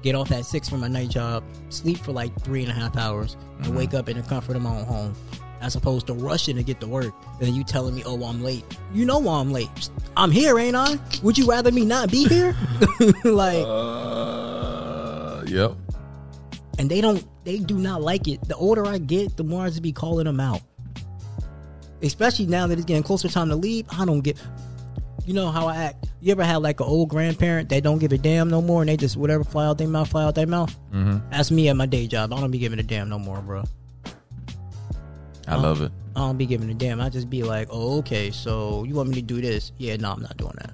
get 0.02 0.14
off 0.14 0.30
at 0.32 0.44
six 0.44 0.68
from 0.68 0.80
my 0.80 0.88
night 0.88 1.08
job, 1.10 1.44
sleep 1.68 1.98
for 1.98 2.12
like 2.12 2.34
three 2.42 2.62
and 2.62 2.70
a 2.70 2.74
half 2.74 2.96
hours, 2.96 3.36
and 3.58 3.66
Mm-hmm. 3.66 3.76
wake 3.76 3.94
up 3.94 4.08
in 4.08 4.16
the 4.16 4.22
comfort 4.22 4.56
of 4.56 4.62
my 4.62 4.70
own 4.78 4.84
home, 4.84 5.14
as 5.60 5.76
opposed 5.76 6.06
to 6.06 6.14
rushing 6.14 6.56
to 6.56 6.62
get 6.62 6.80
to 6.80 6.86
work. 6.86 7.12
And 7.38 7.48
then 7.48 7.54
you 7.54 7.62
telling 7.64 7.94
me, 7.94 8.02
"Oh, 8.06 8.22
I'm 8.24 8.42
late." 8.42 8.64
You 8.94 9.04
know 9.04 9.18
why 9.18 9.38
I'm 9.40 9.52
late? 9.52 9.68
I'm 10.16 10.30
here, 10.30 10.58
ain't 10.58 10.76
I? 10.76 10.98
Would 11.22 11.36
you 11.38 11.46
rather 11.46 11.70
me 11.70 11.84
not 11.84 12.10
be 12.10 12.26
here? 12.28 12.56
like, 13.24 13.64
Uh, 13.66 15.42
yep. 15.46 15.72
and 16.78 16.90
they 16.90 17.00
don't. 17.00 17.24
They 17.44 17.58
do 17.58 17.78
not 17.78 18.02
like 18.02 18.28
it. 18.28 18.46
The 18.48 18.56
older 18.56 18.84
I 18.86 18.98
get, 18.98 19.36
the 19.36 19.44
more 19.44 19.64
I 19.64 19.68
just 19.68 19.82
be 19.82 19.92
calling 19.92 20.24
them 20.26 20.40
out. 20.40 20.60
Especially 22.02 22.46
now 22.46 22.66
that 22.66 22.74
it's 22.78 22.84
getting 22.86 23.02
closer 23.02 23.28
time 23.28 23.48
to 23.50 23.56
leave, 23.56 23.86
I 23.90 24.04
don't 24.04 24.20
get. 24.20 24.36
You 25.26 25.34
know 25.34 25.50
how 25.50 25.68
I 25.68 25.76
act. 25.76 26.06
You 26.20 26.32
ever 26.32 26.44
had 26.44 26.56
like 26.56 26.80
an 26.80 26.86
old 26.86 27.08
grandparent 27.08 27.68
that 27.68 27.82
don't 27.82 27.98
give 27.98 28.12
a 28.12 28.18
damn 28.18 28.50
no 28.50 28.60
more, 28.60 28.82
and 28.82 28.88
they 28.88 28.96
just 28.96 29.16
whatever 29.16 29.44
fly 29.44 29.66
out 29.66 29.78
their 29.78 29.88
mouth, 29.88 30.08
fly 30.08 30.24
out 30.24 30.34
their 30.34 30.46
mouth. 30.46 30.74
Mm-hmm. 30.92 31.30
That's 31.30 31.50
me 31.50 31.68
at 31.68 31.76
my 31.76 31.86
day 31.86 32.06
job. 32.06 32.32
I 32.32 32.40
don't 32.40 32.50
be 32.50 32.58
giving 32.58 32.78
a 32.78 32.82
damn 32.82 33.08
no 33.08 33.18
more, 33.18 33.40
bro. 33.40 33.64
I 35.46 35.56
love 35.56 35.82
it. 35.82 35.92
I 36.14 36.20
don't 36.20 36.36
be 36.36 36.46
giving 36.46 36.70
a 36.70 36.74
damn. 36.74 37.00
I 37.00 37.08
just 37.08 37.30
be 37.30 37.42
like, 37.42 37.68
oh, 37.70 37.98
okay, 37.98 38.30
so 38.30 38.84
you 38.84 38.94
want 38.94 39.08
me 39.08 39.14
to 39.16 39.22
do 39.22 39.40
this? 39.40 39.72
Yeah, 39.78 39.96
no, 39.96 40.12
I'm 40.12 40.22
not 40.22 40.36
doing 40.36 40.54
that. 40.58 40.72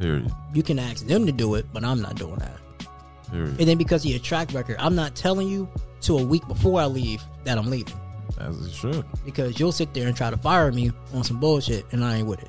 Period. 0.00 0.30
You 0.54 0.62
can 0.62 0.78
ask 0.78 1.06
them 1.06 1.26
to 1.26 1.32
do 1.32 1.54
it, 1.54 1.66
but 1.72 1.84
I'm 1.84 2.00
not 2.00 2.16
doing 2.16 2.36
that. 2.36 2.56
Period. 3.30 3.60
And 3.60 3.68
then 3.68 3.78
because 3.78 4.04
of 4.04 4.10
your 4.10 4.20
track 4.20 4.52
record, 4.54 4.76
I'm 4.78 4.94
not 4.94 5.14
telling 5.14 5.48
you 5.48 5.68
to 6.02 6.18
a 6.18 6.24
week 6.24 6.46
before 6.48 6.80
I 6.80 6.86
leave 6.86 7.22
that 7.44 7.58
I'm 7.58 7.68
leaving. 7.68 7.98
As 8.38 8.66
it 8.66 8.72
should. 8.72 9.04
Because 9.24 9.60
you'll 9.60 9.72
sit 9.72 9.92
there 9.92 10.06
and 10.06 10.16
try 10.16 10.30
to 10.30 10.36
fire 10.36 10.72
me 10.72 10.90
on 11.12 11.22
some 11.22 11.38
bullshit, 11.38 11.84
and 11.92 12.04
I 12.04 12.16
ain't 12.16 12.28
with 12.28 12.42
it. 12.42 12.48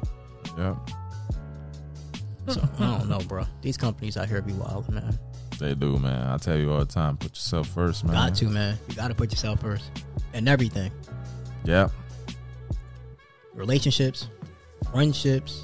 Yeah. 0.58 0.76
So 2.48 2.62
I 2.80 2.98
don't 2.98 3.10
know, 3.10 3.20
bro. 3.20 3.46
These 3.62 3.78
companies 3.78 4.18
out 4.18 4.28
here 4.28 4.42
be 4.42 4.54
wild, 4.54 4.90
man. 4.90 5.18
They 5.60 5.76
do, 5.76 5.98
man. 5.98 6.28
I 6.28 6.38
tell 6.38 6.58
you 6.58 6.72
all 6.72 6.80
the 6.80 6.86
time, 6.86 7.18
put 7.18 7.32
yourself 7.32 7.68
first, 7.68 8.04
man. 8.04 8.14
Got 8.16 8.36
to, 8.36 8.46
man. 8.46 8.78
You 8.90 8.96
got 8.96 9.10
to 9.10 9.16
put 9.16 9.32
yourself 9.32 9.62
first, 9.62 9.92
and 10.34 10.50
everything. 10.50 10.92
Yeah. 11.64 11.90
relationships, 13.54 14.28
friendships, 14.92 15.64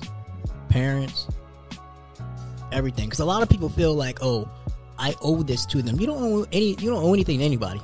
parents, 0.70 1.28
everything. 2.72 3.06
Because 3.06 3.20
a 3.22 3.26
lot 3.26 3.42
of 3.42 3.50
people 3.50 3.70
feel 3.70 3.96
like, 3.96 4.20
oh, 4.22 4.48
I 5.00 5.16
owe 5.22 5.42
this 5.42 5.66
to 5.68 5.82
them. 5.82 6.00
You 6.00 6.06
don't 6.08 6.22
owe 6.22 6.46
any. 6.52 6.76
You 6.80 6.92
don't 6.92 7.04
owe 7.04 7.14
anything 7.14 7.40
to 7.40 7.46
anybody. 7.46 7.82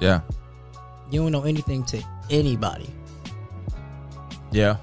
Yeah. 0.00 0.20
You 1.10 1.22
don't 1.22 1.34
owe 1.34 1.42
anything 1.44 1.84
to 1.86 2.02
anybody. 2.30 2.88
Yeah. 4.52 4.76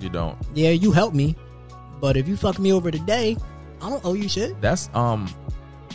You 0.00 0.08
don't. 0.08 0.36
Yeah, 0.54 0.70
you 0.70 0.92
helped 0.92 1.16
me, 1.16 1.36
but 2.00 2.16
if 2.16 2.28
you 2.28 2.36
fuck 2.36 2.58
me 2.58 2.72
over 2.72 2.90
today, 2.90 3.36
I 3.80 3.90
don't 3.90 4.04
owe 4.04 4.14
you 4.14 4.28
shit. 4.28 4.60
That's 4.60 4.90
um 4.94 5.28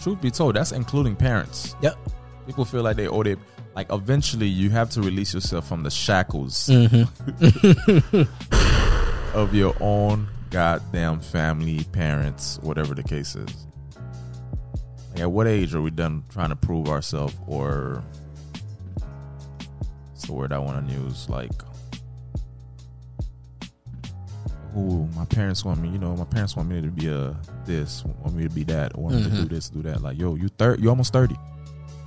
truth 0.01 0.21
be 0.21 0.31
told, 0.31 0.55
that's 0.55 0.71
including 0.71 1.15
parents. 1.15 1.75
Yep. 1.81 1.97
People 2.45 2.65
feel 2.65 2.83
like 2.83 2.97
they 2.97 3.07
owe 3.07 3.23
their 3.23 3.37
like 3.75 3.91
eventually 3.91 4.47
you 4.47 4.69
have 4.69 4.89
to 4.91 5.01
release 5.01 5.33
yourself 5.33 5.67
from 5.67 5.83
the 5.83 5.89
shackles 5.89 6.69
of 9.33 9.55
your 9.55 9.75
own 9.79 10.27
goddamn 10.51 11.19
family, 11.21 11.83
parents, 11.85 12.59
whatever 12.61 12.93
the 12.93 13.03
case 13.03 13.35
is. 13.35 13.67
Like 15.11 15.21
at 15.21 15.31
what 15.31 15.47
age 15.47 15.73
are 15.73 15.81
we 15.81 15.89
done 15.89 16.23
trying 16.29 16.49
to 16.49 16.55
prove 16.55 16.87
ourselves 16.87 17.35
or 17.47 18.03
what's 20.09 20.27
the 20.27 20.33
word 20.33 20.53
I 20.53 20.59
want 20.59 20.87
to 20.87 20.93
use? 20.93 21.27
Like 21.29 21.51
Ooh, 24.75 25.07
my 25.15 25.25
parents 25.25 25.63
want 25.63 25.79
me, 25.79 25.89
you 25.89 25.99
know, 25.99 26.15
my 26.15 26.25
parents 26.25 26.55
want 26.55 26.69
me 26.69 26.81
to 26.81 26.87
be 26.87 27.07
a 27.07 27.35
this, 27.65 28.03
want 28.05 28.35
me 28.35 28.43
to 28.43 28.49
be 28.49 28.63
that, 28.63 28.97
want 28.97 29.15
me 29.15 29.23
to 29.23 29.29
do 29.29 29.35
mm-hmm. 29.37 29.53
this, 29.53 29.69
do 29.69 29.83
that. 29.83 30.01
Like, 30.01 30.17
yo, 30.17 30.35
you 30.35 30.47
thirty 30.47 30.81
you 30.81 30.89
almost 30.89 31.13
30. 31.13 31.35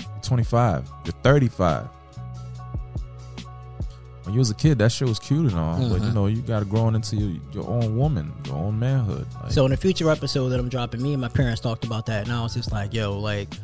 You're 0.01 0.09
25. 0.23 0.91
You're 1.05 1.13
35. 1.23 1.89
When 4.25 4.35
you 4.35 4.41
was 4.41 4.51
a 4.51 4.55
kid, 4.55 4.79
that 4.79 4.91
shit 4.91 5.07
was 5.07 5.21
cute 5.21 5.53
and 5.53 5.55
all, 5.55 5.79
but 5.79 5.85
you 5.85 6.01
mm-hmm. 6.01 6.15
know, 6.15 6.27
you 6.27 6.43
gotta 6.43 6.65
grow 6.65 6.89
into 6.89 7.15
your, 7.15 7.41
your 7.53 7.69
own 7.69 7.97
woman, 7.97 8.33
your 8.47 8.57
own 8.57 8.77
manhood. 8.77 9.25
Like, 9.41 9.53
So 9.53 9.65
in 9.67 9.73
a 9.73 9.77
future 9.77 10.11
episode 10.11 10.49
that 10.49 10.59
I'm 10.59 10.69
dropping, 10.69 11.01
me 11.01 11.13
and 11.13 11.21
my 11.21 11.29
parents 11.29 11.61
talked 11.61 11.85
about 11.85 12.07
that, 12.07 12.25
and 12.25 12.33
I 12.33 12.43
was 12.43 12.55
just 12.55 12.73
like, 12.73 12.93
yo, 12.93 13.17
like 13.17 13.55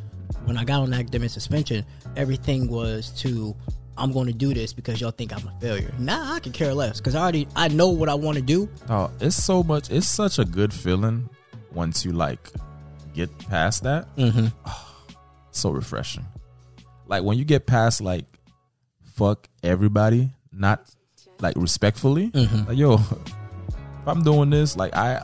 when 0.45 0.57
I 0.57 0.63
got 0.63 0.83
on 0.83 0.95
academic 0.95 1.31
suspension, 1.31 1.85
everything 2.17 2.69
was 2.69 3.11
to 3.23 3.57
I'm 3.97 4.13
going 4.13 4.27
to 4.27 4.33
do 4.33 4.55
this 4.55 4.73
because 4.73 5.01
y'all 5.01 5.11
think 5.11 5.33
I'm 5.33 5.47
a 5.47 5.61
failure. 5.61 5.93
Nah, 5.99 6.35
I 6.35 6.41
can 6.41 6.53
care 6.53 6.73
less 6.73 6.99
because 6.99 7.15
I 7.15 7.21
already 7.23 7.47
I 7.55 7.69
know 7.69 7.89
what 7.89 8.09
I 8.09 8.15
want 8.15 8.37
to 8.37 8.43
do. 8.43 8.69
Oh, 8.89 9.11
it's 9.21 9.37
so 9.37 9.63
much. 9.63 9.91
It's 9.91 10.09
such 10.09 10.39
a 10.39 10.45
good 10.45 10.73
feeling 10.73 11.29
once 11.73 12.05
you 12.05 12.13
like 12.13 12.51
get 13.15 13.37
past 13.49 13.83
that. 13.85 14.15
Mm-hmm. 14.17 14.47
so 15.51 15.71
refreshing. 15.71 16.25
Like 17.07 17.23
when 17.23 17.39
you 17.39 17.45
get 17.45 17.67
past 17.67 18.01
like 18.01 18.25
fuck 19.15 19.49
everybody, 19.63 20.31
not 20.53 20.89
like 21.41 21.57
respectfully. 21.57 22.31
Mm-hmm. 22.31 22.69
Like 22.69 22.79
yo, 22.79 22.95
if 24.03 24.07
I'm 24.07 24.23
doing 24.23 24.51
this, 24.51 24.77
like 24.77 24.97
I, 24.97 25.23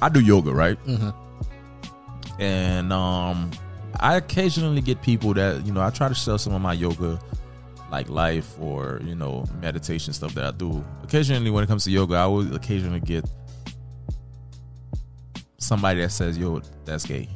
I 0.00 0.08
do 0.08 0.20
yoga, 0.20 0.52
right? 0.52 0.78
Mm-hmm. 0.86 2.40
And 2.40 2.92
um, 2.92 3.50
I 4.02 4.16
occasionally 4.16 4.80
get 4.80 5.00
people 5.00 5.32
that 5.34 5.64
you 5.64 5.72
know 5.72 5.80
I 5.80 5.90
try 5.90 6.08
to 6.08 6.14
sell 6.14 6.36
some 6.36 6.52
of 6.54 6.60
my 6.60 6.72
yoga 6.72 7.18
like 7.90 8.08
life 8.08 8.58
or 8.60 9.00
you 9.04 9.14
know 9.14 9.44
meditation 9.60 10.12
stuff 10.12 10.34
that 10.34 10.44
I 10.44 10.50
do. 10.50 10.84
Occasionally, 11.04 11.50
when 11.50 11.62
it 11.62 11.68
comes 11.68 11.84
to 11.84 11.90
yoga, 11.90 12.16
I 12.16 12.26
will 12.26 12.54
occasionally 12.56 13.00
get 13.00 13.24
somebody 15.58 16.00
that 16.00 16.10
says, 16.10 16.36
"Yo, 16.36 16.60
that's 16.84 17.06
gay," 17.06 17.28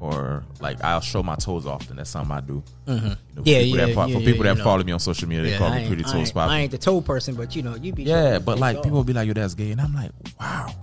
or 0.00 0.44
like 0.60 0.82
I'll 0.84 1.00
show 1.00 1.22
my 1.22 1.36
toes 1.36 1.66
often. 1.66 1.96
That's 1.96 2.10
something 2.10 2.32
I 2.32 2.40
do. 2.40 2.62
Mm-hmm. 2.86 3.06
You 3.06 3.12
know, 3.36 3.42
Yeah, 3.44 3.58
yeah, 3.60 3.76
that 3.76 3.88
yeah, 3.88 3.94
for 3.94 4.08
yeah, 4.10 4.18
people 4.18 4.44
that 4.44 4.58
know. 4.58 4.64
follow 4.64 4.82
me 4.84 4.92
on 4.92 5.00
social 5.00 5.28
media, 5.28 5.52
they 5.52 5.56
call 5.58 5.68
I 5.72 5.78
me 5.82 5.86
pretty 5.86 6.04
ain't, 6.06 6.34
popping. 6.34 6.50
I 6.52 6.60
ain't 6.60 6.70
the 6.70 6.78
toe 6.78 7.00
person, 7.00 7.34
but 7.34 7.56
you 7.56 7.62
know, 7.62 7.76
you 7.76 7.92
be 7.92 8.02
Yeah, 8.02 8.38
but 8.38 8.58
like 8.58 8.76
dog. 8.76 8.84
people 8.84 9.04
be 9.04 9.12
like, 9.12 9.26
"Yo, 9.26 9.32
that's 9.34 9.54
gay," 9.54 9.70
and 9.70 9.80
I'm 9.80 9.94
like, 9.94 10.10
"Wow, 10.38 10.74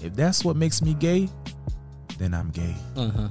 if 0.00 0.14
that's 0.16 0.44
what 0.44 0.56
makes 0.56 0.82
me 0.82 0.94
gay, 0.94 1.28
then 2.18 2.34
I'm 2.34 2.50
gay." 2.50 2.74
Mhm. 2.96 3.30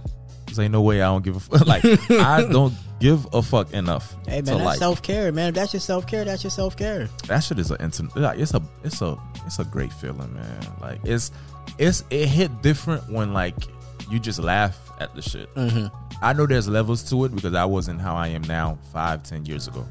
Ain't 0.60 0.72
no 0.72 0.82
way 0.82 1.01
I 1.01 1.08
don't 1.08 1.24
give 1.24 1.36
a 1.36 1.39
fuck. 1.39 1.66
Like 1.68 1.84
I 2.12 2.45
don't 2.51 2.74
give 2.99 3.28
a 3.34 3.41
fuck 3.41 3.74
enough 3.74 4.16
Hey 4.26 4.36
man, 4.41 4.45
that's 4.45 4.64
like 4.64 4.80
self 4.80 5.01
care, 5.01 5.32
man. 5.32 5.49
If 5.49 5.56
that's 5.56 5.74
your 5.74 5.82
self 5.82 6.08
care, 6.08 6.24
that's 6.24 6.43
your 6.43 6.51
self 6.51 6.78
care. 6.78 7.08
that 7.28 7.39
shit 7.39 7.60
is 7.60 7.72
a 7.72 7.82
instant. 7.82 8.16
Like 8.16 8.39
it's 8.39 8.53
a 8.53 8.62
it's 8.84 9.01
a 9.01 9.18
it's 9.45 9.60
a 9.60 9.66
great 9.66 9.91
feeling, 9.93 10.34
man. 10.34 10.60
Like 10.82 10.99
it's 11.03 11.32
it's 11.78 12.03
it 12.10 12.28
hit 12.28 12.62
different 12.62 13.10
when 13.10 13.34
like 13.34 13.56
you 14.10 14.20
just 14.20 14.39
laugh 14.39 14.78
at 14.99 15.14
the 15.16 15.22
shit. 15.22 15.53
Mm-hmm. 15.56 15.88
I 16.22 16.34
know 16.34 16.45
there's 16.45 16.68
levels 16.70 17.03
to 17.10 17.26
it 17.26 17.36
because 17.36 17.53
I 17.53 17.66
wasn't 17.66 17.99
how 17.99 18.16
I 18.16 18.28
am 18.30 18.43
now 18.43 18.78
five 18.93 19.24
ten 19.24 19.45
years 19.45 19.68
ago. 19.68 19.86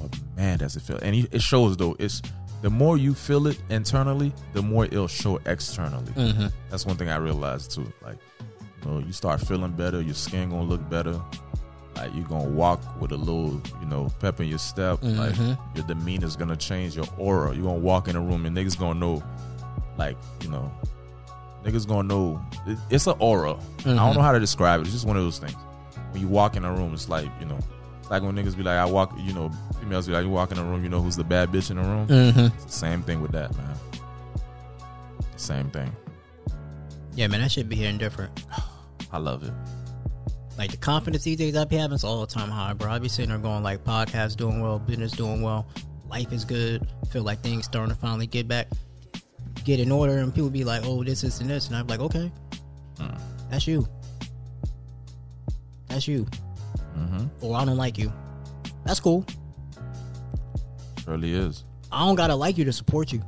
But 0.00 0.18
man, 0.36 0.58
does 0.58 0.76
it 0.76 0.80
feel? 0.80 0.98
And 1.02 1.14
it 1.14 1.28
it 1.34 1.42
shows 1.42 1.76
though. 1.76 1.96
It's 1.98 2.22
the 2.62 2.70
more 2.70 2.96
you 2.96 3.12
feel 3.12 3.48
it 3.48 3.60
internally, 3.70 4.32
the 4.52 4.62
more 4.62 4.84
it'll 4.84 5.08
show 5.08 5.40
externally. 5.46 6.12
Mm-hmm. 6.12 6.46
That's 6.70 6.86
one 6.86 6.96
thing 6.96 7.08
I 7.08 7.16
realized 7.16 7.72
too. 7.72 7.92
Like, 8.02 8.16
you 8.84 8.90
know, 8.90 8.98
you 8.98 9.12
start 9.12 9.40
feeling 9.40 9.72
better, 9.72 10.00
your 10.00 10.14
skin 10.14 10.50
gonna 10.50 10.62
look 10.62 10.88
better. 10.90 11.20
Like 11.96 12.14
you're 12.14 12.24
gonna 12.26 12.48
walk 12.48 12.80
with 13.00 13.12
a 13.12 13.16
little, 13.16 13.60
you 13.80 13.86
know, 13.86 14.08
pep 14.18 14.40
in 14.40 14.48
your 14.48 14.58
step. 14.58 14.98
Like 15.02 15.34
Mhm. 15.34 15.58
your 15.76 15.84
demeanor's 15.86 16.36
gonna 16.36 16.56
change, 16.56 16.96
your 16.96 17.06
aura. 17.18 17.54
You 17.54 17.62
gonna 17.62 17.78
walk 17.78 18.08
in 18.08 18.16
a 18.16 18.20
room 18.20 18.46
and 18.46 18.56
niggas 18.56 18.78
gonna 18.78 18.98
know. 18.98 19.22
like 19.98 20.16
you 20.40 20.48
know, 20.48 20.72
niggas 21.64 21.86
gonna 21.86 22.08
know. 22.08 22.40
It, 22.66 22.78
it's 22.88 23.06
an 23.06 23.14
aura. 23.18 23.52
I 23.52 23.56
Mm-hmm. 23.56 23.96
don't 23.96 24.14
know 24.16 24.22
how 24.22 24.32
to 24.32 24.40
describe 24.40 24.80
it. 24.80 24.84
It's 24.84 24.92
just 24.92 25.06
one 25.06 25.18
of 25.18 25.22
those 25.22 25.38
things. 25.38 25.54
When 26.12 26.22
you 26.22 26.28
walk 26.28 26.56
in 26.56 26.64
a 26.64 26.72
room, 26.72 26.94
it's 26.94 27.10
like 27.10 27.28
you 27.40 27.46
know, 27.46 27.58
it's 28.00 28.10
like 28.10 28.22
when 28.22 28.34
niggas 28.34 28.56
be 28.56 28.62
like, 28.62 28.78
I 28.78 28.86
walk, 28.86 29.12
you 29.18 29.34
know, 29.34 29.50
females 29.78 30.06
be 30.06 30.14
like, 30.14 30.24
you 30.24 30.30
walk 30.30 30.50
in 30.50 30.58
a 30.58 30.64
room, 30.64 30.82
you 30.82 30.88
know 30.88 31.02
who's 31.02 31.14
the 31.16 31.24
bad 31.24 31.50
bitch 31.52 31.70
in 31.70 31.76
the 31.76 31.82
room. 31.82 32.06
Mm-hmm. 32.08 32.40
It's 32.56 32.64
the 32.64 32.72
same 32.72 33.02
thing 33.02 33.20
with 33.20 33.32
that, 33.32 33.54
man. 33.56 33.76
Same 35.36 35.68
thing. 35.70 35.92
Yeah, 37.14 37.26
man, 37.26 37.40
that 37.42 37.52
should 37.52 37.68
be 37.68 37.76
hitting 37.76 37.98
different. 37.98 38.32
I 39.12 39.18
love 39.18 39.42
it. 39.42 39.52
Like 40.58 40.70
the 40.70 40.76
confidence 40.76 41.24
these 41.24 41.38
days 41.38 41.56
I 41.56 41.64
be 41.64 41.76
having 41.76 41.94
is 41.94 42.04
all 42.04 42.20
the 42.20 42.26
time 42.26 42.50
high, 42.50 42.72
bro. 42.72 42.90
I 42.90 42.98
be 42.98 43.08
sitting 43.08 43.30
there 43.30 43.38
going 43.38 43.62
like 43.62 43.84
podcast 43.84 44.36
doing 44.36 44.60
well, 44.60 44.78
business 44.78 45.12
doing 45.12 45.42
well, 45.42 45.66
life 46.08 46.32
is 46.32 46.44
good. 46.44 46.86
Feel 47.10 47.22
like 47.22 47.40
things 47.42 47.64
starting 47.64 47.94
to 47.94 48.00
finally 48.00 48.26
get 48.26 48.48
back, 48.48 48.68
get 49.64 49.80
in 49.80 49.90
order, 49.90 50.18
and 50.18 50.34
people 50.34 50.50
be 50.50 50.64
like, 50.64 50.82
"Oh, 50.84 51.02
this, 51.02 51.22
this, 51.22 51.40
and 51.40 51.48
this," 51.48 51.68
and 51.68 51.76
I'm 51.76 51.86
like, 51.86 52.00
"Okay, 52.00 52.30
that's 53.50 53.66
you. 53.66 53.88
That's 55.88 56.06
you." 56.06 56.26
Mm-hmm. 56.96 57.26
Or 57.40 57.56
I 57.56 57.64
don't 57.64 57.76
like 57.76 57.96
you. 57.96 58.12
That's 58.84 59.00
cool. 59.00 59.24
Really 61.06 61.34
is. 61.34 61.64
I 61.90 62.06
don't 62.06 62.14
gotta 62.14 62.34
like 62.34 62.58
you 62.58 62.64
to 62.64 62.72
support 62.72 63.12
you. 63.12 63.22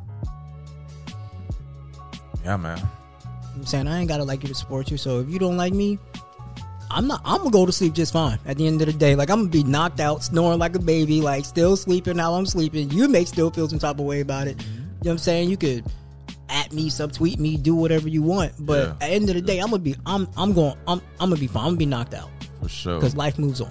Yeah, 2.45 2.57
man. 2.59 2.79
You 3.55 3.59
know 3.59 3.63
what 3.63 3.67
I'm 3.67 3.67
saying 3.67 3.89
I 3.89 3.99
ain't 4.01 4.09
gotta 4.09 4.25
like 4.25 4.43
you 4.43 4.49
to 4.49 4.55
support 4.55 4.91
you. 4.91 4.97
So 4.97 5.21
if 5.21 5.29
you 5.31 5.39
don't 5.39 5.57
like 5.57 5.73
me, 5.73 5.99
I'm 6.91 7.07
not. 7.07 7.21
I'm 7.25 7.39
gonna 7.39 7.51
go 7.51 7.65
to 7.67 7.73
sleep 7.73 7.95
just 7.95 8.13
fine. 8.13 8.39
At 8.47 8.57
the 8.57 8.67
end 8.67 8.81
of 8.83 8.87
the 8.87 8.93
day, 8.93 9.15
like 9.15 9.31
I'm 9.31 9.41
gonna 9.41 9.51
be 9.51 9.63
knocked 9.65 10.01
out, 10.01 10.23
snoring 10.25 10.59
like 10.59 10.75
a 10.75 10.79
baby, 10.81 11.21
like 11.21 11.45
still 11.45 11.77
sleeping 11.77 12.19
how 12.19 12.35
I'm 12.35 12.47
sleeping. 12.47 12.91
You 12.91 13.09
may 13.09 13.25
still 13.25 13.51
feel 13.51 13.69
some 13.69 13.79
type 13.79 13.99
of 13.99 14.05
way 14.07 14.21
about 14.21 14.49
it. 14.49 14.61
You 14.63 14.69
know 14.69 14.81
what 15.03 15.11
I'm 15.13 15.19
saying? 15.19 15.51
You 15.51 15.57
could 15.57 15.85
at 16.51 16.73
me, 16.73 16.91
subtweet 16.91 17.39
me, 17.39 17.57
do 17.57 17.75
whatever 17.75 18.09
you 18.09 18.23
want. 18.23 18.53
But 18.59 18.79
Yeah. 18.87 18.91
at 18.93 18.99
the 19.01 19.07
end 19.07 19.29
of 19.31 19.35
the 19.37 19.41
day, 19.43 19.59
I'm 19.61 19.67
gonna 19.71 19.79
be. 19.79 19.95
I'm. 20.05 20.29
I'm 20.37 20.53
going. 20.53 20.77
I'm. 20.87 21.01
I'm 21.21 21.31
gonna 21.31 21.41
be 21.41 21.47
fine. 21.47 21.63
I'm 21.63 21.69
gonna 21.71 21.77
be 21.79 21.87
knocked 21.87 22.15
out 22.15 22.29
For 22.61 22.69
sure. 22.69 22.95
because 22.97 23.17
life 23.17 23.39
moves 23.39 23.61
on. 23.61 23.71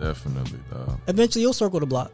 Definitely, 0.00 0.58
dog. 0.70 0.98
Eventually, 1.08 1.42
you'll 1.42 1.52
circle 1.52 1.80
the 1.80 1.86
block. 1.86 2.10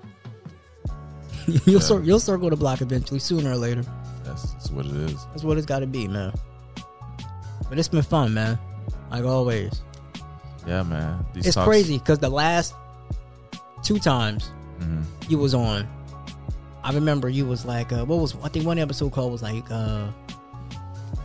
you'll 1.66 1.80
cir- 1.80 2.02
you'll 2.02 2.20
circle 2.20 2.48
the 2.50 2.56
block 2.56 2.80
eventually, 2.80 3.20
sooner 3.20 3.50
or 3.52 3.56
later. 3.56 3.84
That's, 4.24 4.52
that's 4.52 4.70
what 4.70 4.86
it 4.86 4.92
is. 4.92 5.24
That's 5.26 5.42
what 5.44 5.56
it's 5.58 5.66
got 5.66 5.80
to 5.80 5.86
be, 5.86 6.06
man. 6.08 6.32
But 7.72 7.78
it's 7.78 7.88
been 7.88 8.02
fun, 8.02 8.34
man. 8.34 8.58
Like 9.10 9.24
always. 9.24 9.80
Yeah, 10.66 10.82
man. 10.82 11.24
These 11.32 11.46
it's 11.46 11.54
talks- 11.54 11.66
crazy 11.66 11.96
because 11.96 12.18
the 12.18 12.28
last 12.28 12.74
two 13.82 13.98
times 13.98 14.50
Mhm. 14.78 15.04
you 15.30 15.38
was 15.38 15.54
on, 15.54 15.88
I 16.84 16.92
remember 16.92 17.30
you 17.30 17.46
was 17.46 17.64
like, 17.64 17.90
uh, 17.90 18.04
what 18.04 18.18
was 18.18 18.36
I 18.44 18.50
think 18.50 18.66
one 18.66 18.78
episode 18.78 19.12
called 19.12 19.32
was 19.32 19.40
like, 19.42 19.64
uh, 19.70 20.08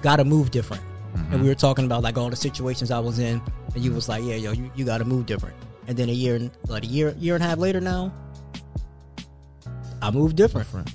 "Gotta 0.01 0.23
Move 0.23 0.49
Different," 0.51 0.81
and 1.31 1.41
we 1.41 1.49
were 1.49 1.53
talking 1.53 1.83
about 1.83 2.01
like 2.01 2.17
all 2.17 2.29
the 2.29 2.37
situations 2.37 2.91
I 2.91 2.99
was 2.99 3.19
in, 3.19 3.41
and 3.75 3.83
you 3.83 3.91
was 3.91 4.07
like, 4.07 4.23
"Yeah, 4.23 4.35
yo, 4.35 4.53
you, 4.53 4.71
you 4.73 4.85
gotta 4.85 5.03
move 5.03 5.25
different." 5.25 5.55
And 5.89 5.97
then 5.97 6.07
a 6.07 6.13
year, 6.13 6.37
and 6.37 6.49
like 6.69 6.85
a 6.85 6.87
year, 6.87 7.13
year 7.19 7.35
and 7.35 7.43
a 7.43 7.47
half 7.47 7.57
later 7.57 7.81
now, 7.81 8.13
I 10.01 10.11
moved 10.11 10.37
different. 10.37 10.69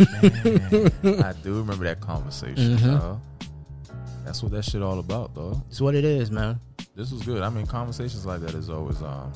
Man, 0.00 1.22
I 1.22 1.32
do 1.44 1.58
remember 1.58 1.84
that 1.84 2.00
conversation. 2.00 2.76
Mhm. 2.78 3.20
That's 4.24 4.42
what 4.42 4.52
that 4.52 4.64
shit 4.64 4.82
all 4.82 4.98
about, 4.98 5.34
though. 5.34 5.62
It's 5.68 5.80
what 5.80 5.94
it 5.94 6.04
is, 6.04 6.30
man. 6.30 6.58
This 6.96 7.12
was 7.12 7.22
good. 7.22 7.42
I 7.42 7.50
mean, 7.50 7.66
conversations 7.66 8.24
like 8.24 8.40
that 8.40 8.54
is 8.54 8.70
always 8.70 9.02
um 9.02 9.32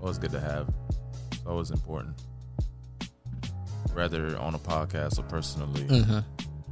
always 0.00 0.18
good 0.18 0.32
to 0.32 0.40
have. 0.40 0.68
It's 1.32 1.46
always 1.46 1.70
important. 1.70 2.14
Whether 3.94 4.36
on 4.38 4.54
a 4.54 4.58
podcast 4.58 5.18
or 5.18 5.22
personally, 5.24 5.82
Mhm. 5.84 6.24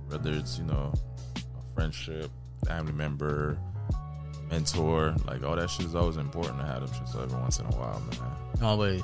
whether 0.09 0.33
it's 0.33 0.59
you 0.59 0.65
know 0.65 0.93
a 1.37 1.75
friendship, 1.75 2.31
family 2.67 2.93
member, 2.93 3.59
mentor, 4.51 5.15
like 5.27 5.43
all 5.45 5.57
that 5.57 5.69
shit 5.71 5.87
is 5.87 5.95
always 5.95 6.17
important 6.17 6.59
to 6.61 6.65
have 6.67 6.81
them 6.87 6.93
shit. 6.99 7.09
So 7.09 7.23
every 7.23 7.39
once 7.39 7.59
in 7.59 7.67
a 7.67 7.71
while, 7.77 8.01
man. 8.01 8.63
Always. 8.63 9.03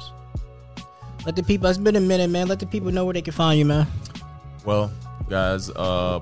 Let 1.27 1.37
the 1.37 1.43
people. 1.43 1.69
It's 1.69 1.79
been 1.79 1.97
a 1.97 2.01
minute, 2.01 2.29
man. 2.31 2.49
Let 2.49 2.61
the 2.61 2.67
people 2.67 2.91
know 2.93 3.05
where 3.05 3.15
they 3.15 3.23
can 3.23 3.33
find 3.33 3.59
you, 3.59 3.65
man. 3.65 3.87
Well, 4.65 4.91
guys, 5.29 5.71
uh, 5.71 6.21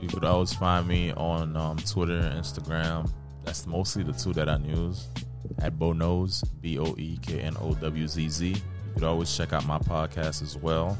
you 0.00 0.08
could 0.08 0.24
always 0.24 0.52
find 0.52 0.86
me 0.86 1.12
on 1.12 1.56
um, 1.56 1.76
Twitter 1.78 2.16
and 2.16 2.40
Instagram. 2.40 3.10
That's 3.44 3.66
mostly 3.66 4.02
the 4.02 4.12
two 4.12 4.32
that 4.34 4.48
I 4.48 4.56
use. 4.58 5.08
At 5.58 5.78
Bo 5.78 5.92
Knows, 5.92 6.42
B 6.60 6.78
O 6.78 6.94
E 6.96 7.18
K 7.22 7.40
N 7.40 7.56
O 7.60 7.74
W 7.74 8.08
Z 8.08 8.28
Z. 8.28 8.48
You 8.48 8.94
could 8.94 9.04
always 9.04 9.34
check 9.36 9.52
out 9.52 9.66
my 9.66 9.78
podcast 9.78 10.42
as 10.42 10.56
well. 10.56 10.96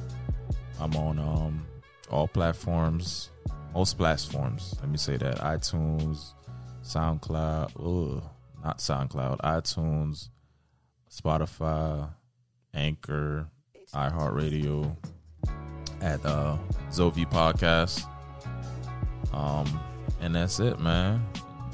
I'm 0.78 0.94
on 0.96 1.18
um, 1.18 1.66
all 2.10 2.26
platforms, 2.26 3.30
most 3.74 3.96
platforms. 3.96 4.74
Let 4.80 4.90
me 4.90 4.98
say 4.98 5.16
that: 5.18 5.38
iTunes, 5.38 6.32
SoundCloud, 6.82 7.70
ugh, 7.78 8.22
not 8.64 8.78
SoundCloud, 8.78 9.38
iTunes, 9.38 10.28
Spotify, 11.10 12.08
Anchor, 12.74 13.46
iHeartRadio, 13.94 14.96
at 16.00 16.24
uh 16.24 16.56
Zovi 16.90 17.30
Podcast. 17.30 18.09
Um, 19.32 19.80
and 20.20 20.34
that's 20.34 20.60
it, 20.60 20.80
man. 20.80 21.24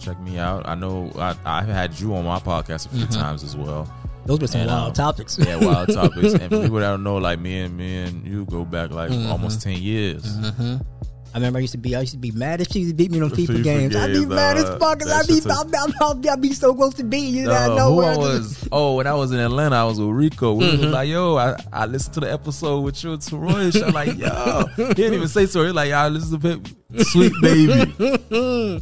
Check 0.00 0.20
me 0.20 0.38
out. 0.38 0.68
I 0.68 0.74
know 0.74 1.11
I 1.16 1.34
I've 1.44 1.68
had 1.68 1.98
you 1.98 2.14
on 2.14 2.24
my 2.24 2.38
podcast 2.38 2.86
a 2.86 2.88
few 2.90 3.07
times 3.07 3.42
as 3.42 3.57
well. 3.57 3.90
Those 4.26 4.40
were 4.40 4.46
some 4.46 4.62
And, 4.62 4.70
wild 4.70 4.88
um, 4.88 4.92
topics. 4.92 5.38
Yeah, 5.38 5.57
wild 5.57 5.92
topics. 5.92 6.34
And 6.40 6.50
for 6.50 6.61
people 6.62 6.78
that 6.80 6.90
don't 6.90 7.02
know, 7.04 7.16
like 7.16 7.38
me 7.38 7.61
and 7.61 7.76
me 7.76 7.98
and 8.02 8.26
you 8.26 8.44
go 8.46 8.64
back 8.64 8.90
like 8.90 9.11
almost 9.11 9.62
ten 9.62 9.80
years. 9.80 10.24
Mm-hmm. 10.38 10.76
I 11.37 11.39
remember 11.39 11.59
I 11.59 11.61
used 11.61 11.72
to 11.72 11.78
be 11.78 11.95
I 11.95 12.01
used 12.01 12.14
to 12.14 12.18
be 12.18 12.30
mad 12.30 12.62
as 12.62 12.68
she 12.68 12.78
used 12.78 12.93
to 12.93 12.95
beat 12.97 13.11
me 13.12 13.20
on 13.20 13.28
FIFA 13.30 13.47
FIFA 13.59 13.62
games. 13.62 13.95
I'd 13.95 14.07
be 14.07 14.12
games, 14.20 14.26
mad 14.28 14.57
as 14.57 14.64
uh, 14.64 14.78
fuck 14.78 15.03
I'd 15.07 15.26
be 15.28 15.43
I'd, 15.45 15.74
I'd, 16.01 16.26
I'd, 16.28 16.41
be 16.41 16.53
so 16.55 16.74
close 16.74 16.95
to 16.95 17.05
beating 17.05 17.34
you. 17.34 17.45
that 17.49 17.68
I 17.68 17.72
Uh, 17.74 17.76
know 17.76 17.91
who 17.91 17.97
where 17.97 18.12
I 18.14 18.16
was? 18.16 18.66
Oh, 18.72 18.95
when 18.97 19.07
I 19.07 19.12
was 19.12 19.32
in 19.32 19.39
Atlanta, 19.39 19.76
I 19.76 19.84
was 19.84 20.01
with 20.01 20.09
Rico. 20.09 20.55
We 20.55 20.64
Mm-hmm. 20.64 20.82
was 20.84 20.93
like, 20.93 21.09
"Yo, 21.11 21.37
I, 21.37 21.62
I 21.74 21.84
listened 21.84 22.14
to 22.14 22.20
the 22.20 22.32
episode 22.32 22.80
with 22.80 23.05
you 23.05 23.12
and 23.12 23.20
Taroy." 23.20 23.82
I'm 23.87 23.93
like, 23.93 24.16
"Yo," 24.16 24.64
he 24.76 24.95
didn't 24.95 25.12
even 25.12 25.28
say 25.28 25.45
so. 25.45 25.62
He's 25.62 25.74
like, 25.74 25.91
"Y'all 25.91 26.09
listen 26.09 26.41
to 26.41 26.57
Pip- 26.59 27.05
Sweet 27.07 27.32
Baby." 27.43 27.72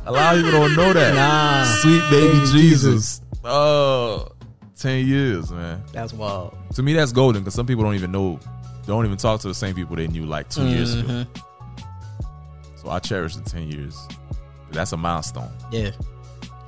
A 0.06 0.12
lot 0.12 0.36
of 0.36 0.44
people 0.44 0.60
don't 0.60 0.76
know 0.76 0.92
that. 0.92 1.14
Nah. 1.16 1.64
Sweet 1.82 2.02
Baby 2.08 2.38
Baby 2.38 2.46
Jesus. 2.52 3.20
Oh, 3.42 4.28
10 4.78 5.06
years, 5.08 5.50
man. 5.50 5.82
That's 5.92 6.12
wild. 6.12 6.56
To 6.76 6.84
me, 6.84 6.92
that's 6.92 7.10
golden 7.10 7.42
because 7.42 7.54
some 7.54 7.66
people 7.66 7.82
don't 7.82 7.94
even 7.96 8.12
know, 8.12 8.38
don't 8.86 9.04
even 9.04 9.18
talk 9.18 9.40
to 9.40 9.48
the 9.48 9.54
same 9.54 9.74
people 9.74 9.96
they 9.96 10.06
knew 10.06 10.24
like 10.24 10.48
2 10.50 10.66
years 10.68 10.94
ago. 10.94 11.26
So 12.84 12.90
I 12.90 12.98
cherish 12.98 13.34
the 13.36 13.42
ten 13.48 13.70
years. 13.70 13.96
That's 14.70 14.92
a 14.92 14.96
milestone, 14.96 15.50
Yeah, 15.70 15.90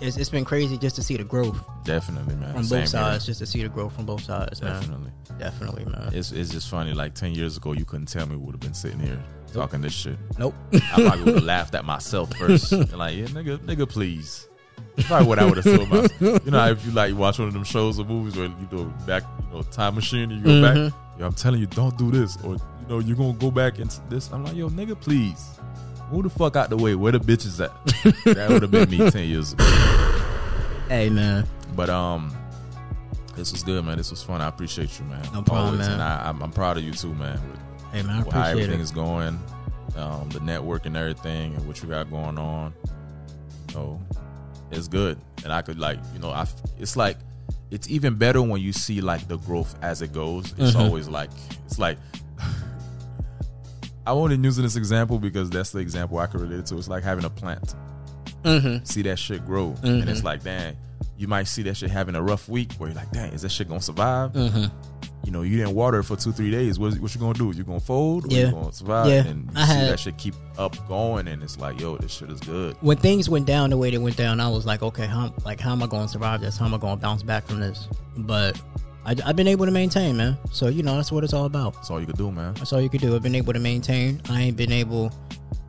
it's 0.01 0.17
it's 0.17 0.31
been 0.31 0.45
crazy 0.45 0.79
just 0.79 0.95
to 0.97 1.03
see 1.03 1.17
the 1.17 1.25
growth 1.25 1.59
definitely, 1.85 2.37
man. 2.37 2.53
from 2.55 2.63
Same 2.65 2.81
both 2.83 2.93
here. 2.93 3.01
sides. 3.03 3.27
Just 3.27 3.41
to 3.41 3.47
see 3.47 3.63
the 3.63 3.69
growth 3.69 3.95
from 3.95 4.07
both 4.07 4.23
sides, 4.23 4.63
man. 4.63 4.81
Definitely. 4.81 5.11
Definitely, 5.39 5.85
man. 5.87 6.11
It's 6.15 6.31
it's 6.33 6.51
just 6.51 6.69
funny. 6.71 6.93
Like 6.95 7.15
ten 7.15 7.33
years 7.35 7.57
ago, 7.57 7.73
you 7.73 7.85
couldn't 7.85 8.07
tell 8.07 8.27
me 8.27 8.37
we 8.37 8.43
would 8.45 8.53
have 8.55 8.61
been 8.61 8.75
sitting 8.75 9.01
here 9.01 9.21
talking 9.53 9.81
this 9.81 9.93
shit. 9.93 10.17
Nope. 10.39 10.55
I 10.73 10.79
probably 11.03 11.25
would 11.25 11.35
have 11.35 11.43
laughed 11.45 11.75
at 11.75 11.85
myself 11.85 12.33
first. 12.37 12.73
Like, 12.97 13.17
yeah, 13.17 13.25
nigga, 13.27 13.59
nigga, 13.59 13.89
please. 13.89 14.49
That's 14.95 15.09
probably 15.09 15.27
what 15.29 15.39
I 15.39 15.45
would 15.47 15.57
have 15.57 15.65
told 15.77 15.89
myself. 15.91 16.45
You 16.45 16.51
know, 16.53 16.67
if 16.71 16.85
you 16.87 16.93
like 16.93 17.15
watch 17.15 17.39
one 17.39 17.49
of 17.49 17.55
them 17.55 17.65
shows 17.65 17.99
or 17.99 18.05
movies 18.05 18.37
where 18.37 18.47
you 18.47 18.69
go 18.71 18.85
back, 19.07 19.25
you 19.51 19.57
know, 19.57 19.63
time 19.63 19.97
machine, 19.97 20.31
and 20.31 20.39
you 20.41 20.45
go 20.45 20.51
Mhm. 20.51 20.91
back. 20.91 20.95
Yo, 21.19 21.27
I'm 21.27 21.33
telling 21.35 21.61
you, 21.61 21.67
don't 21.67 21.97
do 21.99 22.11
this, 22.11 22.37
or 22.45 22.55
you 22.55 22.61
know, 22.89 22.99
you're 23.01 23.17
gonna 23.17 23.33
go 23.33 23.51
back 23.51 23.79
into 23.81 24.01
this. 24.09 24.31
I'm 24.33 24.45
like, 24.45 24.55
yo, 24.55 24.69
nigga, 24.71 24.99
please. 25.01 25.56
Move 26.13 26.25
the 26.25 26.31
fuck 26.31 26.57
out 26.57 26.71
the 26.71 26.77
way. 26.77 26.95
Where 26.95 27.13
the 27.13 27.19
bitches 27.21 27.63
at? 27.65 27.73
that 28.37 28.49
would 28.49 28.63
have 28.63 28.71
been 28.71 28.89
me 28.91 29.11
ten 29.11 29.29
years 29.29 29.53
ago. 29.55 29.65
hey, 30.89 31.11
man. 31.11 31.47
But 31.75 31.91
um, 31.91 32.35
this 33.35 33.53
was 33.53 33.63
good, 33.63 33.85
man. 33.85 33.97
This 33.99 34.11
was 34.11 34.23
fun. 34.23 34.41
I 34.41 34.49
appreciate 34.49 34.99
you, 34.99 35.05
man. 35.07 35.23
No 35.35 35.43
problem, 35.43 35.67
Always. 35.75 35.81
man. 35.81 35.93
And 35.93 36.03
I, 36.03 36.29
I'm, 36.29 36.43
I'm 36.43 36.53
proud 36.53 36.77
of 36.77 36.85
you 36.85 36.93
too, 36.93 37.15
man. 37.15 37.41
With 37.51 37.61
Hey, 37.93 38.03
man. 38.03 38.21
I 38.21 38.23
with 38.25 38.33
how 38.35 38.45
everything 38.45 38.81
it. 38.81 38.83
is 38.83 38.91
going, 38.93 39.39
um, 39.97 40.29
the 40.31 40.41
network 40.41 40.87
and 40.87 40.97
everything, 40.97 41.55
and 41.55 41.67
what 41.67 41.83
you 41.83 41.89
got 41.89 42.11
going 42.11 42.39
on. 42.39 42.73
So 43.73 44.01
it's 44.71 44.89
good, 44.89 45.19
and 45.45 45.53
I 45.53 45.63
could 45.63 45.79
like, 45.79 45.99
you 46.15 46.21
know, 46.21 46.31
I. 46.31 46.47
It's 46.79 46.97
like 46.97 47.19
it's 47.71 47.91
even 47.91 48.15
better 48.15 48.41
when 48.43 48.61
you 48.61 48.73
see 48.73 49.01
like 49.01 49.27
the 49.29 49.39
growth 49.39 49.75
as 49.83 50.03
it 50.03 50.13
goes. 50.13 50.55
It's 50.57 50.75
Mhm. 50.77 50.81
always 50.81 51.09
like 51.09 51.31
it's 51.67 51.79
like. 51.79 51.99
I'm 54.07 54.17
only 54.17 54.37
using 54.37 54.63
this 54.65 54.77
example 54.77 55.19
because 55.19 55.51
that's 55.51 55.71
the 55.71 55.79
example 55.81 56.19
I 56.19 56.27
can 56.27 56.41
relate 56.41 56.61
it 56.61 56.67
to. 56.67 56.77
It's 56.79 56.89
like 56.89 57.03
having 57.03 57.25
a 57.25 57.31
plant 57.31 57.75
Mm-hmm. 58.45 58.85
see 58.85 59.03
that 59.03 59.19
shit 59.19 59.45
grow. 59.45 59.75
And 59.83 60.09
it's 60.09 60.21
Mhm. 60.21 60.25
like, 60.25 60.45
dang, 60.45 60.77
you 61.17 61.27
might 61.27 61.45
see 61.49 61.63
that 61.65 61.77
shit 61.77 61.91
having 61.91 62.15
a 62.15 62.23
rough 62.23 62.49
week 62.49 62.73
where 62.75 62.89
you're 62.89 62.97
like, 62.97 63.11
dang, 63.11 63.33
is 63.33 63.43
that 63.43 63.51
shit 63.51 63.69
gonna 63.69 63.81
survive? 63.81 64.33
Mhm. 64.35 64.71
You 65.25 65.33
know, 65.33 65.43
you 65.43 65.57
didn't 65.57 65.75
water 65.75 65.99
it 65.99 66.05
for 66.05 66.15
two, 66.15 66.31
three 66.31 66.53
days. 66.53 66.79
What, 66.79 66.97
what 67.01 67.13
you 67.13 67.21
gonna 67.21 67.35
do? 67.35 67.51
You 67.57 67.65
gonna 67.65 67.81
fold? 67.81 68.27
Or 68.27 68.29
Yeah. 68.37 68.47
You 68.47 68.53
gonna 68.53 68.73
survive? 68.73 69.09
Yeah. 69.09 69.25
And 69.25 69.45
you 69.47 69.51
I 69.57 69.67
see 69.67 69.73
had- 69.75 69.91
that 69.91 69.99
shit 70.01 70.17
keep 70.19 70.35
up 70.57 70.77
going, 70.87 71.27
and 71.27 71.43
it's 71.43 71.59
like, 71.59 71.81
yo, 71.81 71.97
this 71.97 72.13
shit 72.13 72.31
is 72.31 72.39
good. 72.41 72.77
When 72.83 72.97
things 72.99 73.29
went 73.29 73.47
down 73.47 73.71
the 73.71 73.77
way 73.77 73.91
they 73.91 73.99
went 73.99 74.17
down, 74.17 74.39
I 74.39 74.49
was 74.49 74.65
like, 74.67 74.83
okay, 74.85 75.07
how 75.07 75.35
like 75.45 75.59
how 75.59 75.73
am 75.73 75.83
I 75.83 75.89
going 75.89 76.05
to 76.07 76.09
survive 76.13 76.41
this? 76.41 76.57
How 76.57 76.67
am 76.67 76.75
I 76.75 76.79
going 76.79 76.97
to 76.97 77.03
bounce 77.03 77.25
back 77.25 77.45
from 77.49 77.59
this? 77.59 77.89
But 78.17 78.61
I, 79.07 79.15
I've 79.25 79.37
been 79.37 79.49
able 79.49 79.65
to 79.65 79.73
maintain, 79.73 80.17
man. 80.17 80.37
So 80.53 80.69
you 80.69 80.83
know 80.83 80.97
that's 80.97 81.11
what 81.11 81.25
it's 81.25 81.33
all 81.33 81.47
about. 81.47 81.75
That's 81.75 81.91
all 81.91 82.01
you 82.01 82.07
could 82.07 82.19
do, 82.19 82.31
man. 82.31 82.55
That's 82.55 82.73
all 82.73 82.81
you 82.81 82.91
could 82.91 83.01
do. 83.01 83.15
I've 83.15 83.23
been 83.23 83.35
able 83.35 83.53
to 83.53 83.59
maintain. 83.59 84.21
I 84.29 84.43
ain't 84.43 84.57
been 84.57 84.73
able. 84.73 85.13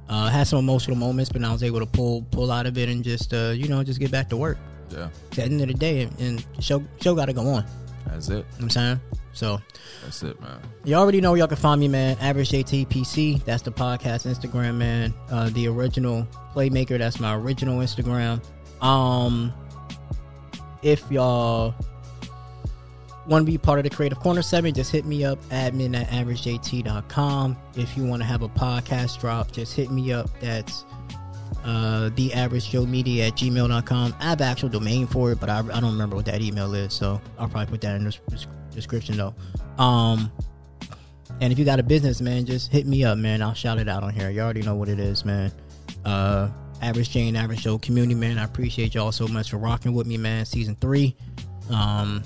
Uh, 0.09 0.29
had 0.29 0.47
some 0.47 0.59
emotional 0.59 0.95
moments, 0.95 1.29
but 1.31 1.43
I 1.43 1.51
was 1.51 1.63
able 1.63 1.79
to 1.79 1.85
pull 1.85 2.23
pull 2.31 2.51
out 2.51 2.65
of 2.65 2.77
it 2.77 2.89
and 2.89 3.03
just 3.03 3.33
uh, 3.33 3.53
you 3.55 3.67
know 3.67 3.83
just 3.83 3.99
get 3.99 4.11
back 4.11 4.29
to 4.29 4.37
work. 4.37 4.57
Yeah, 4.89 5.09
At 5.31 5.31
the 5.31 5.43
end 5.43 5.61
of 5.61 5.67
the 5.67 5.73
day, 5.73 6.01
and, 6.03 6.19
and 6.19 6.45
show 6.59 6.83
show 7.01 7.13
got 7.13 7.25
to 7.25 7.33
go 7.33 7.41
on. 7.41 7.45
You 7.45 7.51
know 7.51 7.63
that's 8.11 8.29
it. 8.29 8.45
what 8.53 8.61
I'm 8.61 8.69
saying 8.69 8.99
so. 9.37 9.61
That's 10.03 10.23
it, 10.23 10.41
man. 10.41 10.59
You 10.83 10.95
already 10.95 11.21
know 11.21 11.35
y'all 11.35 11.47
can 11.47 11.57
find 11.57 11.79
me, 11.79 11.87
man. 11.87 12.17
Average 12.19 12.49
JTPC. 12.49 13.43
That's 13.45 13.61
the 13.61 13.71
podcast 13.71 14.25
Instagram, 14.25 14.75
man. 14.75 15.13
Uh, 15.29 15.49
the 15.49 15.67
original 15.67 16.27
Playmaker. 16.55 16.97
That's 16.97 17.19
my 17.19 17.35
original 17.35 17.79
Instagram. 17.79 18.41
Um, 18.81 19.53
if 20.81 21.09
y'all 21.11 21.75
want 23.27 23.45
to 23.45 23.51
be 23.51 23.57
part 23.57 23.79
of 23.79 23.83
the 23.83 23.89
Creative 23.89 24.19
Corner 24.19 24.41
7, 24.41 24.73
just 24.73 24.91
hit 24.91 25.05
me 25.05 25.25
up, 25.25 25.43
admin 25.49 25.95
at 25.95 26.07
averagejt.com. 26.09 27.57
If 27.75 27.97
you 27.97 28.05
want 28.05 28.21
to 28.21 28.25
have 28.25 28.41
a 28.41 28.49
podcast 28.49 29.19
drop, 29.19 29.51
just 29.51 29.75
hit 29.75 29.91
me 29.91 30.13
up. 30.13 30.29
That's 30.39 30.85
uh, 31.65 32.09
the 32.15 32.33
average 32.33 32.69
Joe 32.69 32.85
Media 32.85 33.27
at 33.27 33.33
gmail.com. 33.33 34.15
I 34.19 34.23
have 34.23 34.41
actual 34.41 34.69
domain 34.69 35.07
for 35.07 35.31
it, 35.31 35.39
but 35.39 35.49
I, 35.49 35.59
I 35.59 35.79
don't 35.81 35.91
remember 35.91 36.15
what 36.15 36.25
that 36.25 36.41
email 36.41 36.73
is, 36.73 36.93
so 36.93 37.21
I'll 37.37 37.49
probably 37.49 37.71
put 37.71 37.81
that 37.81 37.95
in 37.95 38.05
the 38.05 38.17
description 38.73 39.17
though. 39.17 39.35
Um, 39.77 40.31
and 41.41 41.51
if 41.51 41.59
you 41.59 41.65
got 41.65 41.79
a 41.79 41.83
business, 41.83 42.21
man, 42.21 42.45
just 42.45 42.71
hit 42.71 42.87
me 42.87 43.03
up, 43.03 43.17
man. 43.17 43.41
I'll 43.41 43.53
shout 43.53 43.77
it 43.77 43.89
out 43.89 44.03
on 44.03 44.13
here. 44.13 44.29
You 44.29 44.41
already 44.41 44.61
know 44.61 44.75
what 44.75 44.89
it 44.89 44.99
is, 44.99 45.25
man. 45.25 45.51
Uh, 46.05 46.49
average 46.81 47.09
Jane, 47.11 47.35
average 47.35 47.63
Joe 47.63 47.77
community, 47.77 48.15
man. 48.15 48.37
I 48.37 48.45
appreciate 48.45 48.95
y'all 48.95 49.11
so 49.11 49.27
much 49.27 49.51
for 49.51 49.57
rocking 49.57 49.93
with 49.93 50.07
me, 50.07 50.17
man. 50.17 50.45
Season 50.45 50.75
three. 50.79 51.15
Um, 51.69 52.23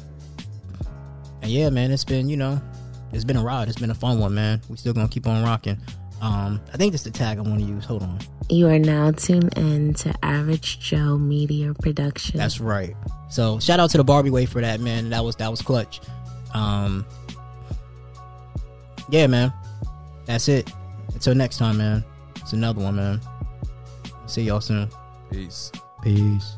and 1.42 1.52
yeah, 1.52 1.70
man, 1.70 1.92
it's 1.92 2.06
been, 2.06 2.30
you 2.30 2.38
know, 2.38 2.62
it's 3.12 3.24
been 3.24 3.38
a 3.38 3.44
ride. 3.44 3.68
It's 3.68 3.80
been 3.80 3.92
a 3.92 3.96
fun 3.96 4.20
one, 4.20 4.34
man. 4.34 4.62
We 4.70 4.78
still 4.78 4.94
gonna 4.94 5.08
keep 5.08 5.28
on 5.28 5.44
rocking. 5.44 5.78
Um, 6.22 6.62
I 6.72 6.78
think 6.78 6.92
that's 6.92 7.04
the 7.04 7.12
tag 7.12 7.40
I 7.40 7.42
want 7.42 7.60
to 7.60 7.66
use. 7.66 7.84
Hold 7.86 8.04
on. 8.04 8.20
You 8.50 8.68
are 8.68 8.78
now 8.78 9.12
tuned 9.12 9.58
in 9.58 9.96
to 9.96 10.14
Average 10.24 10.80
Joe 10.80 11.18
Media 11.18 11.74
Production. 11.74 12.38
That's 12.38 12.60
right. 12.60 12.96
So 13.30 13.60
shout 13.60 13.80
out 13.80 13.90
to 13.92 13.98
the 13.98 14.04
Barbie 14.04 14.30
Way 14.30 14.46
for 14.46 14.62
that, 14.62 14.80
man. 14.80 15.10
That 15.10 15.24
was 15.24 15.36
that 15.38 15.50
was 15.50 15.62
clutch. 15.62 16.00
Um, 16.54 17.06
yeah, 19.10 19.28
man. 19.28 19.52
That's 20.26 20.48
it. 20.48 20.72
Until 21.14 21.34
next 21.34 21.58
time, 21.58 21.78
man. 21.78 22.04
It's 22.36 22.54
another 22.54 22.82
one, 22.82 22.96
man. 22.96 23.20
See 24.28 24.44
y'all 24.44 24.62
soon. 24.62 24.90
Peace. 25.32 25.72
Peace. 26.04 26.56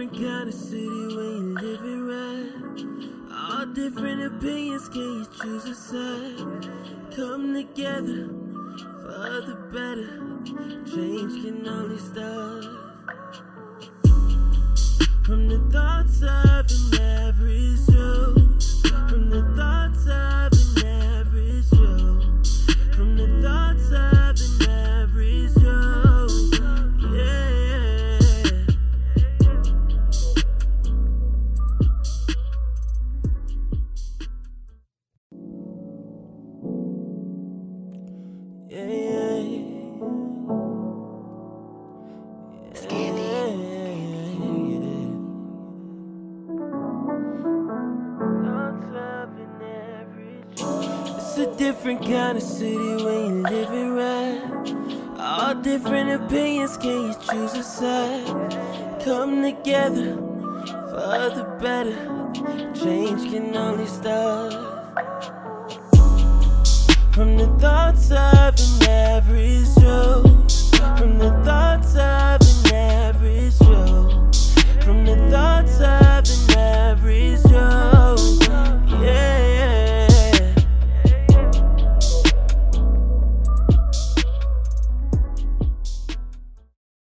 Different 0.00 0.26
kind 0.26 0.48
of 0.48 0.54
city 0.54 0.86
when 0.86 1.16
you 1.16 1.54
live 1.60 1.84
it 1.84 2.00
right. 2.08 2.50
All 3.32 3.66
different 3.66 4.22
opinions, 4.34 4.88
can 4.88 5.02
you 5.02 5.26
choose 5.42 5.64
a 5.66 5.74
side? 5.74 6.70
Come 7.14 7.52
together 7.52 8.28
for 9.02 9.42
the 9.46 9.56
better. 9.72 10.10
Change 10.86 11.44
can 11.44 11.68
only 11.68 11.98
start 11.98 12.64
from 15.22 15.48
the 15.48 15.58
thoughts 15.70 16.22
of 16.22 16.49